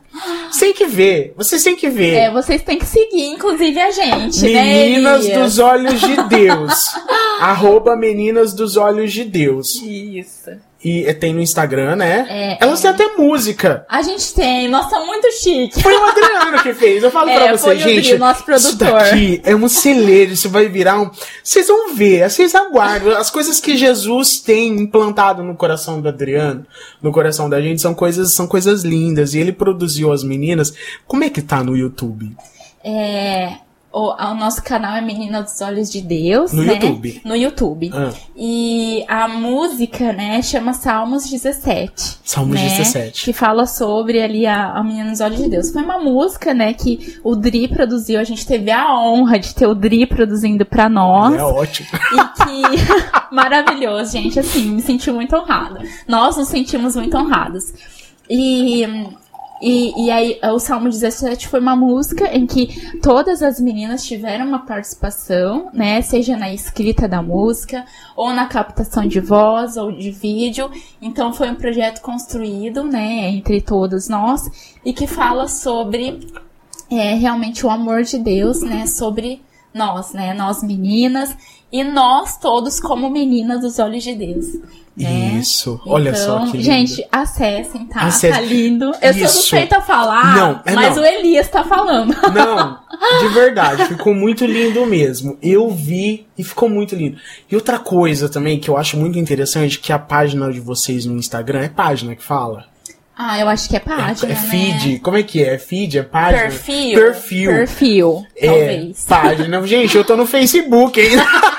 Tem 0.58 0.72
que 0.72 0.86
ver. 0.86 1.34
Vocês 1.36 1.62
têm 1.62 1.76
que 1.76 1.90
ver. 1.90 2.14
É, 2.14 2.30
vocês 2.30 2.62
têm 2.62 2.78
que 2.78 2.86
seguir, 2.86 3.26
inclusive, 3.26 3.78
a 3.78 3.90
gente. 3.90 4.40
Né, 4.50 4.64
meninas 4.64 5.26
né, 5.26 5.42
dos 5.42 5.58
olhos 5.58 6.00
de 6.00 6.22
Deus. 6.28 6.86
Arroba 7.38 7.94
Meninas 7.96 8.54
dos 8.54 8.78
Olhos 8.78 9.12
de 9.12 9.24
Deus. 9.24 9.74
Isso. 9.82 10.52
E 10.88 11.12
tem 11.14 11.34
no 11.34 11.40
Instagram, 11.40 11.96
né? 11.96 12.26
É, 12.28 12.58
Elas 12.64 12.80
têm 12.80 12.90
até 12.90 13.08
música. 13.16 13.84
A 13.88 14.02
gente 14.02 14.32
tem, 14.34 14.68
nossa, 14.68 15.00
muito 15.00 15.30
chique. 15.32 15.82
Foi 15.82 15.94
o 15.96 16.04
Adriano 16.04 16.62
que 16.62 16.72
fez. 16.74 17.02
Eu 17.02 17.10
falo 17.10 17.28
É, 17.36 17.48
pra 17.48 17.58
foi 17.58 17.76
você, 17.76 17.80
o 17.80 17.84
Dri, 17.84 18.02
gente. 18.02 18.14
o 18.14 18.18
nosso 18.18 18.40
Isso 18.50 18.76
produtor. 18.76 19.00
daqui 19.00 19.40
é 19.44 19.54
um 19.56 19.68
celeiro, 19.68 20.32
isso 20.32 20.48
vai 20.48 20.68
virar 20.68 21.00
um. 21.00 21.10
Vocês 21.42 21.66
vão 21.66 21.94
ver, 21.94 22.30
vocês 22.30 22.54
aguardam. 22.54 23.16
As 23.16 23.30
coisas 23.30 23.58
que 23.60 23.76
Jesus 23.76 24.38
tem 24.40 24.68
implantado 24.68 25.42
no 25.42 25.56
coração 25.56 26.00
do 26.00 26.08
Adriano, 26.08 26.64
no 27.02 27.10
coração 27.10 27.50
da 27.50 27.60
gente, 27.60 27.80
são 27.80 27.94
coisas, 27.94 28.32
são 28.32 28.46
coisas 28.46 28.84
lindas. 28.84 29.34
E 29.34 29.38
ele 29.40 29.52
produziu 29.52 30.12
as 30.12 30.22
meninas. 30.22 30.72
Como 31.06 31.24
é 31.24 31.30
que 31.30 31.42
tá 31.42 31.64
no 31.64 31.76
YouTube? 31.76 32.36
É, 32.84 33.54
o, 33.96 34.14
o 34.14 34.34
nosso 34.34 34.62
canal 34.62 34.94
é 34.94 35.00
Menina 35.00 35.42
dos 35.42 35.58
Olhos 35.62 35.90
de 35.90 36.02
Deus, 36.02 36.52
No 36.52 36.62
né? 36.62 36.74
YouTube. 36.74 37.20
No 37.24 37.34
YouTube. 37.34 37.90
Ah. 37.94 38.12
E 38.36 39.02
a 39.08 39.26
música, 39.26 40.12
né, 40.12 40.42
chama 40.42 40.74
Salmos 40.74 41.30
17. 41.30 42.18
Salmos 42.22 42.56
né, 42.56 42.68
17. 42.76 43.24
Que 43.24 43.32
fala 43.32 43.64
sobre 43.64 44.20
ali 44.20 44.44
a, 44.44 44.72
a 44.72 44.84
Menina 44.84 45.10
dos 45.10 45.20
Olhos 45.22 45.38
de 45.38 45.48
Deus. 45.48 45.70
Foi 45.70 45.82
uma 45.82 45.98
música, 45.98 46.52
né, 46.52 46.74
que 46.74 47.18
o 47.24 47.34
Dri 47.34 47.68
produziu. 47.68 48.20
A 48.20 48.24
gente 48.24 48.46
teve 48.46 48.70
a 48.70 48.94
honra 48.94 49.38
de 49.38 49.54
ter 49.54 49.66
o 49.66 49.74
Dri 49.74 50.04
produzindo 50.04 50.66
pra 50.66 50.90
nós. 50.90 51.34
É 51.34 51.42
ótimo. 51.42 51.88
E 52.12 52.44
que. 52.44 53.32
Maravilhoso, 53.34 54.12
gente. 54.12 54.38
Assim, 54.38 54.72
me 54.72 54.82
senti 54.82 55.10
muito 55.10 55.34
honrada. 55.34 55.80
Nós 56.06 56.36
nos 56.36 56.48
sentimos 56.48 56.96
muito 56.96 57.16
honrados. 57.16 57.72
E. 58.28 58.84
E, 59.60 60.06
e 60.06 60.10
aí, 60.10 60.38
o 60.42 60.58
Salmo 60.58 60.88
17 60.88 61.48
foi 61.48 61.60
uma 61.60 61.74
música 61.74 62.26
em 62.36 62.46
que 62.46 62.98
todas 63.00 63.42
as 63.42 63.58
meninas 63.58 64.04
tiveram 64.04 64.46
uma 64.46 64.66
participação, 64.66 65.70
né? 65.72 66.02
Seja 66.02 66.36
na 66.36 66.52
escrita 66.52 67.08
da 67.08 67.22
música, 67.22 67.84
ou 68.14 68.32
na 68.32 68.46
captação 68.46 69.06
de 69.06 69.18
voz, 69.18 69.76
ou 69.76 69.90
de 69.90 70.10
vídeo. 70.10 70.70
Então, 71.00 71.32
foi 71.32 71.50
um 71.50 71.54
projeto 71.54 72.00
construído, 72.00 72.84
né? 72.84 73.30
Entre 73.30 73.60
todos 73.60 74.08
nós, 74.08 74.42
e 74.84 74.92
que 74.92 75.06
fala 75.06 75.48
sobre 75.48 76.20
é, 76.90 77.14
realmente 77.14 77.64
o 77.64 77.70
amor 77.70 78.02
de 78.02 78.18
Deus, 78.18 78.62
né? 78.62 78.86
Sobre 78.86 79.42
nós, 79.76 80.12
né? 80.12 80.34
Nós 80.34 80.62
meninas 80.62 81.36
e 81.70 81.84
nós 81.84 82.38
todos 82.38 82.80
como 82.80 83.10
meninas 83.10 83.60
dos 83.60 83.78
olhos 83.78 84.02
de 84.02 84.14
Deus. 84.14 84.46
Né? 84.96 85.36
Isso. 85.38 85.78
Olha 85.84 86.14
só 86.14 86.38
Então, 86.38 86.46
que 86.50 86.56
lindo. 86.56 86.64
Gente, 86.64 87.06
acessem, 87.12 87.84
tá? 87.84 88.00
Acessem. 88.00 88.30
Tá 88.32 88.40
lindo. 88.40 88.86
Eu 89.02 89.12
sou 89.12 89.22
Isso. 89.24 89.40
suspeita 89.40 89.76
a 89.76 89.82
falar, 89.82 90.34
Não, 90.34 90.60
é 90.64 90.72
mas 90.74 90.96
não. 90.96 91.02
o 91.02 91.06
Elias 91.06 91.48
tá 91.48 91.62
falando. 91.64 92.14
Não, 92.32 92.78
de 93.20 93.28
verdade, 93.34 93.84
ficou 93.88 94.14
muito 94.14 94.46
lindo 94.46 94.86
mesmo. 94.86 95.36
Eu 95.42 95.68
vi 95.70 96.26
e 96.38 96.42
ficou 96.42 96.70
muito 96.70 96.94
lindo. 96.96 97.18
E 97.50 97.54
outra 97.54 97.78
coisa 97.78 98.26
também 98.26 98.58
que 98.58 98.70
eu 98.70 98.76
acho 98.78 98.96
muito 98.96 99.18
interessante, 99.18 99.78
que 99.78 99.92
a 99.92 99.98
página 99.98 100.50
de 100.50 100.60
vocês 100.60 101.04
no 101.04 101.18
Instagram 101.18 101.60
é 101.60 101.68
página 101.68 102.16
que 102.16 102.22
fala. 102.22 102.64
Ah, 103.18 103.38
eu 103.40 103.48
acho 103.48 103.68
que 103.68 103.76
é 103.76 103.80
página, 103.80 104.32
é 104.32 104.34
né? 104.34 104.48
feed. 104.50 104.98
Como 105.00 105.16
é 105.16 105.22
que 105.22 105.42
é? 105.42 105.54
É 105.54 105.58
feed? 105.58 105.98
É 105.98 106.02
página? 106.02 106.42
Perfil. 106.42 106.98
Perfil. 107.00 107.50
Perfil, 107.50 108.26
É, 108.36 108.46
talvez. 108.46 109.04
página. 109.08 109.66
Gente, 109.66 109.96
eu 109.96 110.04
tô 110.04 110.16
no 110.16 110.26
Facebook 110.26 111.00
ainda. 111.00 111.24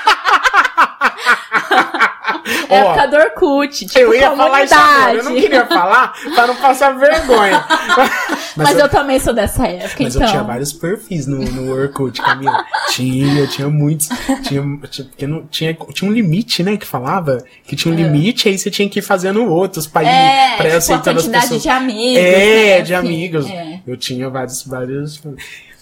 É 2.70 2.82
Ó, 2.82 2.92
época 2.92 3.06
do 3.08 3.16
Orkut, 3.16 3.86
tipo, 3.86 3.98
eu 3.98 4.14
ia 4.14 4.30
falar 4.36 4.62
isso 4.64 4.74
agora, 4.74 5.10
eu 5.12 5.16
não 5.16 5.22
comunidade. 5.32 5.40
queria 5.40 5.66
falar 5.66 6.12
pra 6.34 6.46
não 6.46 6.56
passar 6.56 6.90
vergonha. 6.98 7.64
Mas, 8.64 8.78
eu, 8.78 8.88
também 8.88 9.18
sou 9.18 9.32
dessa 9.32 9.66
época, 9.66 10.02
Mas 10.04 10.14
então. 10.14 10.26
eu 10.26 10.32
tinha 10.32 10.42
vários 10.42 10.72
perfis 10.72 11.26
no, 11.26 11.38
no 11.38 11.72
Orkut, 11.72 12.20
Camila. 12.20 12.64
tinha, 12.90 13.38
eu 13.40 13.48
tinha 13.48 13.68
muitos. 13.68 14.08
Tinha, 14.42 14.62
porque 14.62 15.26
não, 15.26 15.46
tinha, 15.46 15.76
tinha 15.92 16.10
um 16.10 16.12
limite, 16.12 16.62
né, 16.62 16.76
que 16.76 16.86
falava. 16.86 17.42
Que 17.64 17.76
tinha 17.76 17.92
um 17.92 17.96
limite, 17.96 18.48
aí 18.48 18.58
você 18.58 18.70
tinha 18.70 18.88
que 18.88 18.98
ir 18.98 19.02
fazendo 19.02 19.44
outros 19.44 19.86
pra 19.86 20.02
ir, 20.02 20.06
É, 20.06 20.56
pra 20.56 20.66
ir 20.66 20.68
tipo, 20.68 20.74
a 20.74 20.78
aceitando 20.78 21.20
as 21.20 21.26
pessoas. 21.28 21.62
de 21.62 21.68
amigos. 21.68 22.16
É, 22.18 22.78
né, 22.78 22.80
de 22.82 22.94
amigos. 22.94 23.46
é. 23.50 23.80
Eu 23.86 23.96
tinha 23.96 24.28
vários, 24.28 24.62
vários. 24.62 25.22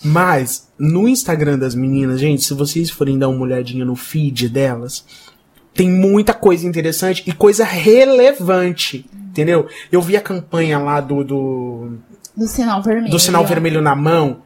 Mas, 0.05 0.69
no 0.79 1.09
Instagram 1.09 1.59
das 1.59 1.75
meninas, 1.75 2.21
gente, 2.21 2.45
se 2.45 2.55
vocês 2.55 2.91
forem 2.91 3.19
dar 3.19 3.29
uma 3.29 3.41
olhadinha 3.43 3.85
no 3.85 3.97
feed 3.97 4.49
delas, 4.49 5.05
tem 5.75 5.91
muita 5.91 6.33
coisa 6.33 6.67
interessante 6.67 7.23
e 7.27 7.33
coisa 7.33 7.65
relevante. 7.65 9.05
Entendeu? 9.31 9.67
Eu 9.93 10.01
vi 10.01 10.17
a 10.17 10.21
campanha 10.21 10.79
lá 10.79 10.99
do, 11.01 11.23
do, 11.23 11.99
Do 12.37 12.47
sinal 12.47 12.83
vermelho. 12.83 13.11
do 13.11 13.19
sinal 13.19 13.45
vermelho 13.47 13.81
na 13.81 13.95
mão, 13.95 14.43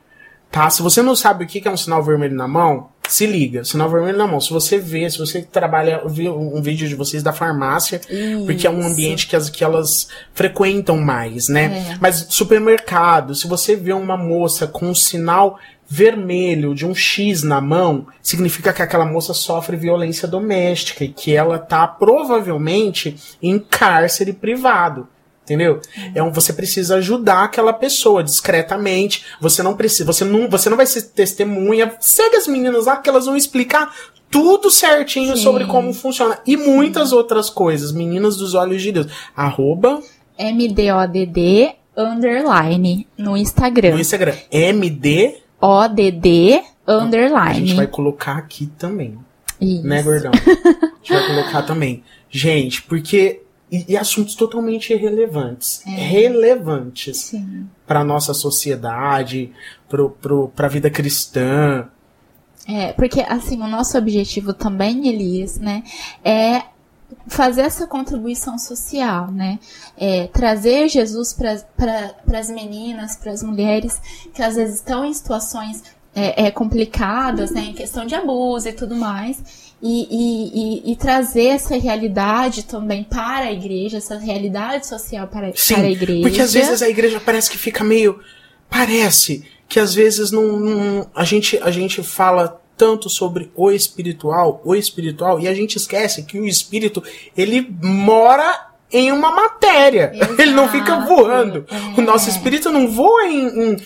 tá? 0.50 0.70
Se 0.70 0.82
você 0.82 1.02
não 1.02 1.16
sabe 1.16 1.44
o 1.44 1.46
que 1.46 1.66
é 1.66 1.70
um 1.70 1.76
sinal 1.76 2.02
vermelho 2.02 2.34
na 2.34 2.46
mão, 2.46 2.88
se 3.08 3.26
liga, 3.26 3.64
sinal 3.64 3.90
vermelho 3.90 4.16
na 4.16 4.26
mão. 4.26 4.40
Se 4.40 4.50
você 4.50 4.78
vê, 4.78 5.10
se 5.10 5.18
você 5.18 5.42
trabalha, 5.42 6.02
vê 6.06 6.28
um 6.28 6.62
vídeo 6.62 6.88
de 6.88 6.94
vocês 6.94 7.22
da 7.22 7.32
farmácia, 7.32 8.00
porque 8.46 8.66
é 8.66 8.70
um 8.70 8.78
Isso. 8.78 8.88
ambiente 8.88 9.26
que, 9.26 9.34
as, 9.34 9.50
que 9.50 9.64
elas 9.64 10.08
frequentam 10.32 10.96
mais, 10.96 11.48
né? 11.48 11.90
É. 11.90 11.98
Mas 12.00 12.26
supermercado, 12.30 13.34
se 13.34 13.48
você 13.48 13.74
vê 13.74 13.92
uma 13.92 14.16
moça 14.16 14.66
com 14.66 14.90
um 14.90 14.94
sinal 14.94 15.58
vermelho 15.88 16.72
de 16.72 16.86
um 16.86 16.94
X 16.94 17.42
na 17.42 17.60
mão, 17.60 18.06
significa 18.22 18.72
que 18.72 18.80
aquela 18.80 19.04
moça 19.04 19.34
sofre 19.34 19.76
violência 19.76 20.28
doméstica 20.28 21.04
e 21.04 21.08
que 21.08 21.34
ela 21.34 21.58
tá 21.58 21.88
provavelmente 21.88 23.16
em 23.42 23.58
cárcere 23.58 24.32
privado. 24.32 25.08
Entendeu? 25.42 25.80
É 26.14 26.22
um, 26.22 26.30
você 26.30 26.52
precisa 26.52 26.96
ajudar 26.96 27.44
aquela 27.44 27.72
pessoa 27.72 28.22
discretamente. 28.22 29.24
Você 29.40 29.62
não 29.62 29.74
precisa, 29.74 30.04
você 30.04 30.24
não, 30.24 30.48
você 30.48 30.70
não 30.70 30.76
vai 30.76 30.86
ser 30.86 31.02
testemunha. 31.02 31.92
Segue 31.98 32.36
as 32.36 32.46
meninas 32.46 32.86
lá 32.86 32.96
que 32.98 33.08
elas 33.08 33.26
vão 33.26 33.36
explicar 33.36 33.92
tudo 34.30 34.70
certinho 34.70 35.36
Sim. 35.36 35.42
sobre 35.42 35.64
como 35.66 35.92
funciona. 35.92 36.38
E 36.46 36.56
muitas 36.56 37.12
outras 37.12 37.50
coisas. 37.50 37.90
Meninas 37.90 38.36
dos 38.36 38.54
olhos 38.54 38.80
de 38.80 38.92
Deus. 38.92 39.06
Arroba 39.34 40.00
MDODD 40.38 41.74
underline 41.96 43.06
no 43.18 43.36
Instagram. 43.36 43.92
no 43.94 44.00
Instagram. 44.00 44.34
MD. 44.50 45.38
ODD 45.60 46.62
A 46.86 46.94
underline. 46.94 47.66
gente 47.66 47.74
vai 47.74 47.86
colocar 47.86 48.36
aqui 48.38 48.66
também. 48.78 49.18
Isso. 49.60 49.86
Né, 49.86 50.02
gordão? 50.02 50.30
A 50.40 51.02
gente 51.02 51.12
vai 51.12 51.26
colocar 51.26 51.62
também. 51.62 52.02
Gente, 52.30 52.82
porque. 52.82 53.42
E, 53.70 53.92
e 53.92 53.96
assuntos 53.96 54.34
totalmente 54.34 54.92
irrelevantes. 54.92 55.82
Relevantes. 55.84 57.18
Sim. 57.18 57.68
para 57.86 58.02
nossa 58.02 58.34
sociedade, 58.34 59.52
pro, 59.88 60.48
pra 60.54 60.68
vida 60.68 60.90
cristã. 60.90 61.88
É, 62.68 62.92
porque 62.92 63.20
assim, 63.20 63.60
o 63.62 63.66
nosso 63.66 63.96
objetivo 63.96 64.52
também, 64.52 65.08
Elias, 65.08 65.58
né, 65.58 65.82
é 66.24 66.62
fazer 67.26 67.62
essa 67.62 67.86
contribuição 67.86 68.58
social, 68.58 69.30
né? 69.30 69.58
É, 69.96 70.26
trazer 70.28 70.88
Jesus 70.88 71.32
para 71.32 72.38
as 72.38 72.50
meninas, 72.50 73.16
para 73.16 73.32
as 73.32 73.42
mulheres 73.42 74.00
que 74.32 74.42
às 74.42 74.56
vezes 74.56 74.76
estão 74.76 75.04
em 75.04 75.12
situações 75.12 75.82
é, 76.14 76.46
é, 76.46 76.50
complicadas, 76.50 77.50
né? 77.50 77.62
Em 77.62 77.72
questão 77.72 78.04
de 78.04 78.14
abuso 78.14 78.68
e 78.68 78.72
tudo 78.72 78.96
mais. 78.96 79.69
E, 79.82 80.82
e, 80.84 80.92
e, 80.92 80.96
trazer 80.96 81.46
essa 81.46 81.74
realidade 81.78 82.64
também 82.64 83.02
para 83.02 83.46
a 83.46 83.52
igreja, 83.52 83.96
essa 83.96 84.18
realidade 84.18 84.86
social 84.86 85.26
para, 85.26 85.52
Sim, 85.54 85.74
para 85.74 85.84
a 85.84 85.90
igreja. 85.90 86.20
porque 86.22 86.40
às 86.42 86.52
vezes 86.52 86.82
a 86.82 86.88
igreja 86.88 87.18
parece 87.18 87.50
que 87.50 87.56
fica 87.56 87.82
meio. 87.82 88.20
Parece 88.68 89.42
que 89.66 89.80
às 89.80 89.94
vezes 89.94 90.30
não, 90.30 90.58
não- 90.58 91.10
a, 91.14 91.24
gente, 91.24 91.58
a 91.62 91.70
gente 91.70 92.02
fala 92.02 92.60
tanto 92.76 93.08
sobre 93.08 93.50
o 93.54 93.70
espiritual, 93.70 94.60
o 94.64 94.74
espiritual, 94.74 95.40
e 95.40 95.48
a 95.48 95.54
gente 95.54 95.76
esquece 95.76 96.24
que 96.24 96.38
o 96.38 96.46
espírito, 96.46 97.02
ele 97.36 97.66
mora 97.82 98.68
em 98.92 99.12
uma 99.12 99.30
matéria. 99.30 100.12
Ele 100.38 100.52
não 100.52 100.68
fica 100.68 100.92
Exato, 100.96 101.06
voando. 101.08 101.66
é. 101.70 102.00
O 102.00 102.02
nosso 102.02 102.28
espírito 102.28 102.70
não 102.70 102.88
voa 102.88 103.24
em, 103.26 103.46
em, 103.72 103.76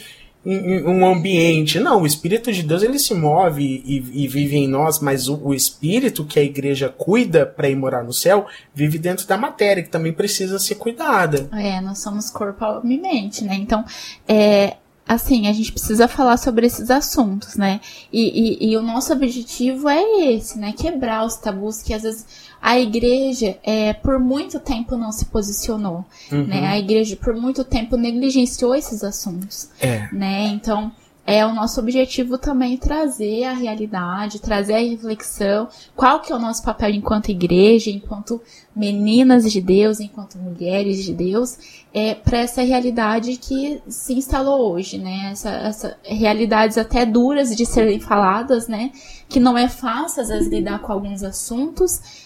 um 0.45 1.07
ambiente. 1.07 1.80
Não, 1.80 2.03
o 2.03 2.07
Espírito 2.07 2.53
de 2.53 2.62
Deus 2.62 2.82
ele 2.82 2.99
se 2.99 3.14
move 3.14 3.82
e, 3.84 4.24
e 4.24 4.28
vive 4.28 4.57
em 4.57 4.68
nós, 4.68 5.01
mas 5.01 5.28
o, 5.28 5.40
o 5.42 5.55
Espírito 5.55 6.24
que 6.24 6.38
a 6.38 6.42
igreja 6.42 6.88
cuida 6.88 7.47
para 7.47 7.68
ir 7.68 7.76
morar 7.76 8.05
no 8.05 8.12
céu 8.12 8.47
vive 8.74 8.99
dentro 8.99 9.26
da 9.26 9.36
matéria, 9.36 9.82
que 9.82 9.88
também 9.88 10.12
precisa 10.12 10.59
ser 10.59 10.74
cuidada. 10.74 11.49
É, 11.53 11.80
nós 11.80 11.99
somos 11.99 12.30
corpo, 12.30 12.64
alma 12.64 12.92
e 12.92 13.01
mente, 13.01 13.42
né? 13.42 13.55
Então, 13.55 13.84
é, 14.28 14.76
assim, 15.07 15.47
a 15.47 15.53
gente 15.53 15.72
precisa 15.72 16.09
falar 16.09 16.36
sobre 16.36 16.66
esses 16.66 16.90
assuntos, 16.90 17.57
né? 17.57 17.80
E, 18.12 18.66
e, 18.66 18.70
e 18.70 18.76
o 18.76 18.82
nosso 18.82 19.12
objetivo 19.12 19.88
é 19.88 20.03
esse, 20.32 20.59
né? 20.59 20.72
Quebrar 20.72 21.24
os 21.24 21.36
tabus 21.36 21.82
que 21.82 21.92
às 21.92 22.03
vezes 22.03 22.26
a 22.66 22.78
igreja, 22.80 23.58
é, 23.62 23.92
por 23.92 24.18
muito 24.18 24.58
tempo, 24.58 24.96
não 24.96 25.12
se 25.12 25.26
posicionou, 25.26 26.02
Uhum. 26.32 26.46
né? 26.46 26.66
A 26.66 26.78
igreja, 26.78 27.14
por 27.14 27.34
muito 27.36 27.62
tempo, 27.62 27.94
negligenciou 27.94 28.74
esses 28.74 29.04
assuntos 29.04 29.68
É. 29.78 30.08
né? 30.10 30.46
Então, 30.46 30.90
é 31.26 31.44
o 31.44 31.54
nosso 31.54 31.80
objetivo 31.80 32.36
também 32.38 32.76
trazer 32.76 33.44
a 33.44 33.52
realidade, 33.52 34.40
trazer 34.40 34.74
a 34.74 34.78
reflexão, 34.78 35.68
qual 35.96 36.20
que 36.20 36.30
é 36.32 36.36
o 36.36 36.38
nosso 36.38 36.62
papel 36.62 36.90
enquanto 36.90 37.30
igreja, 37.30 37.90
enquanto 37.90 38.40
meninas 38.76 39.50
de 39.50 39.60
Deus, 39.60 40.00
enquanto 40.00 40.36
mulheres 40.38 41.02
de 41.04 41.14
Deus, 41.14 41.56
é 41.94 42.14
para 42.14 42.38
essa 42.38 42.62
realidade 42.62 43.36
que 43.36 43.80
se 43.88 44.12
instalou 44.14 44.72
hoje, 44.72 44.98
né? 44.98 45.30
Essa, 45.32 45.50
essa 45.50 45.96
realidades 46.02 46.76
até 46.76 47.06
duras 47.06 47.54
de 47.56 47.64
serem 47.64 48.00
faladas, 48.00 48.68
né? 48.68 48.90
Que 49.28 49.40
não 49.40 49.56
é 49.56 49.68
fácil 49.68 50.22
às 50.22 50.28
vezes 50.28 50.48
lidar 50.50 50.80
com 50.80 50.92
alguns 50.92 51.22
assuntos, 51.22 52.23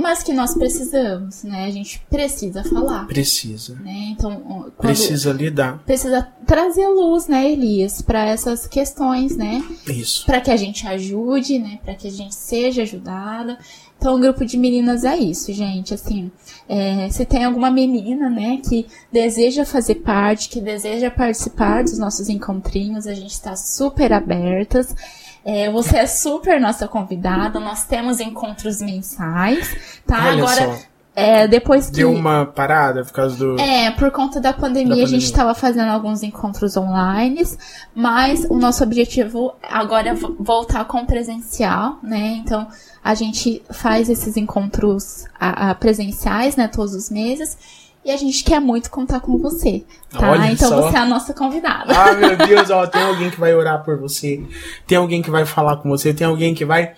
mas 0.00 0.22
que 0.22 0.32
nós 0.32 0.54
precisamos, 0.54 1.42
né? 1.44 1.66
A 1.66 1.70
gente 1.70 2.00
precisa 2.10 2.64
falar. 2.64 3.06
Precisa. 3.06 3.74
Né? 3.76 4.08
Então, 4.12 4.72
Precisa 4.78 5.32
lidar. 5.32 5.82
precisa 5.84 6.26
trazer 6.46 6.88
luz, 6.88 7.26
né, 7.26 7.50
Elias, 7.50 8.02
para 8.02 8.26
essas 8.26 8.66
questões, 8.66 9.36
né? 9.36 9.62
Isso. 9.86 10.26
Para 10.26 10.40
que 10.40 10.50
a 10.50 10.56
gente 10.56 10.86
ajude, 10.86 11.58
né? 11.58 11.78
Para 11.84 11.94
que 11.94 12.08
a 12.08 12.10
gente 12.10 12.34
seja 12.34 12.82
ajudada. 12.82 13.58
Então, 14.00 14.16
o 14.16 14.18
grupo 14.18 14.46
de 14.46 14.56
meninas 14.56 15.04
é 15.04 15.14
isso, 15.16 15.52
gente. 15.52 15.92
Assim, 15.92 16.30
é, 16.66 17.10
se 17.10 17.26
tem 17.26 17.44
alguma 17.44 17.70
menina, 17.70 18.30
né, 18.30 18.58
que 18.66 18.86
deseja 19.12 19.66
fazer 19.66 19.96
parte, 19.96 20.48
que 20.48 20.58
deseja 20.58 21.10
participar 21.10 21.84
dos 21.84 21.98
nossos 21.98 22.30
encontrinhos, 22.30 23.06
a 23.06 23.12
gente 23.12 23.32
está 23.32 23.54
super 23.54 24.10
abertas. 24.10 24.94
É, 25.44 25.70
você 25.70 25.98
é 25.98 26.06
super 26.06 26.60
nossa 26.60 26.86
convidada. 26.86 27.58
Nós 27.58 27.84
temos 27.84 28.20
encontros 28.20 28.80
mensais, 28.80 30.00
tá? 30.06 30.26
Olha 30.28 30.42
Agora, 30.42 30.76
só. 30.76 30.78
é, 31.16 31.48
depois 31.48 31.86
que. 31.88 31.96
Deu 31.96 32.12
uma 32.12 32.44
parada 32.46 33.02
por 33.04 33.12
causa 33.12 33.36
do. 33.36 33.58
É, 33.58 33.90
por 33.92 34.10
conta 34.10 34.38
da 34.40 34.52
pandemia, 34.52 34.88
Da 34.88 34.94
a 34.94 34.96
gente 34.98 35.06
pandemia. 35.06 35.24
estava 35.26 35.54
fazendo 35.54 35.88
alguns 35.90 36.22
encontros 36.22 36.76
online, 36.76 37.42
mas 37.94 38.44
o 38.50 38.54
nosso 38.58 38.82
objetivo 38.84 39.54
agora 39.62 40.10
é 40.10 40.14
vo- 40.14 40.36
voltar 40.38 40.84
com 40.84 40.98
o 40.98 41.06
presencial, 41.06 41.98
né? 42.02 42.38
Então, 42.44 42.66
a 43.02 43.14
gente 43.14 43.62
faz 43.70 44.10
esses 44.10 44.36
encontros 44.36 45.24
a- 45.38 45.70
a 45.70 45.74
presenciais, 45.74 46.54
né, 46.56 46.68
todos 46.68 46.94
os 46.94 47.08
meses, 47.10 47.56
e 48.04 48.10
a 48.10 48.16
gente 48.16 48.42
quer 48.42 48.60
muito 48.60 48.90
contar 48.90 49.20
com 49.20 49.36
você, 49.38 49.84
tá? 50.10 50.30
Olha 50.30 50.50
então, 50.50 50.68
só. 50.68 50.82
você 50.82 50.96
é 50.96 51.00
a 51.00 51.06
nossa 51.06 51.34
convidada. 51.34 51.92
Ah, 51.94 52.12
meu 52.14 52.36
Deus, 52.36 52.70
ó, 52.70 52.86
tem 52.86 53.02
alguém 53.02 53.30
que 53.30 53.38
vai 53.38 53.54
orar 53.54 53.84
por 53.84 53.98
você. 53.98 54.42
Tem 54.86 54.96
alguém 54.96 55.20
que 55.20 55.30
vai 55.30 55.44
falar 55.44 55.76
com 55.78 55.88
você. 55.88 56.14
Tem 56.14 56.26
alguém 56.26 56.54
que 56.54 56.64
vai 56.64 56.94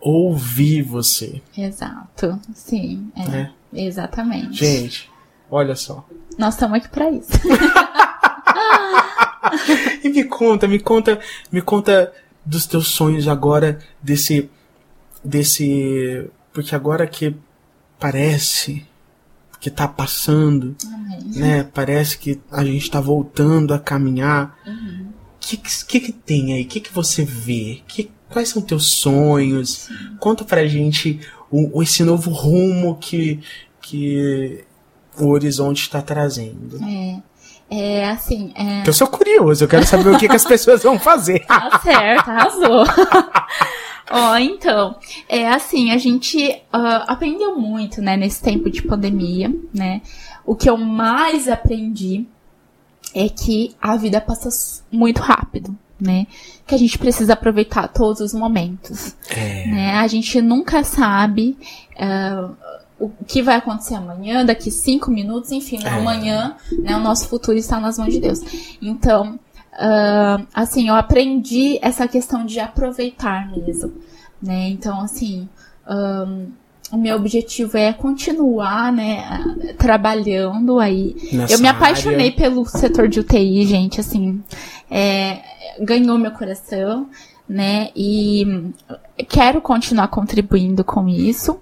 ouvir 0.00 0.82
você. 0.82 1.42
Exato, 1.56 2.40
sim, 2.54 3.10
é, 3.14 3.28
Né? 3.28 3.52
exatamente. 3.72 4.56
Gente, 4.56 5.10
olha 5.50 5.76
só. 5.76 6.06
Nós 6.38 6.54
estamos 6.54 6.78
aqui 6.78 6.88
pra 6.88 7.10
isso. 7.10 7.28
E 10.04 10.08
me 10.08 10.24
conta, 10.24 10.68
me 10.68 10.78
conta, 10.78 11.18
me 11.50 11.60
conta 11.62 12.12
dos 12.44 12.66
teus 12.66 12.88
sonhos 12.88 13.26
agora 13.28 13.78
desse 14.02 14.50
desse 15.24 16.30
porque 16.52 16.74
agora 16.74 17.06
que 17.06 17.34
parece 17.98 18.86
que 19.60 19.70
tá 19.70 19.86
passando, 19.86 20.74
né? 21.36 21.62
Parece 21.64 22.16
que 22.18 22.40
a 22.50 22.64
gente 22.64 22.90
tá 22.90 23.00
voltando 23.00 23.74
a 23.74 23.78
caminhar. 23.78 24.58
O 24.66 24.70
Uhum. 24.70 25.06
que, 25.38 25.56
que 25.58 26.00
que 26.00 26.12
tem 26.12 26.54
aí? 26.54 26.62
O 26.62 26.66
que 26.66 26.80
que 26.80 26.92
você 26.92 27.24
vê? 27.24 27.80
Que, 27.86 28.10
quais 28.30 28.48
são 28.48 28.62
teus 28.62 28.86
sonhos? 28.92 29.88
Conta 30.18 30.44
pra 30.44 30.66
gente 30.66 31.20
o, 31.50 31.78
o- 31.78 31.82
esse 31.82 32.02
novo 32.04 32.30
rumo 32.30 32.96
que 32.96 33.40
que 33.82 34.64
o 35.18 35.26
horizonte 35.28 35.82
está 35.82 36.00
trazendo. 36.00 36.78
É, 36.84 37.20
é 37.70 38.08
assim, 38.10 38.52
é, 38.56 38.82
eu 38.88 38.92
sou 38.92 39.06
curioso, 39.06 39.62
eu 39.64 39.68
quero 39.68 39.86
saber 39.86 40.10
o 40.10 40.18
que, 40.18 40.28
que 40.28 40.36
as 40.36 40.44
pessoas 40.44 40.82
vão 40.82 40.98
fazer. 40.98 41.46
Tá 41.46 41.80
certo, 41.82 42.28
arrasou. 42.28 42.84
Ó, 44.12 44.36
então, 44.38 44.96
é 45.28 45.48
assim, 45.48 45.92
a 45.92 45.98
gente 45.98 46.60
ah, 46.72 47.04
aprendeu 47.06 47.56
muito, 47.56 48.02
né, 48.02 48.16
nesse 48.16 48.42
tempo 48.42 48.68
de 48.68 48.82
pandemia, 48.82 49.54
né? 49.72 50.02
O 50.44 50.56
que 50.56 50.68
eu 50.68 50.76
mais 50.76 51.46
aprendi 51.48 52.26
é 53.14 53.28
que 53.28 53.74
a 53.80 53.96
vida 53.96 54.20
passa 54.20 54.48
muito 54.90 55.20
rápido, 55.20 55.76
né? 56.00 56.26
Que 56.66 56.74
a 56.74 56.78
gente 56.78 56.98
precisa 56.98 57.34
aproveitar 57.34 57.86
todos 57.86 58.20
os 58.20 58.34
momentos, 58.34 59.14
É. 59.28 59.66
né? 59.68 59.94
A 59.94 60.06
gente 60.08 60.40
nunca 60.42 60.82
sabe 60.82 61.56
ah, 61.96 62.50
o 63.00 63.10
que 63.26 63.42
vai 63.42 63.56
acontecer 63.56 63.94
amanhã, 63.94 64.44
daqui 64.44 64.70
cinco 64.70 65.10
minutos, 65.10 65.50
enfim, 65.50 65.78
É. 65.84 65.88
amanhã, 65.88 66.54
né? 66.78 66.94
O 66.96 67.00
nosso 67.00 67.28
futuro 67.28 67.56
está 67.56 67.80
nas 67.80 67.98
mãos 67.98 68.12
de 68.12 68.20
Deus. 68.20 68.40
Então, 68.80 69.38
ah, 69.72 70.42
assim, 70.52 70.88
eu 70.88 70.94
aprendi 70.94 71.78
essa 71.80 72.06
questão 72.06 72.44
de 72.44 72.60
aproveitar 72.60 73.50
mesmo, 73.50 73.92
né? 74.42 74.68
Então, 74.68 75.00
assim, 75.00 75.48
ahn, 75.86 76.48
o 76.92 76.96
meu 76.98 77.16
objetivo 77.16 77.76
é 77.78 77.92
continuar, 77.92 78.92
né, 78.92 79.24
trabalhando 79.78 80.80
aí. 80.80 81.16
Nessa 81.32 81.54
eu 81.54 81.60
me 81.60 81.68
apaixonei 81.68 82.26
área. 82.26 82.36
pelo 82.36 82.66
setor 82.66 83.08
de 83.08 83.20
UTI, 83.20 83.64
gente, 83.64 84.00
assim, 84.00 84.42
é, 84.90 85.40
ganhou 85.80 86.18
meu 86.18 86.32
coração, 86.32 87.08
né? 87.48 87.90
E 87.94 88.44
quero 89.28 89.60
continuar 89.60 90.08
contribuindo 90.08 90.82
com 90.84 91.08
isso. 91.08 91.58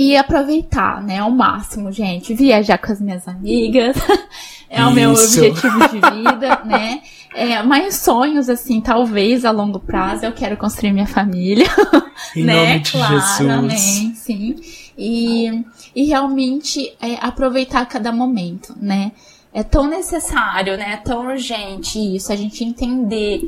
E 0.00 0.16
aproveitar, 0.16 1.02
né, 1.02 1.18
ao 1.18 1.28
máximo, 1.28 1.90
gente. 1.90 2.32
Viajar 2.32 2.78
com 2.78 2.92
as 2.92 3.00
minhas 3.00 3.26
amigas. 3.26 3.96
é 4.70 4.84
o 4.84 4.92
meu 4.92 5.12
Isso. 5.12 5.40
objetivo 5.40 5.88
de 5.88 5.94
vida, 5.98 6.62
né? 6.64 7.00
É, 7.34 7.60
mais 7.64 7.96
sonhos, 7.96 8.48
assim, 8.48 8.80
talvez 8.80 9.44
a 9.44 9.50
longo 9.50 9.80
prazo. 9.80 10.24
Eu 10.24 10.30
quero 10.30 10.56
construir 10.56 10.92
minha 10.92 11.06
família 11.06 11.66
Em 12.36 12.44
né? 12.44 12.54
nome 12.54 12.78
de 12.78 12.92
claro, 12.92 13.14
Jesus. 13.14 13.50
Amém, 13.50 14.14
sim. 14.14 14.56
E, 14.96 15.64
e 15.96 16.04
realmente 16.04 16.94
é, 17.02 17.16
aproveitar 17.20 17.84
cada 17.86 18.12
momento, 18.12 18.76
né? 18.80 19.10
É 19.52 19.64
tão 19.64 19.88
necessário, 19.88 20.76
né? 20.76 20.92
É 20.92 20.96
tão 20.96 21.26
urgente 21.26 21.98
isso, 21.98 22.32
a 22.32 22.36
gente 22.36 22.62
entender 22.62 23.40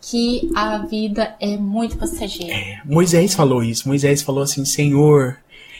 que 0.00 0.50
a 0.56 0.78
vida 0.78 1.34
é 1.38 1.58
muito 1.58 1.98
passageira. 1.98 2.80
Moisés 2.86 3.34
falou 3.34 3.62
isso. 3.62 3.86
Moisés 3.88 4.22
falou 4.22 4.42
assim: 4.42 4.64
Senhor, 4.64 5.38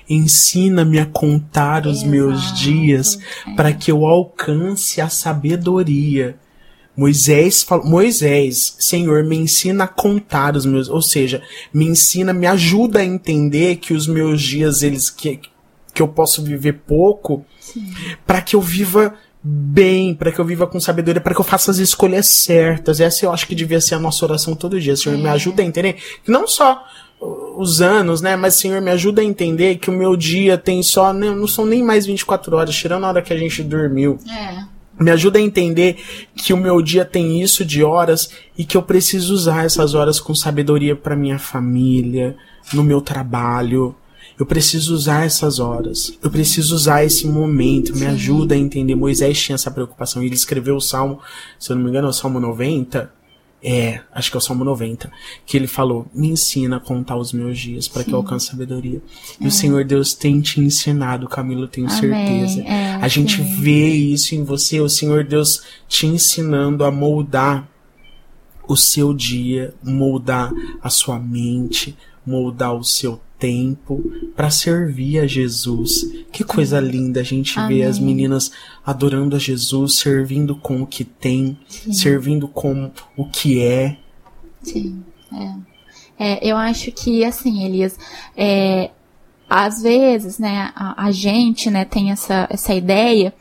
ensina-me 0.08 0.98
a 0.98 1.06
contar 1.06 1.86
os 1.86 1.98
Exato, 1.98 2.10
meus 2.10 2.58
dias 2.58 3.18
é. 3.46 3.54
para 3.54 3.72
que 3.72 3.90
eu 3.90 4.06
alcance 4.06 5.00
a 5.00 5.08
sabedoria. 5.08 6.36
Moisés 6.96 7.62
falou, 7.62 7.86
Moisés, 7.86 8.74
Senhor, 8.80 9.22
me 9.22 9.36
ensina 9.36 9.84
a 9.84 9.88
contar 9.88 10.56
os 10.56 10.66
meus, 10.66 10.88
ou 10.88 11.00
seja, 11.00 11.40
me 11.72 11.84
ensina, 11.86 12.32
me 12.32 12.46
ajuda 12.46 12.98
a 12.98 13.04
entender 13.04 13.76
que 13.76 13.94
os 13.94 14.06
meus 14.08 14.42
dias 14.42 14.82
eles 14.82 15.08
que 15.10 15.40
que 15.94 16.02
eu 16.02 16.08
posso 16.08 16.44
viver 16.44 16.74
pouco, 16.86 17.44
para 18.24 18.40
que 18.40 18.54
eu 18.54 18.60
viva 18.60 19.14
bem, 19.42 20.14
para 20.14 20.30
que 20.30 20.38
eu 20.38 20.44
viva 20.44 20.64
com 20.64 20.78
sabedoria, 20.78 21.20
para 21.20 21.34
que 21.34 21.40
eu 21.40 21.44
faça 21.44 21.72
as 21.72 21.78
escolhas 21.78 22.26
certas. 22.28 23.00
Essa 23.00 23.26
eu 23.26 23.32
acho 23.32 23.48
que 23.48 23.54
devia 23.54 23.80
ser 23.80 23.96
a 23.96 23.98
nossa 23.98 24.24
oração 24.24 24.54
todo 24.54 24.80
dia. 24.80 24.94
Senhor, 24.96 25.18
me 25.18 25.26
É. 25.26 25.30
ajuda 25.30 25.60
a 25.60 25.64
entender 25.64 25.94
que 26.24 26.30
não 26.30 26.46
só 26.46 26.84
os 27.20 27.80
anos, 27.80 28.20
né, 28.20 28.36
mas 28.36 28.54
Senhor, 28.54 28.80
me 28.80 28.90
ajuda 28.90 29.20
a 29.20 29.24
entender 29.24 29.78
que 29.78 29.90
o 29.90 29.92
meu 29.92 30.16
dia 30.16 30.56
tem 30.56 30.82
só, 30.82 31.12
não 31.12 31.46
são 31.46 31.66
nem 31.66 31.82
mais 31.82 32.06
24 32.06 32.56
horas, 32.56 32.74
tirando 32.74 33.04
a 33.04 33.08
hora 33.08 33.22
que 33.22 33.32
a 33.32 33.36
gente 33.36 33.62
dormiu. 33.62 34.18
É, 34.30 34.64
Me 35.00 35.10
ajuda 35.10 35.38
a 35.38 35.42
entender 35.42 35.96
que 36.36 36.52
o 36.52 36.56
meu 36.56 36.80
dia 36.80 37.04
tem 37.04 37.42
isso 37.42 37.64
de 37.64 37.82
horas 37.82 38.30
e 38.56 38.64
que 38.64 38.76
eu 38.76 38.82
preciso 38.82 39.34
usar 39.34 39.64
essas 39.64 39.94
horas 39.94 40.20
com 40.20 40.34
sabedoria 40.34 40.94
para 40.94 41.16
minha 41.16 41.38
família, 41.38 42.36
no 42.72 42.84
meu 42.84 43.00
trabalho. 43.00 43.94
Eu 44.38 44.46
preciso 44.46 44.94
usar 44.94 45.24
essas 45.24 45.58
horas. 45.58 46.16
Eu 46.22 46.30
preciso 46.30 46.74
usar 46.74 47.04
esse 47.04 47.26
momento. 47.26 47.96
Me 47.96 48.06
ajuda 48.06 48.54
a 48.54 48.58
entender. 48.58 48.94
Moisés 48.94 49.40
tinha 49.40 49.54
essa 49.56 49.70
preocupação. 49.70 50.22
Ele 50.22 50.34
escreveu 50.34 50.76
o 50.76 50.80
Salmo, 50.80 51.18
se 51.58 51.72
eu 51.72 51.76
não 51.76 51.82
me 51.82 51.90
engano, 51.90 52.06
é 52.06 52.10
o 52.10 52.12
Salmo 52.12 52.38
90. 52.38 53.17
É, 53.62 54.00
acho 54.12 54.30
que 54.30 54.36
é 54.36 54.38
o 54.38 54.40
Salmo 54.40 54.64
90. 54.64 55.10
Que 55.44 55.56
ele 55.56 55.66
falou: 55.66 56.06
Me 56.14 56.28
ensina 56.28 56.76
a 56.76 56.80
contar 56.80 57.16
os 57.16 57.32
meus 57.32 57.58
dias 57.58 57.88
para 57.88 58.04
que 58.04 58.12
eu 58.12 58.16
alcance 58.16 58.46
sabedoria. 58.46 59.02
E 59.40 59.46
o 59.46 59.50
Senhor 59.50 59.84
Deus 59.84 60.14
tem 60.14 60.40
te 60.40 60.60
ensinado, 60.60 61.28
Camilo, 61.28 61.66
tenho 61.66 61.88
Amém. 61.88 61.98
certeza. 62.00 62.62
É, 62.62 62.94
a 62.94 63.08
gente 63.08 63.36
sim. 63.36 63.60
vê 63.60 63.88
isso 63.88 64.34
em 64.34 64.44
você, 64.44 64.80
o 64.80 64.88
Senhor 64.88 65.24
Deus 65.24 65.62
te 65.88 66.06
ensinando 66.06 66.84
a 66.84 66.90
moldar 66.90 67.68
o 68.68 68.76
seu 68.76 69.14
dia, 69.14 69.74
moldar 69.82 70.52
a 70.82 70.90
sua 70.90 71.18
mente, 71.18 71.96
moldar 72.24 72.74
o 72.74 72.84
seu 72.84 73.20
tempo 73.38 74.02
para 74.34 74.50
servir 74.50 75.20
a 75.20 75.26
Jesus. 75.26 76.24
Que 76.32 76.44
coisa 76.44 76.80
linda 76.80 77.20
a 77.20 77.24
gente 77.24 77.54
ver 77.54 77.60
Amém. 77.60 77.84
as 77.84 77.98
meninas 77.98 78.52
adorando 78.84 79.36
a 79.36 79.38
Jesus, 79.38 79.96
servindo 79.96 80.56
com 80.56 80.82
o 80.82 80.86
que 80.86 81.04
tem, 81.04 81.58
servindo 81.92 82.48
com 82.48 82.90
o 83.16 83.24
que 83.28 83.62
é. 83.62 83.96
Sim, 84.62 85.02
é. 85.32 85.54
É, 86.18 86.50
eu 86.50 86.56
acho 86.56 86.90
que, 86.90 87.24
assim, 87.24 87.64
Elias, 87.64 87.96
é, 88.36 88.90
às 89.48 89.82
vezes, 89.82 90.38
né, 90.38 90.72
a, 90.74 91.04
a 91.06 91.12
gente, 91.12 91.70
né, 91.70 91.84
tem 91.84 92.10
essa, 92.10 92.48
essa 92.50 92.74
ideia 92.74 93.32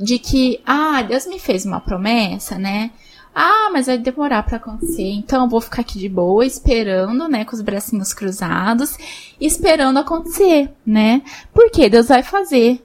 de 0.00 0.18
que, 0.18 0.58
ah, 0.66 1.02
Deus 1.02 1.26
me 1.26 1.38
fez 1.38 1.66
uma 1.66 1.78
promessa, 1.78 2.58
né? 2.58 2.90
Ah, 3.34 3.70
mas 3.72 3.86
vai 3.86 3.96
demorar 3.98 4.42
pra 4.42 4.58
acontecer, 4.58 5.10
então 5.10 5.44
eu 5.44 5.48
vou 5.48 5.60
ficar 5.60 5.80
aqui 5.80 5.98
de 5.98 6.08
boa, 6.08 6.44
esperando, 6.44 7.28
né, 7.28 7.44
com 7.44 7.54
os 7.56 7.62
bracinhos 7.62 8.12
cruzados, 8.12 8.96
esperando 9.40 9.98
acontecer, 9.98 10.70
né? 10.84 11.22
Porque 11.54 11.88
Deus 11.88 12.08
vai 12.08 12.22
fazer, 12.22 12.82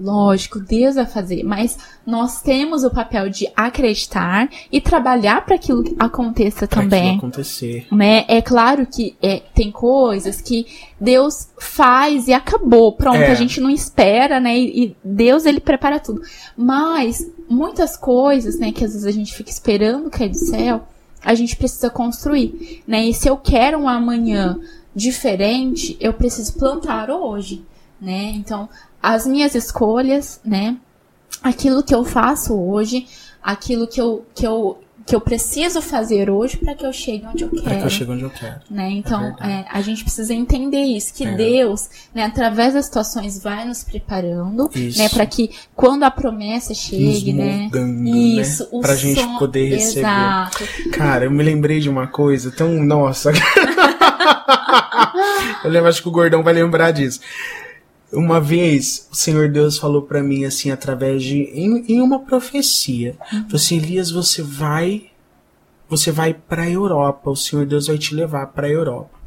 Lógico, 0.00 0.60
Deus 0.60 0.94
vai 0.94 1.06
fazer, 1.06 1.42
mas 1.42 1.76
nós 2.06 2.40
temos 2.40 2.84
o 2.84 2.90
papel 2.90 3.28
de 3.28 3.48
acreditar 3.56 4.48
e 4.70 4.80
trabalhar 4.80 5.44
para 5.44 5.56
aquilo 5.56 5.82
aconteça 5.98 6.68
Pra 6.68 6.82
também. 6.82 7.00
aquilo 7.00 7.16
acontecer. 7.18 7.84
Né? 7.90 8.24
É 8.28 8.40
claro 8.40 8.86
que 8.86 9.16
é, 9.20 9.42
tem 9.52 9.72
coisas 9.72 10.40
que 10.40 10.66
Deus 11.00 11.48
faz 11.58 12.28
e 12.28 12.32
acabou. 12.32 12.92
Pronto, 12.92 13.16
É. 13.18 13.32
a 13.32 13.34
gente 13.34 13.60
não 13.60 13.68
espera, 13.70 14.38
né? 14.38 14.56
E, 14.56 14.84
e 14.84 14.96
Deus, 15.02 15.44
ele 15.44 15.58
prepara 15.58 15.98
tudo. 15.98 16.22
Mas 16.56 17.28
muitas 17.48 17.96
coisas, 17.96 18.58
né, 18.58 18.72
que 18.72 18.84
às 18.84 18.92
vezes 18.92 19.06
a 19.06 19.10
gente 19.10 19.34
fica 19.34 19.50
esperando 19.50 20.10
cair 20.10 20.30
do 20.30 20.38
céu, 20.38 20.86
a 21.22 21.34
gente 21.34 21.56
precisa 21.56 21.90
construir, 21.90 22.82
né? 22.86 23.06
E 23.06 23.14
se 23.14 23.28
eu 23.28 23.36
quero 23.36 23.78
um 23.78 23.88
amanhã 23.88 24.58
diferente, 24.94 25.96
eu 26.00 26.12
preciso 26.12 26.54
plantar 26.54 27.10
hoje, 27.10 27.64
né? 28.00 28.32
Então, 28.34 28.68
as 29.02 29.26
minhas 29.26 29.54
escolhas, 29.54 30.40
né? 30.44 30.76
Aquilo 31.42 31.82
que 31.82 31.94
eu 31.94 32.04
faço 32.04 32.54
hoje, 32.54 33.06
aquilo 33.42 33.86
que 33.86 34.00
eu, 34.00 34.24
que 34.34 34.46
eu, 34.46 34.78
que 35.08 35.14
eu 35.16 35.20
preciso 35.20 35.80
fazer 35.80 36.28
hoje 36.30 36.56
para 36.58 36.74
que 36.74 36.84
eu 36.84 36.92
chegue 36.92 37.24
onde 37.26 37.44
eu 37.44 37.48
quero 37.50 37.78
que 37.78 37.84
eu 37.86 37.90
chegue 37.90 38.10
onde 38.10 38.22
eu 38.24 38.30
quero. 38.30 38.56
né? 38.70 38.90
Então, 38.90 39.20
verdade. 39.20 39.50
é, 39.50 39.64
a 39.70 39.80
gente 39.80 40.02
precisa 40.04 40.34
entender 40.34 40.82
isso, 40.82 41.14
que 41.14 41.24
É. 41.24 41.34
Deus, 41.34 41.88
né, 42.14 42.24
através 42.24 42.74
das 42.74 42.84
situações, 42.84 43.42
vai 43.42 43.64
nos 43.66 43.82
preparando, 43.82 44.68
Isso. 44.74 44.98
né, 44.98 45.08
para 45.08 45.24
que 45.26 45.50
quando 45.74 46.02
a 46.04 46.10
promessa 46.10 46.74
chegue, 46.74 47.32
Nos 47.32 47.44
né? 47.44 47.58
moldando, 47.62 48.08
Isso, 48.08 48.62
né? 48.64 48.68
o 48.72 48.80
Pra 48.80 48.94
gente 48.96 49.20
som- 49.20 49.38
poder 49.38 49.68
receber. 49.70 50.00
Exato. 50.00 50.64
Cara, 50.92 51.24
eu 51.24 51.30
me 51.30 51.42
lembrei 51.42 51.80
de 51.80 51.88
uma 51.88 52.06
coisa 52.06 52.50
tão. 52.50 52.68
Nossa. 52.84 53.32
eu 55.64 55.70
lembro, 55.70 55.88
acho 55.88 56.02
que 56.02 56.08
o 56.08 56.12
gordão 56.12 56.42
vai 56.42 56.52
lembrar 56.54 56.90
disso. 56.90 57.20
Uma 58.12 58.40
vez, 58.40 59.06
o 59.12 59.14
Senhor 59.14 59.50
Deus 59.50 59.76
falou 59.76 60.02
pra 60.02 60.22
mim, 60.22 60.44
assim, 60.44 60.70
através 60.70 61.22
de. 61.22 61.42
Em, 61.52 61.84
em 61.92 62.00
uma 62.00 62.20
profecia. 62.20 63.16
Falou 63.28 63.46
assim: 63.54 63.76
Elias, 63.76 64.10
você 64.10 64.42
vai. 64.42 65.10
Você 65.88 66.10
vai 66.10 66.32
pra 66.32 66.68
Europa. 66.68 67.30
O 67.30 67.36
Senhor 67.36 67.66
Deus 67.66 67.86
vai 67.86 67.98
te 67.98 68.14
levar 68.14 68.46
pra 68.48 68.68
Europa. 68.68 69.18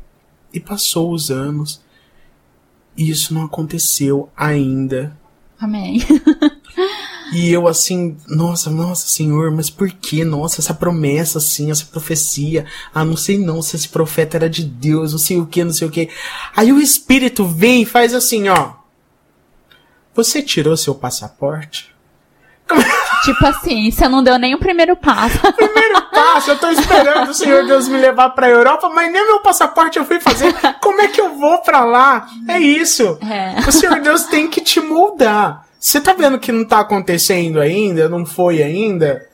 E 0.54 0.60
passou 0.60 1.12
os 1.12 1.30
anos. 1.30 1.82
E 2.98 3.10
isso 3.10 3.34
não 3.34 3.46
aconteceu 3.46 4.30
ainda. 4.36 5.18
Amém. 5.60 6.00
E 7.32 7.52
eu 7.52 7.68
assim, 7.68 8.18
nossa, 8.28 8.70
nossa, 8.70 9.08
Senhor, 9.08 9.52
mas 9.52 9.70
por 9.70 9.90
que? 9.90 10.26
Nossa, 10.26 10.60
essa 10.60 10.74
promessa, 10.74 11.38
assim, 11.38 11.72
essa 11.72 11.86
profecia. 11.86 12.66
Ah, 12.94 13.06
não 13.06 13.16
sei 13.16 13.38
não 13.38 13.62
se 13.62 13.76
esse 13.76 13.88
profeta 13.88 14.38
era 14.38 14.50
de 14.50 14.64
Deus, 14.64 15.14
não 15.14 15.20
sei 15.20 15.40
o 15.40 15.46
que, 15.46 15.64
não 15.64 15.74
sei 15.74 15.88
o 15.88 15.92
que. 15.92 16.10
Aí 16.56 16.74
o 16.74 16.80
Espírito 16.80 17.46
vem 17.46 17.84
e 17.84 17.86
faz 17.86 18.14
assim, 18.14 18.50
ó. 18.50 18.74
Você 20.14 20.42
tirou 20.42 20.76
seu 20.76 20.94
passaporte? 20.94 21.92
tipo 23.24 23.46
assim, 23.46 23.90
você 23.92 24.08
não 24.08 24.24
deu 24.24 24.38
nem 24.38 24.56
o 24.56 24.60
primeiro 24.60 24.96
passo. 24.96 25.40
Primeiro 25.54 26.02
passo, 26.10 26.52
eu 26.52 26.58
tô 26.58 26.70
esperando 26.70 27.30
o 27.30 27.34
Senhor 27.34 27.66
Deus 27.66 27.88
me 27.88 27.98
levar 27.98 28.30
pra 28.30 28.50
Europa, 28.50 28.90
mas 28.90 29.12
nem 29.12 29.26
meu 29.26 29.40
passaporte 29.42 29.98
eu 29.98 30.06
fui 30.06 30.20
fazer. 30.20 30.54
Como 30.82 31.02
é 31.02 31.08
que 31.08 31.20
eu 31.20 31.38
vou 31.38 31.60
pra 31.60 31.84
lá? 31.84 32.28
É 32.48 32.60
isso. 32.60 33.18
É. 33.22 33.60
O 33.68 33.72
Senhor 33.72 34.00
Deus 34.00 34.24
tem 34.24 34.50
que 34.50 34.62
te 34.62 34.80
moldar. 34.80 35.66
Você 35.82 36.00
tá 36.00 36.14
vendo 36.14 36.38
que 36.38 36.52
não 36.52 36.64
tá 36.64 36.82
acontecendo 36.82 37.60
ainda? 37.60 38.08
Não 38.08 38.24
foi 38.24 38.62
ainda? 38.62 39.28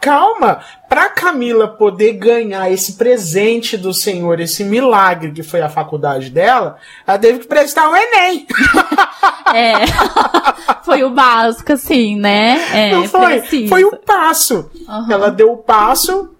Calma! 0.00 0.60
Pra 0.88 1.10
Camila 1.10 1.68
poder 1.68 2.14
ganhar 2.14 2.72
esse 2.72 2.94
presente 2.94 3.76
do 3.76 3.92
Senhor, 3.92 4.40
esse 4.40 4.64
milagre 4.64 5.32
que 5.32 5.42
foi 5.42 5.60
a 5.60 5.68
faculdade 5.68 6.30
dela, 6.30 6.78
ela 7.06 7.18
teve 7.18 7.40
que 7.40 7.46
prestar 7.46 7.90
o 7.90 7.94
Enem. 7.94 8.46
É. 9.54 9.74
Foi 10.82 11.02
o 11.04 11.10
básico, 11.10 11.72
assim, 11.72 12.16
né? 12.16 12.64
É, 12.72 12.90
não 12.92 13.08
foi? 13.08 13.40
preciso. 13.40 13.68
Foi 13.68 13.84
o 13.84 13.96
passo. 13.96 14.70
Aham. 14.88 15.12
Ela 15.12 15.30
deu 15.30 15.52
o 15.52 15.56
passo, 15.56 16.30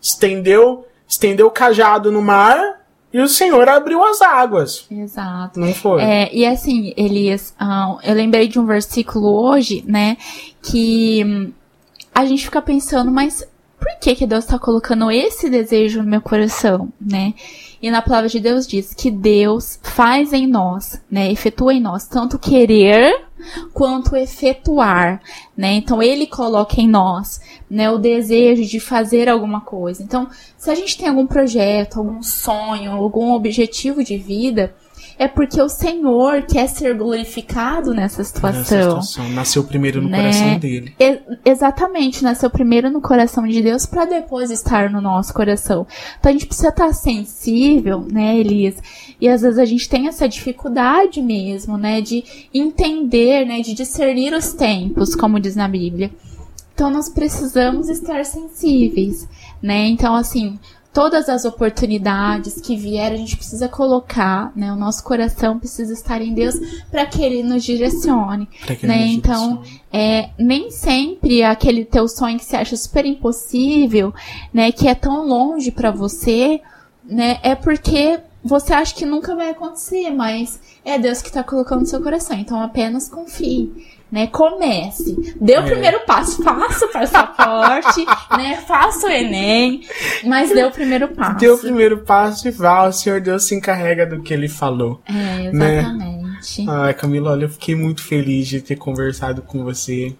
estendeu, 0.00 0.86
estendeu 1.08 1.46
o 1.46 1.50
cajado 1.50 2.12
no 2.12 2.20
mar 2.22 2.73
e 3.14 3.20
o 3.20 3.28
Senhor 3.28 3.68
abriu 3.68 4.02
as 4.02 4.20
águas. 4.20 4.86
Exato. 4.90 5.60
Não 5.60 5.72
foi? 5.72 6.02
É, 6.02 6.34
e 6.34 6.44
assim, 6.44 6.92
Elias, 6.96 7.54
ah, 7.56 7.96
eu 8.02 8.12
lembrei 8.12 8.48
de 8.48 8.58
um 8.58 8.66
versículo 8.66 9.32
hoje, 9.40 9.84
né, 9.86 10.16
que 10.60 11.22
hum, 11.24 11.52
a 12.12 12.24
gente 12.24 12.44
fica 12.44 12.60
pensando, 12.60 13.12
mas 13.12 13.46
por 13.78 14.00
que 14.00 14.16
que 14.16 14.26
Deus 14.26 14.42
está 14.42 14.58
colocando 14.58 15.12
esse 15.12 15.48
desejo 15.48 16.02
no 16.02 16.10
meu 16.10 16.20
coração, 16.20 16.92
né? 17.00 17.34
E 17.84 17.90
na 17.90 18.00
palavra 18.00 18.30
de 18.30 18.40
Deus 18.40 18.66
diz 18.66 18.94
que 18.94 19.10
Deus 19.10 19.78
faz 19.82 20.32
em 20.32 20.46
nós, 20.46 20.98
né, 21.10 21.30
efetua 21.30 21.74
em 21.74 21.82
nós 21.82 22.08
tanto 22.08 22.38
querer 22.38 23.26
quanto 23.74 24.16
efetuar, 24.16 25.20
né? 25.54 25.74
Então 25.74 26.02
ele 26.02 26.26
coloca 26.26 26.80
em 26.80 26.88
nós, 26.88 27.42
né, 27.68 27.90
o 27.90 27.98
desejo 27.98 28.64
de 28.64 28.80
fazer 28.80 29.28
alguma 29.28 29.60
coisa. 29.60 30.02
Então, 30.02 30.30
se 30.56 30.70
a 30.70 30.74
gente 30.74 30.96
tem 30.96 31.08
algum 31.08 31.26
projeto, 31.26 31.98
algum 31.98 32.22
sonho, 32.22 32.90
algum 32.90 33.32
objetivo 33.32 34.02
de 34.02 34.16
vida, 34.16 34.74
é 35.18 35.28
porque 35.28 35.60
o 35.60 35.68
Senhor 35.68 36.42
quer 36.42 36.68
ser 36.68 36.94
glorificado 36.96 37.92
nessa 37.94 38.18
Nessa 38.18 38.24
situação. 38.24 38.64
situação. 39.02 39.28
Nasceu 39.30 39.64
primeiro 39.64 40.00
no 40.02 40.08
Né? 40.08 40.18
coração 40.18 40.58
dele. 40.58 40.94
E- 40.98 41.20
exatamente, 41.44 42.22
nasceu 42.22 42.50
primeiro 42.50 42.90
no 42.90 43.00
coração 43.00 43.46
de 43.46 43.62
Deus 43.62 43.86
para 43.86 44.04
depois 44.04 44.50
estar 44.50 44.90
no 44.90 45.00
nosso 45.00 45.32
coração. 45.32 45.86
Então 46.18 46.30
a 46.30 46.32
gente 46.32 46.46
precisa 46.46 46.68
estar 46.68 46.92
sensível, 46.92 48.06
né, 48.10 48.36
Elias? 48.36 48.76
E 49.20 49.28
às 49.28 49.42
vezes 49.42 49.58
a 49.58 49.64
gente 49.64 49.88
tem 49.88 50.08
essa 50.08 50.28
dificuldade 50.28 51.22
mesmo, 51.22 51.76
né, 51.76 52.00
de 52.00 52.24
entender, 52.52 53.46
né, 53.46 53.60
de 53.60 53.74
discernir 53.74 54.32
os 54.34 54.52
tempos, 54.52 55.14
como 55.14 55.38
diz 55.40 55.54
na 55.56 55.68
Bíblia. 55.68 56.10
Então 56.74 56.90
nós 56.90 57.08
precisamos 57.08 57.88
estar 57.88 58.24
sensíveis, 58.24 59.28
né? 59.62 59.86
Então 59.88 60.12
assim, 60.14 60.58
todas 60.94 61.28
as 61.28 61.44
oportunidades 61.44 62.60
que 62.60 62.76
vierem, 62.76 63.14
a 63.16 63.18
gente 63.18 63.36
precisa 63.36 63.68
colocar, 63.68 64.52
né? 64.54 64.72
O 64.72 64.76
nosso 64.76 65.02
coração 65.02 65.58
precisa 65.58 65.92
estar 65.92 66.22
em 66.22 66.32
Deus 66.32 66.54
para 66.90 67.04
que 67.04 67.20
ele 67.20 67.42
nos 67.42 67.64
direcione 67.64 68.48
né? 68.82 68.98
nos 68.98 69.12
Então, 69.12 69.56
direcione. 69.56 69.82
é, 69.92 70.30
nem 70.38 70.70
sempre 70.70 71.42
aquele 71.42 71.84
teu 71.84 72.06
sonho 72.06 72.38
que 72.38 72.44
você 72.44 72.56
acha 72.56 72.76
super 72.76 73.04
impossível, 73.04 74.14
né, 74.52 74.70
que 74.70 74.86
é 74.86 74.94
tão 74.94 75.26
longe 75.26 75.70
pra 75.72 75.90
você, 75.90 76.60
né, 77.04 77.38
é 77.42 77.54
porque 77.56 78.20
você 78.42 78.72
acha 78.72 78.94
que 78.94 79.04
nunca 79.04 79.34
vai 79.34 79.50
acontecer, 79.50 80.10
mas 80.10 80.60
é 80.84 80.98
Deus 80.98 81.20
que 81.22 81.32
tá 81.32 81.42
colocando 81.42 81.80
no 81.80 81.86
seu 81.86 82.00
coração. 82.02 82.36
Então, 82.38 82.60
apenas 82.60 83.08
confie. 83.08 83.72
Né, 84.12 84.28
comece, 84.28 85.34
dê 85.40 85.54
o 85.54 85.60
É. 85.60 85.62
primeiro 85.62 86.00
passo, 86.06 86.40
faça 86.40 86.86
o 86.86 86.92
passaporte, 86.92 88.04
né, 88.36 88.62
faça 88.64 89.08
o 89.08 89.10
Enem, 89.10 89.80
mas 90.24 90.50
dê 90.50 90.62
o 90.62 90.70
primeiro 90.70 91.08
passo. 91.08 91.36
Deu 91.38 91.54
o 91.56 91.58
primeiro 91.58 91.98
passo 91.98 92.46
e 92.46 92.50
vá, 92.52 92.86
o 92.86 92.92
Senhor 92.92 93.20
Deus 93.20 93.44
se 93.44 93.56
encarrega 93.56 94.06
do 94.06 94.22
que 94.22 94.32
ele 94.32 94.46
falou. 94.48 95.00
É, 95.06 95.50
né? 95.52 95.78
exatamente. 95.80 96.24
Ai, 96.68 96.94
Camila, 96.94 97.32
olha, 97.32 97.46
eu 97.46 97.48
fiquei 97.48 97.74
muito 97.74 98.02
feliz 98.04 98.46
de 98.46 98.60
ter 98.60 98.76
conversado 98.76 99.42
com 99.42 99.64
você. 99.64 100.14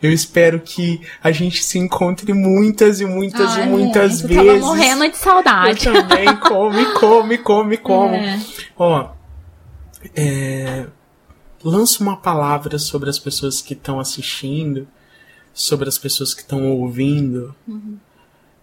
Eu 0.00 0.12
espero 0.12 0.60
que 0.60 1.00
a 1.24 1.32
gente 1.32 1.64
se 1.64 1.78
encontre 1.78 2.32
muitas 2.32 3.00
e 3.00 3.06
muitas 3.06 3.56
Ai, 3.56 3.64
e 3.64 3.66
muitas 3.66 4.22
muito, 4.22 4.34
vezes. 4.34 4.60
Tava 4.60 4.74
morrendo 4.74 5.08
de 5.10 5.16
saudade. 5.16 5.88
Eu 5.88 5.94
também, 5.94 6.36
come, 6.36 6.84
come, 6.92 7.38
come, 7.38 7.76
come. 7.78 8.18
É. 8.22 8.38
Ó, 8.76 9.08
é, 10.14 10.86
lança 11.64 12.02
uma 12.02 12.16
palavra 12.16 12.78
sobre 12.78 13.08
as 13.10 13.18
pessoas 13.18 13.60
que 13.60 13.74
estão 13.74 14.00
assistindo, 14.00 14.86
sobre 15.52 15.88
as 15.88 15.98
pessoas 15.98 16.34
que 16.34 16.40
estão 16.40 16.70
ouvindo, 16.72 17.54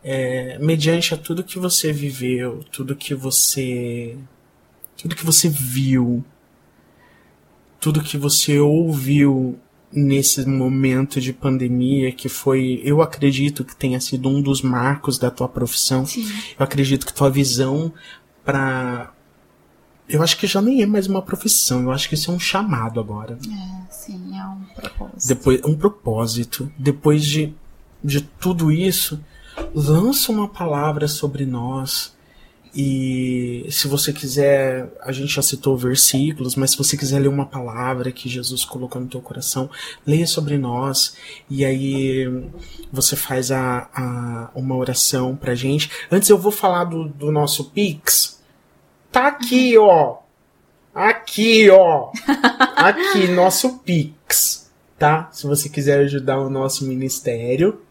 é, 0.03 0.57
mediante 0.59 1.13
a 1.13 1.17
tudo 1.17 1.43
que 1.43 1.59
você 1.59 1.91
viveu, 1.91 2.63
tudo 2.71 2.95
que 2.95 3.13
você, 3.13 4.17
tudo 4.97 5.15
que 5.15 5.25
você 5.25 5.49
viu, 5.49 6.23
tudo 7.79 8.01
que 8.01 8.17
você 8.17 8.59
ouviu 8.59 9.59
nesse 9.91 10.45
momento 10.45 11.19
de 11.19 11.33
pandemia 11.33 12.11
que 12.11 12.29
foi, 12.29 12.79
eu 12.83 13.01
acredito 13.01 13.65
que 13.65 13.75
tenha 13.75 13.99
sido 13.99 14.29
um 14.29 14.41
dos 14.41 14.61
marcos 14.61 15.17
da 15.17 15.31
tua 15.31 15.47
profissão. 15.47 16.05
Sim. 16.05 16.27
Eu 16.57 16.63
acredito 16.63 17.05
que 17.05 17.13
tua 17.13 17.29
visão 17.29 17.91
pra. 18.43 19.13
Eu 20.09 20.23
acho 20.23 20.37
que 20.37 20.47
já 20.47 20.59
nem 20.59 20.81
é 20.81 20.85
mais 20.87 21.05
uma 21.05 21.21
profissão, 21.21 21.83
eu 21.83 21.91
acho 21.91 22.09
que 22.09 22.15
isso 22.15 22.31
é 22.31 22.33
um 22.33 22.39
chamado 22.39 22.99
agora. 22.99 23.37
É, 23.45 23.93
sim, 23.93 24.35
é 24.35 24.43
um 24.43 24.63
propósito. 24.75 25.27
Depois, 25.27 25.61
um 25.63 25.77
propósito. 25.77 26.71
Depois 26.77 27.23
de, 27.23 27.53
de 28.03 28.21
tudo 28.21 28.71
isso, 28.71 29.19
lança 29.73 30.31
uma 30.31 30.47
palavra 30.47 31.07
sobre 31.07 31.45
nós. 31.45 32.17
E 32.73 33.65
se 33.69 33.87
você 33.87 34.13
quiser, 34.13 34.91
a 35.01 35.11
gente 35.11 35.33
já 35.33 35.41
citou 35.41 35.75
versículos, 35.75 36.55
mas 36.55 36.71
se 36.71 36.77
você 36.77 36.95
quiser 36.95 37.19
ler 37.19 37.27
uma 37.27 37.45
palavra 37.45 38.11
que 38.11 38.29
Jesus 38.29 38.63
colocou 38.63 39.01
no 39.01 39.07
teu 39.07 39.21
coração, 39.21 39.69
leia 40.05 40.27
sobre 40.27 40.57
nós. 40.57 41.15
E 41.49 41.65
aí 41.65 42.27
você 42.91 43.15
faz 43.15 43.51
a, 43.51 43.89
a, 43.93 44.49
uma 44.55 44.75
oração 44.75 45.35
pra 45.35 45.55
gente. 45.55 45.89
Antes 46.11 46.29
eu 46.29 46.37
vou 46.37 46.51
falar 46.51 46.85
do, 46.85 47.07
do 47.07 47.31
nosso 47.31 47.65
Pix. 47.65 48.38
Tá 49.11 49.27
aqui, 49.27 49.77
ó. 49.77 50.17
Aqui, 50.93 51.69
ó. 51.69 52.11
Aqui, 52.75 53.27
nosso 53.27 53.79
Pix. 53.79 54.71
tá? 54.97 55.29
Se 55.31 55.47
você 55.47 55.69
quiser 55.69 55.99
ajudar 56.01 56.39
o 56.39 56.49
nosso 56.49 56.85
ministério, 56.85 57.81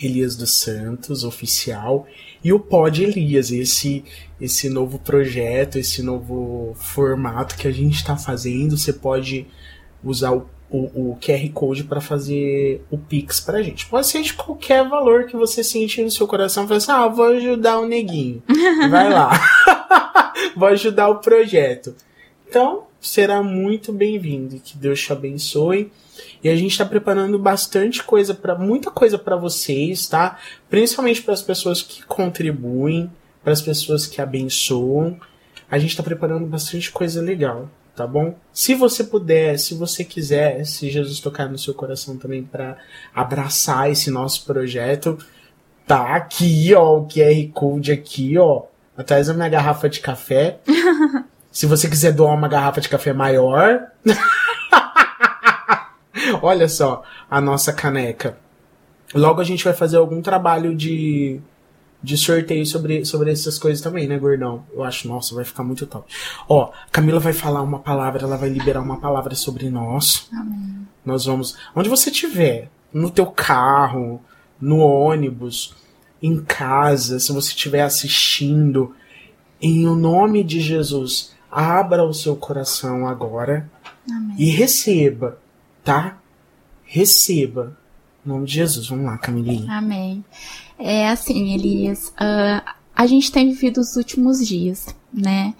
Elias 0.00 0.36
dos 0.36 0.54
Santos, 0.54 1.24
oficial, 1.24 2.06
e 2.42 2.52
o 2.52 2.58
Pod 2.58 3.02
Elias, 3.02 3.50
esse 3.50 4.04
esse 4.40 4.68
novo 4.68 4.98
projeto, 4.98 5.78
esse 5.78 6.02
novo 6.02 6.74
formato 6.74 7.56
que 7.56 7.68
a 7.68 7.70
gente 7.70 7.94
está 7.94 8.16
fazendo. 8.16 8.76
Você 8.76 8.92
pode 8.92 9.46
usar 10.02 10.32
o, 10.32 10.48
o, 10.68 11.10
o 11.12 11.18
QR 11.20 11.48
Code 11.52 11.84
para 11.84 12.00
fazer 12.00 12.84
o 12.90 12.98
Pix 12.98 13.38
pra 13.38 13.62
gente. 13.62 13.86
Pode 13.86 14.08
ser 14.08 14.20
de 14.22 14.34
qualquer 14.34 14.88
valor 14.88 15.26
que 15.26 15.36
você 15.36 15.62
sente 15.62 16.02
no 16.02 16.10
seu 16.10 16.26
coração. 16.26 16.66
Fala 16.66 16.78
assim, 16.78 16.90
ah, 16.90 17.06
vou 17.06 17.26
ajudar 17.26 17.78
o 17.78 17.86
neguinho. 17.86 18.42
Vai 18.90 19.08
lá. 19.08 19.30
vou 20.56 20.68
ajudar 20.68 21.08
o 21.08 21.20
projeto. 21.20 21.94
Então, 22.48 22.84
será 23.00 23.42
muito 23.42 23.92
bem-vindo. 23.92 24.60
Que 24.60 24.76
Deus 24.76 25.00
te 25.00 25.12
abençoe. 25.12 25.90
E 26.42 26.48
a 26.48 26.56
gente 26.56 26.72
está 26.72 26.84
preparando 26.84 27.38
bastante 27.38 28.02
coisa 28.02 28.34
para 28.34 28.54
muita 28.54 28.90
coisa 28.90 29.18
para 29.18 29.36
vocês, 29.36 30.06
tá? 30.06 30.38
Principalmente 30.68 31.22
para 31.22 31.34
as 31.34 31.42
pessoas 31.42 31.82
que 31.82 32.02
contribuem, 32.04 33.10
para 33.42 33.52
as 33.52 33.62
pessoas 33.62 34.06
que 34.06 34.20
abençoam. 34.20 35.18
A 35.70 35.78
gente 35.78 35.90
está 35.90 36.02
preparando 36.02 36.46
bastante 36.46 36.92
coisa 36.92 37.22
legal, 37.22 37.68
tá 37.96 38.06
bom? 38.06 38.34
Se 38.52 38.74
você 38.74 39.02
puder, 39.04 39.58
se 39.58 39.74
você 39.74 40.04
quiser, 40.04 40.64
se 40.66 40.90
Jesus 40.90 41.20
tocar 41.20 41.48
no 41.48 41.58
seu 41.58 41.72
coração 41.72 42.18
também 42.18 42.42
para 42.42 42.76
abraçar 43.14 43.90
esse 43.90 44.10
nosso 44.10 44.44
projeto, 44.44 45.16
tá 45.86 46.14
aqui, 46.14 46.74
ó, 46.74 46.98
o 46.98 47.08
QR 47.08 47.48
Code 47.54 47.90
aqui, 47.90 48.36
ó, 48.36 48.64
atrás 48.96 49.26
da 49.26 49.34
minha 49.34 49.48
garrafa 49.48 49.88
de 49.88 50.00
café. 50.00 50.60
se 51.50 51.66
você 51.66 51.88
quiser 51.88 52.12
doar 52.12 52.34
uma 52.34 52.48
garrafa 52.48 52.80
de 52.80 52.88
café 52.88 53.12
maior, 53.12 53.88
Olha 56.42 56.68
só 56.68 57.02
a 57.30 57.40
nossa 57.40 57.72
caneca. 57.72 58.36
Logo 59.14 59.40
a 59.40 59.44
gente 59.44 59.64
vai 59.64 59.72
fazer 59.72 59.96
algum 59.96 60.22
trabalho 60.22 60.74
de, 60.74 61.40
de 62.02 62.16
sorteio 62.16 62.64
sobre, 62.64 63.04
sobre 63.04 63.30
essas 63.30 63.58
coisas 63.58 63.82
também, 63.82 64.06
né, 64.06 64.18
gordão? 64.18 64.64
Eu 64.72 64.82
acho, 64.82 65.08
nossa, 65.08 65.34
vai 65.34 65.44
ficar 65.44 65.62
muito 65.62 65.86
top. 65.86 66.10
Ó, 66.48 66.70
Camila 66.90 67.20
vai 67.20 67.32
falar 67.32 67.62
uma 67.62 67.78
palavra, 67.78 68.24
ela 68.24 68.36
vai 68.36 68.48
liberar 68.48 68.80
uma 68.80 68.98
palavra 68.98 69.34
sobre 69.34 69.68
nós. 69.68 70.28
Amém. 70.32 70.86
Nós 71.04 71.26
vamos. 71.26 71.56
Onde 71.74 71.88
você 71.88 72.10
estiver, 72.10 72.70
no 72.92 73.10
teu 73.10 73.26
carro, 73.26 74.22
no 74.60 74.78
ônibus, 74.78 75.74
em 76.22 76.40
casa, 76.40 77.18
se 77.18 77.32
você 77.32 77.48
estiver 77.48 77.82
assistindo, 77.82 78.94
em 79.60 79.86
o 79.86 79.96
nome 79.96 80.44
de 80.44 80.60
Jesus, 80.60 81.32
abra 81.50 82.04
o 82.04 82.14
seu 82.14 82.36
coração 82.36 83.06
agora 83.06 83.70
Amém. 84.08 84.36
e 84.38 84.50
receba 84.50 85.42
tá? 85.84 86.18
Receba. 86.84 87.76
Em 88.24 88.28
nome 88.28 88.46
de 88.46 88.54
Jesus. 88.54 88.88
Vamos 88.88 89.04
lá, 89.04 89.18
Camilinha. 89.18 89.72
Amém. 89.72 90.24
É 90.78 91.08
assim, 91.08 91.54
Elias, 91.54 92.08
uh, 92.08 92.72
a 92.94 93.06
gente 93.06 93.30
tem 93.30 93.48
vivido 93.48 93.80
os 93.80 93.96
últimos 93.96 94.46
dias, 94.46 94.94
né? 95.12 95.54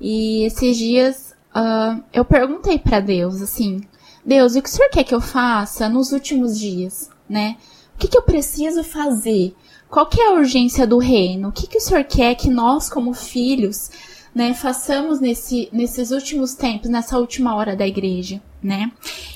E 0.00 0.44
esses 0.44 0.76
dias 0.76 1.34
uh, 1.54 2.02
eu 2.12 2.24
perguntei 2.24 2.78
para 2.78 3.00
Deus, 3.00 3.40
assim, 3.40 3.80
Deus, 4.24 4.54
o 4.54 4.62
que 4.62 4.68
o 4.68 4.72
Senhor 4.72 4.90
quer 4.90 5.04
que 5.04 5.14
eu 5.14 5.20
faça 5.20 5.88
nos 5.88 6.12
últimos 6.12 6.58
dias, 6.58 7.10
né? 7.28 7.56
O 7.94 7.98
que, 7.98 8.08
que 8.08 8.18
eu 8.18 8.22
preciso 8.22 8.82
fazer? 8.82 9.54
Qual 9.92 10.06
que 10.06 10.18
é 10.18 10.28
a 10.28 10.32
urgência 10.32 10.86
do 10.86 10.96
reino? 10.96 11.50
O 11.50 11.52
que, 11.52 11.66
que 11.66 11.76
o 11.76 11.80
Senhor 11.80 12.02
quer 12.04 12.34
que 12.34 12.48
nós, 12.48 12.88
como 12.88 13.12
filhos, 13.12 13.90
né, 14.34 14.54
façamos 14.54 15.20
nesse, 15.20 15.68
nesses 15.70 16.10
últimos 16.12 16.54
tempos, 16.54 16.88
nessa 16.88 17.18
última 17.18 17.54
hora 17.54 17.76
da 17.76 17.86
igreja, 17.86 18.40
né? 18.62 18.90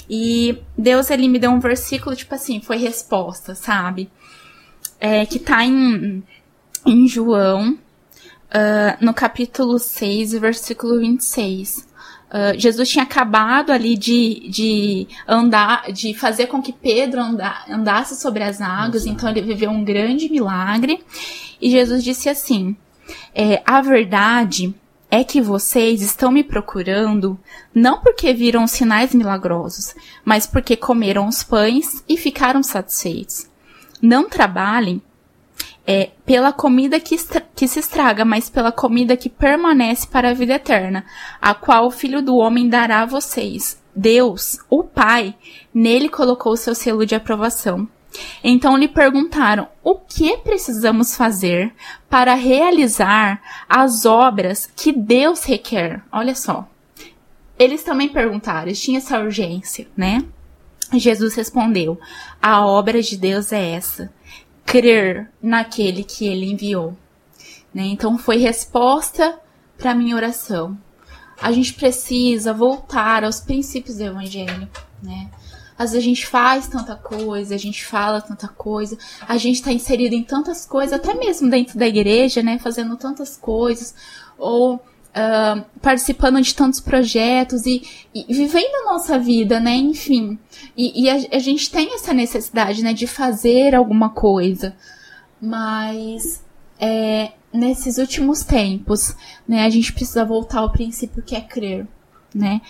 E 0.08 0.56
Deus, 0.74 1.10
ele 1.10 1.28
me 1.28 1.38
deu 1.38 1.50
um 1.50 1.60
versículo, 1.60 2.16
tipo 2.16 2.34
assim, 2.34 2.58
foi 2.58 2.78
resposta, 2.78 3.54
sabe? 3.54 4.10
É, 4.98 5.26
que 5.26 5.38
tá 5.38 5.62
em, 5.62 6.24
em 6.86 7.06
João, 7.06 7.72
uh, 7.74 9.04
no 9.04 9.12
capítulo 9.12 9.78
6, 9.78 10.32
versículo 10.38 10.98
26. 11.00 11.86
Uh, 12.36 12.58
Jesus 12.58 12.90
tinha 12.90 13.02
acabado 13.02 13.72
ali 13.72 13.96
de, 13.96 14.46
de 14.50 15.08
andar, 15.26 15.90
de 15.90 16.12
fazer 16.12 16.48
com 16.48 16.60
que 16.60 16.70
Pedro 16.70 17.22
anda, 17.22 17.64
andasse 17.66 18.14
sobre 18.14 18.42
as 18.42 18.60
águas, 18.60 19.06
Nossa. 19.06 19.08
então 19.08 19.30
ele 19.30 19.40
viveu 19.40 19.70
um 19.70 19.82
grande 19.82 20.28
milagre. 20.28 21.02
E 21.58 21.70
Jesus 21.70 22.04
disse 22.04 22.28
assim: 22.28 22.76
é, 23.34 23.62
a 23.64 23.80
verdade 23.80 24.74
é 25.10 25.24
que 25.24 25.40
vocês 25.40 26.02
estão 26.02 26.30
me 26.30 26.44
procurando 26.44 27.38
não 27.74 28.00
porque 28.00 28.34
viram 28.34 28.66
sinais 28.66 29.14
milagrosos, 29.14 29.94
mas 30.22 30.46
porque 30.46 30.76
comeram 30.76 31.28
os 31.28 31.42
pães 31.42 32.04
e 32.06 32.18
ficaram 32.18 32.62
satisfeitos. 32.62 33.48
Não 34.02 34.28
trabalhem 34.28 35.00
é, 35.86 36.10
pela 36.24 36.52
comida 36.52 36.98
que, 36.98 37.16
que 37.54 37.68
se 37.68 37.78
estraga, 37.78 38.24
mas 38.24 38.50
pela 38.50 38.72
comida 38.72 39.16
que 39.16 39.28
permanece 39.28 40.06
para 40.06 40.30
a 40.30 40.34
vida 40.34 40.54
eterna, 40.54 41.04
a 41.40 41.54
qual 41.54 41.86
o 41.86 41.90
Filho 41.90 42.20
do 42.20 42.36
Homem 42.36 42.68
dará 42.68 43.02
a 43.02 43.06
vocês. 43.06 43.80
Deus, 43.94 44.58
o 44.68 44.82
Pai, 44.82 45.34
nele 45.72 46.08
colocou 46.08 46.56
seu 46.56 46.74
selo 46.74 47.06
de 47.06 47.14
aprovação. 47.14 47.88
Então 48.42 48.76
lhe 48.76 48.88
perguntaram: 48.88 49.68
o 49.82 49.94
que 49.94 50.36
precisamos 50.38 51.14
fazer 51.14 51.72
para 52.08 52.34
realizar 52.34 53.40
as 53.68 54.04
obras 54.04 54.70
que 54.74 54.92
Deus 54.92 55.44
requer? 55.44 56.02
Olha 56.10 56.34
só. 56.34 56.68
Eles 57.58 57.82
também 57.82 58.08
perguntaram, 58.08 58.70
tinha 58.72 58.98
essa 58.98 59.18
urgência, 59.18 59.86
né? 59.96 60.22
Jesus 60.92 61.34
respondeu: 61.34 61.98
a 62.40 62.64
obra 62.64 63.02
de 63.02 63.16
Deus 63.16 63.52
é 63.52 63.72
essa, 63.72 64.12
crer 64.66 65.30
naquele 65.40 66.04
que 66.04 66.26
ele 66.26 66.50
enviou. 66.50 66.94
Né? 67.72 67.84
Então 67.84 68.18
foi 68.18 68.36
resposta 68.36 69.38
para 69.78 69.94
minha 69.94 70.16
oração. 70.16 70.76
A 71.40 71.52
gente 71.52 71.74
precisa 71.74 72.52
voltar 72.52 73.24
aos 73.24 73.40
princípios 73.40 73.98
do 73.98 74.04
evangelho, 74.04 74.68
né? 75.02 75.30
Às 75.78 75.90
vezes 75.90 76.06
a 76.06 76.08
gente 76.08 76.26
faz 76.26 76.66
tanta 76.66 76.96
coisa, 76.96 77.54
a 77.54 77.58
gente 77.58 77.84
fala 77.84 78.22
tanta 78.22 78.48
coisa, 78.48 78.96
a 79.28 79.36
gente 79.36 79.56
está 79.56 79.70
inserido 79.70 80.14
em 80.14 80.22
tantas 80.22 80.64
coisas, 80.64 80.94
até 80.94 81.12
mesmo 81.12 81.50
dentro 81.50 81.78
da 81.78 81.86
igreja, 81.86 82.42
né? 82.42 82.58
Fazendo 82.58 82.96
tantas 82.96 83.36
coisas, 83.36 83.94
ou 84.38 84.82
participando 85.80 86.40
de 86.42 86.54
tantos 86.54 86.78
projetos 86.78 87.64
e, 87.64 87.82
e, 88.14 88.24
vivendo 88.34 88.74
a 88.82 88.92
nossa 88.92 89.18
vida, 89.18 89.58
né? 89.58 89.74
Enfim. 89.74 90.38
E, 90.76 91.04
e 91.04 91.08
a, 91.08 91.14
a, 91.36 91.38
gente 91.38 91.70
tem 91.70 91.94
essa 91.94 92.12
necessidade, 92.12 92.82
né? 92.82 92.92
De 92.92 93.06
fazer 93.06 93.74
alguma 93.74 94.10
coisa. 94.10 94.76
Mas 95.40 96.44
é, 96.78 97.32
nesses 97.52 97.96
últimos 97.96 98.42
tempos, 98.44 99.16
né? 99.48 99.64
A 99.64 99.70
gente 99.70 99.92
precisa 99.92 100.24
voltar 100.24 100.60
ao 100.60 100.72
princípio 100.72 101.22
que 101.22 101.34
é 101.34 101.40
crer, 101.40 101.86
né? 102.34 102.60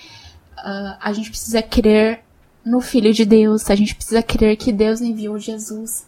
Uh, 0.59 0.97
a 1.01 1.13
gente 1.13 1.31
precisa 1.31 1.61
crer 1.63 2.23
no 2.65 2.81
Filho 2.81 3.13
de 3.13 3.25
Deus. 3.25 3.69
A 3.71 3.75
gente 3.75 3.95
precisa 3.95 4.23
crer 4.23 4.57
que 4.57 4.73
Deus 4.73 5.01
enviou 5.01 5.39
Jesus 5.39 6.07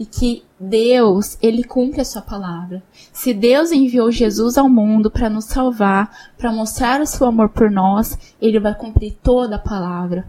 e 0.00 0.06
que 0.06 0.42
Deus, 0.58 1.36
ele 1.42 1.62
cumpre 1.62 2.00
a 2.00 2.04
sua 2.06 2.22
palavra. 2.22 2.82
Se 3.12 3.34
Deus 3.34 3.70
enviou 3.70 4.10
Jesus 4.10 4.56
ao 4.56 4.66
mundo 4.66 5.10
para 5.10 5.28
nos 5.28 5.44
salvar, 5.44 6.32
para 6.38 6.50
mostrar 6.50 7.02
o 7.02 7.06
seu 7.06 7.26
amor 7.26 7.50
por 7.50 7.70
nós, 7.70 8.18
ele 8.40 8.58
vai 8.58 8.74
cumprir 8.74 9.18
toda 9.22 9.56
a 9.56 9.58
palavra. 9.58 10.26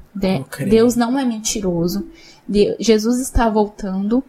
Deus 0.70 0.98
não 0.98 1.18
é 1.18 1.24
mentiroso. 1.24 2.06
Jesus 2.82 3.22
está 3.22 3.50
voltando 3.50 4.22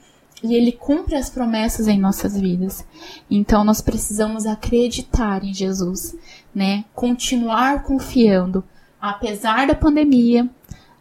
e 0.45 0.55
ele 0.55 0.71
cumpre 0.71 1.17
as 1.17 1.29
promessas 1.29 1.89
em 1.89 1.99
nossas 1.99 2.41
vidas. 2.41 2.87
Então 3.29 3.65
nós 3.65 3.81
precisamos 3.81 4.47
acreditar 4.47 5.43
em 5.43 5.53
Jesus, 5.53 6.15
né? 6.55 6.85
Continuar 6.95 7.83
confiando, 7.83 8.63
apesar 9.01 9.67
da 9.67 9.75
pandemia, 9.75 10.49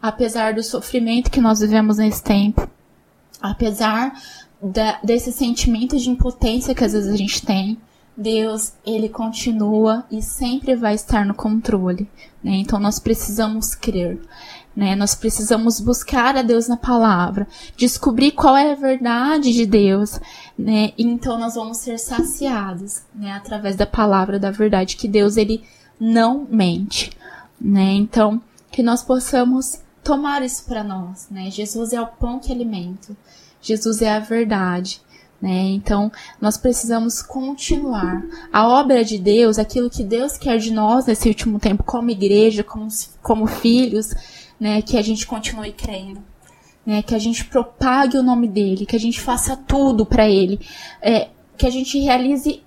apesar 0.00 0.52
do 0.52 0.64
sofrimento 0.64 1.30
que 1.30 1.40
nós 1.40 1.60
vivemos 1.60 1.98
nesse 1.98 2.24
tempo, 2.24 2.68
apesar 3.42 4.12
da, 4.62 5.00
desse 5.02 5.32
sentimento 5.32 5.98
de 5.98 6.08
impotência 6.08 6.74
que 6.74 6.84
às 6.84 6.92
vezes 6.92 7.12
a 7.12 7.16
gente 7.16 7.44
tem, 7.44 7.78
Deus, 8.16 8.74
ele 8.84 9.08
continua 9.08 10.04
e 10.10 10.20
sempre 10.20 10.76
vai 10.76 10.94
estar 10.94 11.24
no 11.24 11.34
controle, 11.34 12.08
né? 12.44 12.52
Então 12.56 12.78
nós 12.78 12.98
precisamos 12.98 13.74
crer, 13.74 14.20
né? 14.76 14.94
Nós 14.94 15.14
precisamos 15.14 15.80
buscar 15.80 16.36
a 16.36 16.42
Deus 16.42 16.68
na 16.68 16.76
palavra, 16.76 17.48
descobrir 17.76 18.32
qual 18.32 18.54
é 18.54 18.72
a 18.72 18.76
verdade 18.76 19.52
de 19.52 19.64
Deus, 19.64 20.20
né? 20.58 20.92
E 20.98 21.04
então 21.04 21.38
nós 21.38 21.54
vamos 21.54 21.78
ser 21.78 21.98
saciados, 21.98 23.02
né? 23.14 23.32
Através 23.32 23.76
da 23.76 23.86
palavra 23.86 24.38
da 24.38 24.50
verdade 24.50 24.96
que 24.96 25.08
Deus 25.08 25.38
ele 25.38 25.64
não 25.98 26.46
mente, 26.50 27.10
né? 27.58 27.94
Então 27.94 28.42
que 28.70 28.82
nós 28.82 29.02
possamos 29.02 29.80
tomar 30.02 30.42
isso 30.42 30.64
para 30.64 30.82
nós, 30.82 31.28
né? 31.30 31.50
Jesus 31.50 31.92
é 31.92 32.00
o 32.00 32.06
pão 32.06 32.38
que 32.38 32.52
alimenta. 32.52 33.16
Jesus 33.60 34.02
é 34.02 34.10
a 34.10 34.18
verdade, 34.18 35.00
né? 35.40 35.70
Então, 35.70 36.10
nós 36.40 36.56
precisamos 36.56 37.22
continuar. 37.22 38.22
A 38.52 38.66
obra 38.68 39.04
de 39.04 39.18
Deus, 39.18 39.58
aquilo 39.58 39.90
que 39.90 40.02
Deus 40.02 40.36
quer 40.36 40.58
de 40.58 40.72
nós 40.72 41.06
nesse 41.06 41.28
último 41.28 41.58
tempo, 41.58 41.82
como 41.84 42.10
igreja, 42.10 42.64
como, 42.64 42.88
como 43.22 43.46
filhos, 43.46 44.14
né, 44.58 44.82
que 44.82 44.96
a 44.96 45.02
gente 45.02 45.26
continue 45.26 45.72
crendo. 45.72 46.22
Né, 46.84 47.00
que 47.00 47.14
a 47.14 47.18
gente 47.18 47.44
propague 47.44 48.18
o 48.18 48.24
nome 48.24 48.48
dele, 48.48 48.84
que 48.84 48.96
a 48.96 48.98
gente 48.98 49.20
faça 49.20 49.56
tudo 49.56 50.04
para 50.04 50.28
ele, 50.28 50.58
é, 51.00 51.28
que 51.56 51.64
a 51.64 51.70
gente 51.70 51.96
realize 52.00 52.60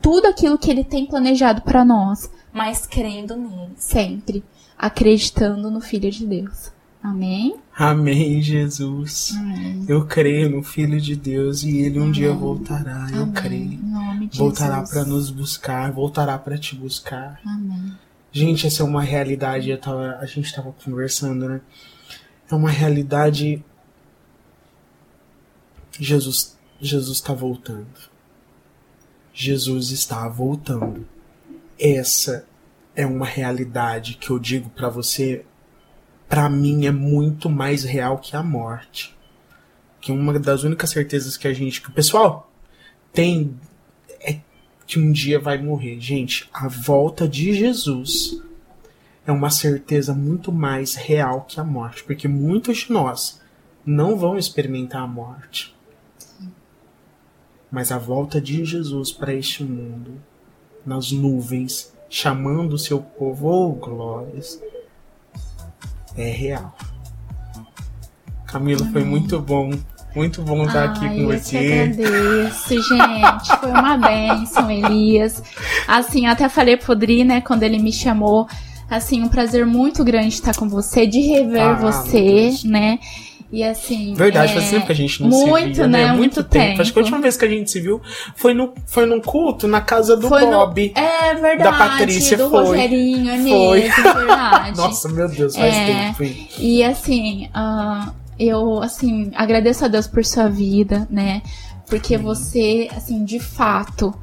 tudo 0.00 0.26
aquilo 0.26 0.56
que 0.56 0.70
ele 0.70 0.84
tem 0.84 1.04
planejado 1.04 1.62
para 1.62 1.84
nós, 1.84 2.30
mas 2.52 2.86
crendo 2.86 3.36
nele, 3.36 3.72
sempre, 3.76 4.44
acreditando 4.80 5.70
no 5.70 5.80
Filho 5.80 6.10
de 6.10 6.26
Deus. 6.26 6.72
Amém? 7.02 7.56
Amém, 7.76 8.40
Jesus. 8.40 9.34
Amém. 9.36 9.84
Eu 9.86 10.06
creio 10.06 10.48
no 10.48 10.62
Filho 10.62 10.98
de 10.98 11.14
Deus 11.14 11.62
e 11.62 11.78
ele 11.78 11.98
um 11.98 12.04
Amém. 12.04 12.12
dia 12.12 12.32
voltará. 12.32 13.06
Eu 13.12 13.24
Amém. 13.24 13.34
creio. 13.34 13.72
Em 13.72 13.76
nome 13.76 14.26
de 14.26 14.38
Voltará 14.38 14.82
para 14.82 15.04
nos 15.04 15.30
buscar, 15.30 15.92
voltará 15.92 16.38
para 16.38 16.56
te 16.56 16.74
buscar. 16.74 17.40
Amém. 17.44 17.92
Gente, 18.32 18.66
essa 18.66 18.82
é 18.82 18.86
uma 18.86 19.02
realidade. 19.02 19.68
Eu 19.68 19.78
tava, 19.78 20.16
a 20.18 20.24
gente 20.24 20.54
tava 20.54 20.72
conversando, 20.72 21.46
né? 21.46 21.60
É 22.50 22.54
uma 22.54 22.70
realidade. 22.70 23.62
Jesus, 25.98 26.56
Jesus 26.80 27.18
está 27.18 27.34
voltando. 27.34 27.86
Jesus 29.34 29.90
está 29.90 30.26
voltando. 30.28 31.06
Essa 31.78 32.46
é 32.94 33.06
uma 33.06 33.26
realidade 33.26 34.14
que 34.14 34.30
eu 34.30 34.38
digo 34.38 34.70
para 34.70 34.88
você. 34.88 35.44
Para 36.28 36.48
mim 36.48 36.86
é 36.86 36.90
muito 36.90 37.48
mais 37.48 37.84
real 37.84 38.18
que 38.18 38.36
a 38.36 38.42
morte. 38.42 39.16
Que 40.00 40.12
uma 40.12 40.38
das 40.38 40.62
únicas 40.62 40.90
certezas 40.90 41.36
que 41.36 41.48
a 41.48 41.52
gente, 41.52 41.80
que 41.80 41.88
o 41.88 41.92
pessoal 41.92 42.50
tem 43.12 43.58
é 44.20 44.38
que 44.86 44.98
um 44.98 45.12
dia 45.12 45.38
vai 45.38 45.58
morrer. 45.58 46.00
Gente, 46.00 46.48
a 46.52 46.68
volta 46.68 47.28
de 47.28 47.52
Jesus 47.52 48.42
é 49.26 49.32
uma 49.32 49.50
certeza 49.50 50.14
muito 50.14 50.50
mais 50.50 50.94
real 50.94 51.42
que 51.42 51.60
a 51.60 51.64
morte, 51.64 52.02
porque 52.04 52.26
muitos 52.26 52.78
de 52.78 52.92
nós 52.92 53.40
não 53.84 54.16
vão 54.16 54.36
experimentar 54.36 55.02
a 55.02 55.06
morte. 55.06 55.74
Mas 57.70 57.92
a 57.92 57.98
volta 57.98 58.40
de 58.40 58.64
Jesus 58.64 59.12
para 59.12 59.32
este 59.32 59.62
mundo, 59.62 60.20
nas 60.84 61.12
nuvens, 61.12 61.92
chamando 62.10 62.72
o 62.74 62.78
seu 62.78 62.98
povo, 63.00 63.48
oh 63.48 63.72
glórias, 63.72 64.60
é 66.16 66.28
real. 66.28 66.76
Camila, 68.46 68.84
foi 68.92 69.04
muito 69.04 69.38
bom. 69.40 69.70
Muito 70.14 70.42
bom 70.42 70.66
estar 70.66 70.86
aqui 70.86 71.06
Ai, 71.06 71.14
com 71.14 71.20
eu 71.20 71.30
que 71.30 71.38
você. 71.38 71.56
agradeço, 71.56 72.68
gente. 72.82 73.60
Foi 73.60 73.70
uma 73.70 73.96
benção, 73.96 74.68
Elias. 74.68 75.40
Assim, 75.86 76.26
até 76.26 76.48
falei 76.48 76.76
pro 76.76 76.96
Dri, 76.96 77.22
né, 77.22 77.40
quando 77.40 77.62
ele 77.62 77.78
me 77.78 77.92
chamou. 77.92 78.48
Assim, 78.90 79.22
um 79.22 79.28
prazer 79.28 79.64
muito 79.64 80.02
grande 80.02 80.34
estar 80.34 80.56
com 80.56 80.68
você, 80.68 81.06
de 81.06 81.20
rever 81.20 81.62
Ah, 81.62 81.74
você, 81.74 82.52
né? 82.64 82.98
E 83.52 83.64
assim. 83.64 84.14
Verdade, 84.14 84.52
é, 84.52 84.54
faz 84.54 84.70
tempo 84.70 84.86
que 84.86 84.92
a 84.92 84.94
gente 84.94 85.20
não 85.22 85.28
muito, 85.28 85.74
se 85.74 85.80
via, 85.80 85.86
né? 85.88 86.06
né? 86.06 86.12
Muito 86.12 86.44
tempo. 86.44 86.80
Acho 86.80 86.92
que 86.92 86.98
a 86.98 87.02
tempo. 87.02 87.14
última 87.14 87.20
vez 87.20 87.36
que 87.36 87.44
a 87.44 87.48
gente 87.48 87.68
se 87.70 87.80
viu 87.80 88.00
foi, 88.36 88.54
no, 88.54 88.72
foi 88.86 89.06
num 89.06 89.20
culto 89.20 89.66
na 89.66 89.80
casa 89.80 90.16
do 90.16 90.28
Foi 90.28 90.42
no- 90.44 90.52
Bob. 90.52 90.92
É 90.94 91.34
verdade, 91.34 91.62
Da 91.64 91.72
Patrícia 91.72 92.36
do 92.36 92.48
foi. 92.48 92.64
Rogerinho, 92.64 93.28
é 93.30 93.38
Foi. 93.38 93.80
mesmo, 93.80 94.02
verdade. 94.14 94.76
Nossa, 94.78 95.08
meu 95.08 95.28
Deus, 95.28 95.56
faz 95.56 95.74
É. 95.74 95.86
tempo. 95.86 96.22
hein? 96.22 96.48
E 96.58 96.84
assim, 96.84 97.48
ah, 97.52 98.12
eu 98.38 98.80
assim 98.82 99.32
agradeço 99.34 99.84
a 99.84 99.88
Deus 99.88 100.06
por 100.06 100.24
sua 100.24 100.48
vida, 100.48 101.08
né? 101.10 101.42
Porque 101.88 102.14
Amém. 102.14 102.24
você, 102.26 102.88
assim, 102.96 103.24
de 103.24 103.40
fato 103.40 104.14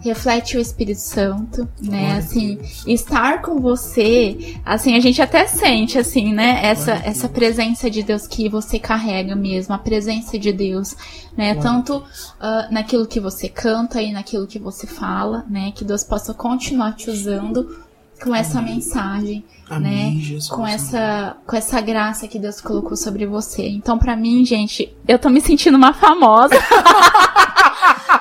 reflete 0.00 0.56
o 0.56 0.60
Espírito 0.60 1.00
Santo, 1.00 1.68
né? 1.80 2.16
Assim, 2.18 2.58
estar 2.86 3.42
com 3.42 3.60
você, 3.60 4.56
assim, 4.64 4.96
a 4.96 5.00
gente 5.00 5.20
até 5.20 5.46
sente 5.46 5.98
assim, 5.98 6.32
né? 6.32 6.60
Essa 6.62 6.92
essa 7.04 7.28
presença 7.28 7.90
de 7.90 8.02
Deus 8.02 8.26
que 8.26 8.48
você 8.48 8.78
carrega 8.78 9.34
mesmo, 9.36 9.74
a 9.74 9.78
presença 9.78 10.38
de 10.38 10.52
Deus, 10.52 10.96
né? 11.36 11.54
Tanto 11.54 12.02
ah, 12.40 12.68
naquilo 12.70 13.06
que 13.06 13.20
você 13.20 13.48
canta 13.48 14.00
e 14.00 14.12
naquilo 14.12 14.46
que 14.46 14.58
você 14.58 14.86
fala, 14.86 15.44
né? 15.48 15.72
Que 15.74 15.84
Deus 15.84 16.04
possa 16.04 16.34
continuar 16.34 16.92
te 16.92 17.10
usando 17.10 17.84
com 18.22 18.34
essa 18.34 18.58
Amém. 18.58 18.74
mensagem 18.74 19.44
Amém, 19.68 20.16
né, 20.16 20.20
Jesus. 20.20 20.48
com 20.48 20.66
essa 20.66 21.36
com 21.46 21.56
essa 21.56 21.80
graça 21.80 22.28
que 22.28 22.38
Deus 22.38 22.60
colocou 22.60 22.96
sobre 22.96 23.26
você. 23.26 23.68
Então, 23.68 23.98
pra 23.98 24.16
mim, 24.16 24.44
gente, 24.44 24.94
eu 25.06 25.18
tô 25.18 25.28
me 25.28 25.40
sentindo 25.40 25.76
uma 25.76 25.92
famosa. 25.92 26.54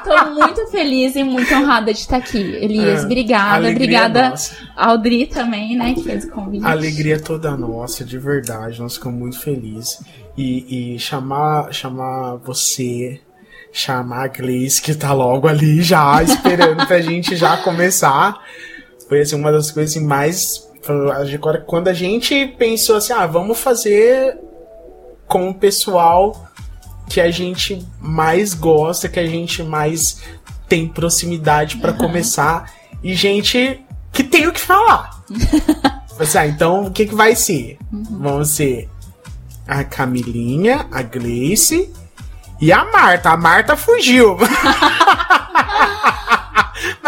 tô 0.04 0.30
muito 0.32 0.68
feliz 0.68 1.16
e 1.16 1.24
muito 1.24 1.54
honrada 1.54 1.93
de 1.93 2.00
estar 2.00 2.18
aqui. 2.18 2.38
Elias, 2.38 3.04
É, 3.04 3.06
obrigada. 3.06 3.70
Obrigada 3.70 4.30
nossa. 4.30 4.56
ao 4.76 4.97
Dri 4.97 5.28
também, 5.28 5.78
né, 5.78 5.93
que 5.93 6.04
fez 6.04 6.26
o 6.26 6.30
convite. 6.32 6.66
A 6.66 6.72
alegria 6.72 7.20
toda 7.20 7.56
nossa, 7.56 8.04
de 8.04 8.18
verdade. 8.18 8.82
Nós 8.82 8.95
ficamos 8.95 9.20
muito 9.20 9.39
felizes. 9.39 10.02
E, 10.38 10.95
e 10.95 11.00
chamar, 11.00 11.74
chamar 11.74 12.38
você, 12.38 13.20
chamar 13.72 14.24
a 14.24 14.28
Gleice, 14.28 14.82
que 14.82 14.95
tá 14.95 15.12
logo 15.14 15.47
ali 15.47 15.82
já, 15.82 16.22
esperando 16.24 16.86
pra 16.88 17.02
gente 17.02 17.36
já 17.36 17.58
começar. 17.58 18.41
Foi 19.08 19.22
assim, 19.22 19.36
uma 19.36 19.52
das 19.52 19.72
coisas 19.72 19.95
assim, 19.95 20.06
mais. 20.06 20.68
Quando 21.68 21.88
a 21.89 21.93
gente 21.93 22.47
pensou 22.58 22.95
assim, 22.95 23.12
ah, 23.14 23.26
vamos 23.28 23.60
fazer 23.60 24.38
com 25.28 25.50
o 25.50 25.54
pessoal 25.54 26.49
que 27.10 27.20
a 27.20 27.32
gente 27.32 27.86
mais 27.99 28.53
gosta, 28.53 29.10
que 29.10 29.20
a 29.20 29.26
gente 29.26 29.64
mais 29.64 30.22
tem 30.68 30.88
proximidade 30.88 31.78
pra 31.78 31.91
começar. 31.91 32.72
E 33.03 33.16
gente 33.16 33.84
que 34.14 34.24
tem 34.24 34.47
o 34.47 34.53
que 34.53 34.62
falar. 34.62 35.24
Assim, 36.20 36.38
ah, 36.38 36.47
então 36.47 36.86
o 36.86 36.91
que, 36.91 37.05
que 37.05 37.16
vai 37.16 37.34
ser? 37.34 37.78
Vão 37.91 38.43
ser 38.43 38.89
a 39.66 39.84
Camilinha, 39.86 40.86
a 40.91 41.01
Gleice 41.01 41.91
e 42.60 42.72
a 42.72 42.84
Marta. 42.86 43.30
A 43.30 43.38
Marta 43.38 43.78
fugiu. 43.78 44.38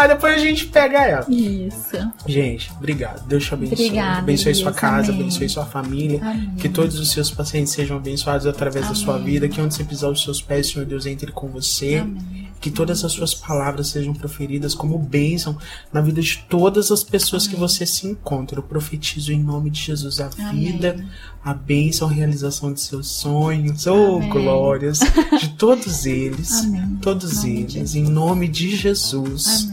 Mas 0.02 0.08
depois 0.08 0.34
a 0.34 0.38
gente 0.38 0.66
pega 0.66 0.98
ela. 1.04 1.26
Isso. 1.28 2.12
Gente, 2.26 2.72
obrigado. 2.76 3.24
Deus 3.28 3.44
te 3.44 3.54
abençoe. 3.54 3.86
Obrigada, 3.86 4.18
abençoe 4.18 4.52
sua 4.54 4.62
Elias. 4.70 4.76
casa, 4.80 5.12
Amém. 5.12 5.20
abençoe 5.20 5.48
sua 5.48 5.64
família. 5.64 6.18
Amém. 6.20 6.50
Que 6.58 6.68
todos 6.68 6.98
os 6.98 7.10
seus 7.12 7.30
pacientes 7.30 7.72
sejam 7.72 7.96
abençoados 7.98 8.46
através 8.46 8.88
da 8.88 8.94
sua 8.96 9.14
Amém. 9.14 9.26
vida. 9.26 9.48
Que 9.48 9.60
onde 9.60 9.74
você 9.74 9.84
pisar 9.84 10.10
os 10.10 10.20
seus 10.22 10.42
pés, 10.42 10.66
Senhor 10.70 10.84
Deus, 10.84 11.06
entre 11.06 11.30
com 11.30 11.46
você. 11.48 11.98
Amém. 11.98 12.48
Que 12.60 12.70
todas 12.70 13.04
as 13.04 13.12
suas 13.12 13.34
palavras 13.34 13.88
sejam 13.88 14.14
proferidas 14.14 14.72
como 14.74 14.96
bênção 14.98 15.56
na 15.92 16.00
vida 16.00 16.20
de 16.20 16.44
todas 16.48 16.92
as 16.92 17.02
pessoas 17.02 17.46
que 17.46 17.56
você 17.56 17.84
se 17.86 18.06
encontra. 18.06 18.58
Eu 18.58 18.62
profetizo 18.62 19.32
em 19.32 19.42
nome 19.42 19.68
de 19.70 19.80
Jesus 19.80 20.20
a 20.20 20.30
Amém. 20.38 20.72
vida, 20.72 21.04
a 21.44 21.52
bênção, 21.52 22.08
a 22.08 22.12
realização 22.12 22.72
de 22.72 22.80
seus 22.80 23.08
sonhos. 23.08 23.84
Oh, 23.88 24.16
Amém. 24.18 24.28
glórias 24.28 25.00
de 25.40 25.48
todos 25.50 26.06
eles. 26.06 26.52
Amém. 26.60 26.98
Todos 27.02 27.42
eles, 27.44 27.96
em 27.96 28.04
nome 28.04 28.46
de 28.46 28.76
Jesus. 28.76 29.68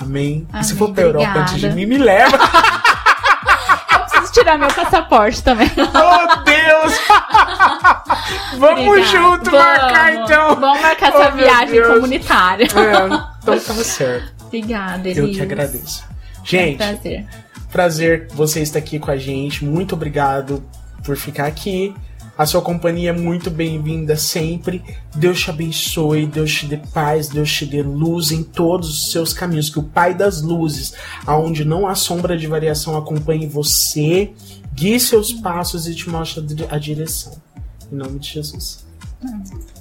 Amém. 0.00 0.46
Amém. 0.52 0.60
E 0.60 0.64
se 0.64 0.74
for 0.76 0.92
pra 0.92 1.02
Europa 1.04 1.38
antes 1.40 1.58
de 1.60 1.68
mim, 1.70 1.86
me 1.86 1.98
leva. 1.98 2.36
Eu 3.92 3.98
preciso 4.00 4.32
tirar 4.32 4.58
meu 4.58 4.68
passaporte 4.68 5.42
também. 5.42 5.70
Oh, 5.76 6.42
Deus! 6.44 6.98
Vamos 8.58 8.86
Obrigada. 8.86 9.02
junto 9.04 9.50
Vamos. 9.50 9.66
marcar 9.66 10.14
então. 10.14 10.56
Vamos 10.60 10.80
marcar 10.80 11.12
Oh, 11.14 11.20
essa 11.22 11.30
viagem 11.30 11.70
Deus. 11.74 11.94
comunitária. 11.94 12.64
É, 12.64 13.04
então 13.42 13.58
tá 13.58 13.74
certo. 13.84 14.32
Obrigada, 14.46 15.08
Elias. 15.08 15.18
Eu 15.18 15.32
que 15.32 15.42
agradeço. 15.42 16.04
É 16.04 16.40
um 16.40 16.44
Gente, 16.44 16.76
prazer. 16.78 17.26
prazer 17.70 18.28
você 18.32 18.60
estar 18.60 18.78
aqui 18.78 18.98
com 18.98 19.10
a 19.10 19.16
gente. 19.16 19.64
Muito 19.64 19.94
obrigado 19.94 20.62
por 21.04 21.16
ficar 21.16 21.46
aqui. 21.46 21.94
A 22.38 22.46
sua 22.46 22.62
companhia 22.62 23.10
é 23.10 23.12
muito 23.12 23.50
bem-vinda 23.50 24.16
sempre. 24.16 24.80
Deus 25.12 25.40
te 25.40 25.50
abençoe, 25.50 26.24
Deus 26.24 26.54
te 26.54 26.66
dê 26.66 26.76
paz, 26.76 27.28
Deus 27.28 27.52
te 27.52 27.66
dê 27.66 27.82
luz 27.82 28.30
em 28.30 28.44
todos 28.44 28.88
os 28.88 29.10
seus 29.10 29.32
caminhos. 29.32 29.68
Que 29.68 29.80
o 29.80 29.82
Pai 29.82 30.14
das 30.14 30.40
luzes, 30.40 30.94
aonde 31.26 31.64
não 31.64 31.84
há 31.84 31.96
sombra 31.96 32.38
de 32.38 32.46
variação, 32.46 32.96
acompanhe 32.96 33.48
você, 33.48 34.30
guie 34.72 35.00
seus 35.00 35.32
passos 35.32 35.88
e 35.88 35.94
te 35.96 36.08
mostre 36.08 36.46
a 36.70 36.78
direção. 36.78 37.32
Em 37.90 37.96
nome 37.96 38.20
de 38.20 38.34
Jesus. 38.34 38.86
Amém. 39.20 39.77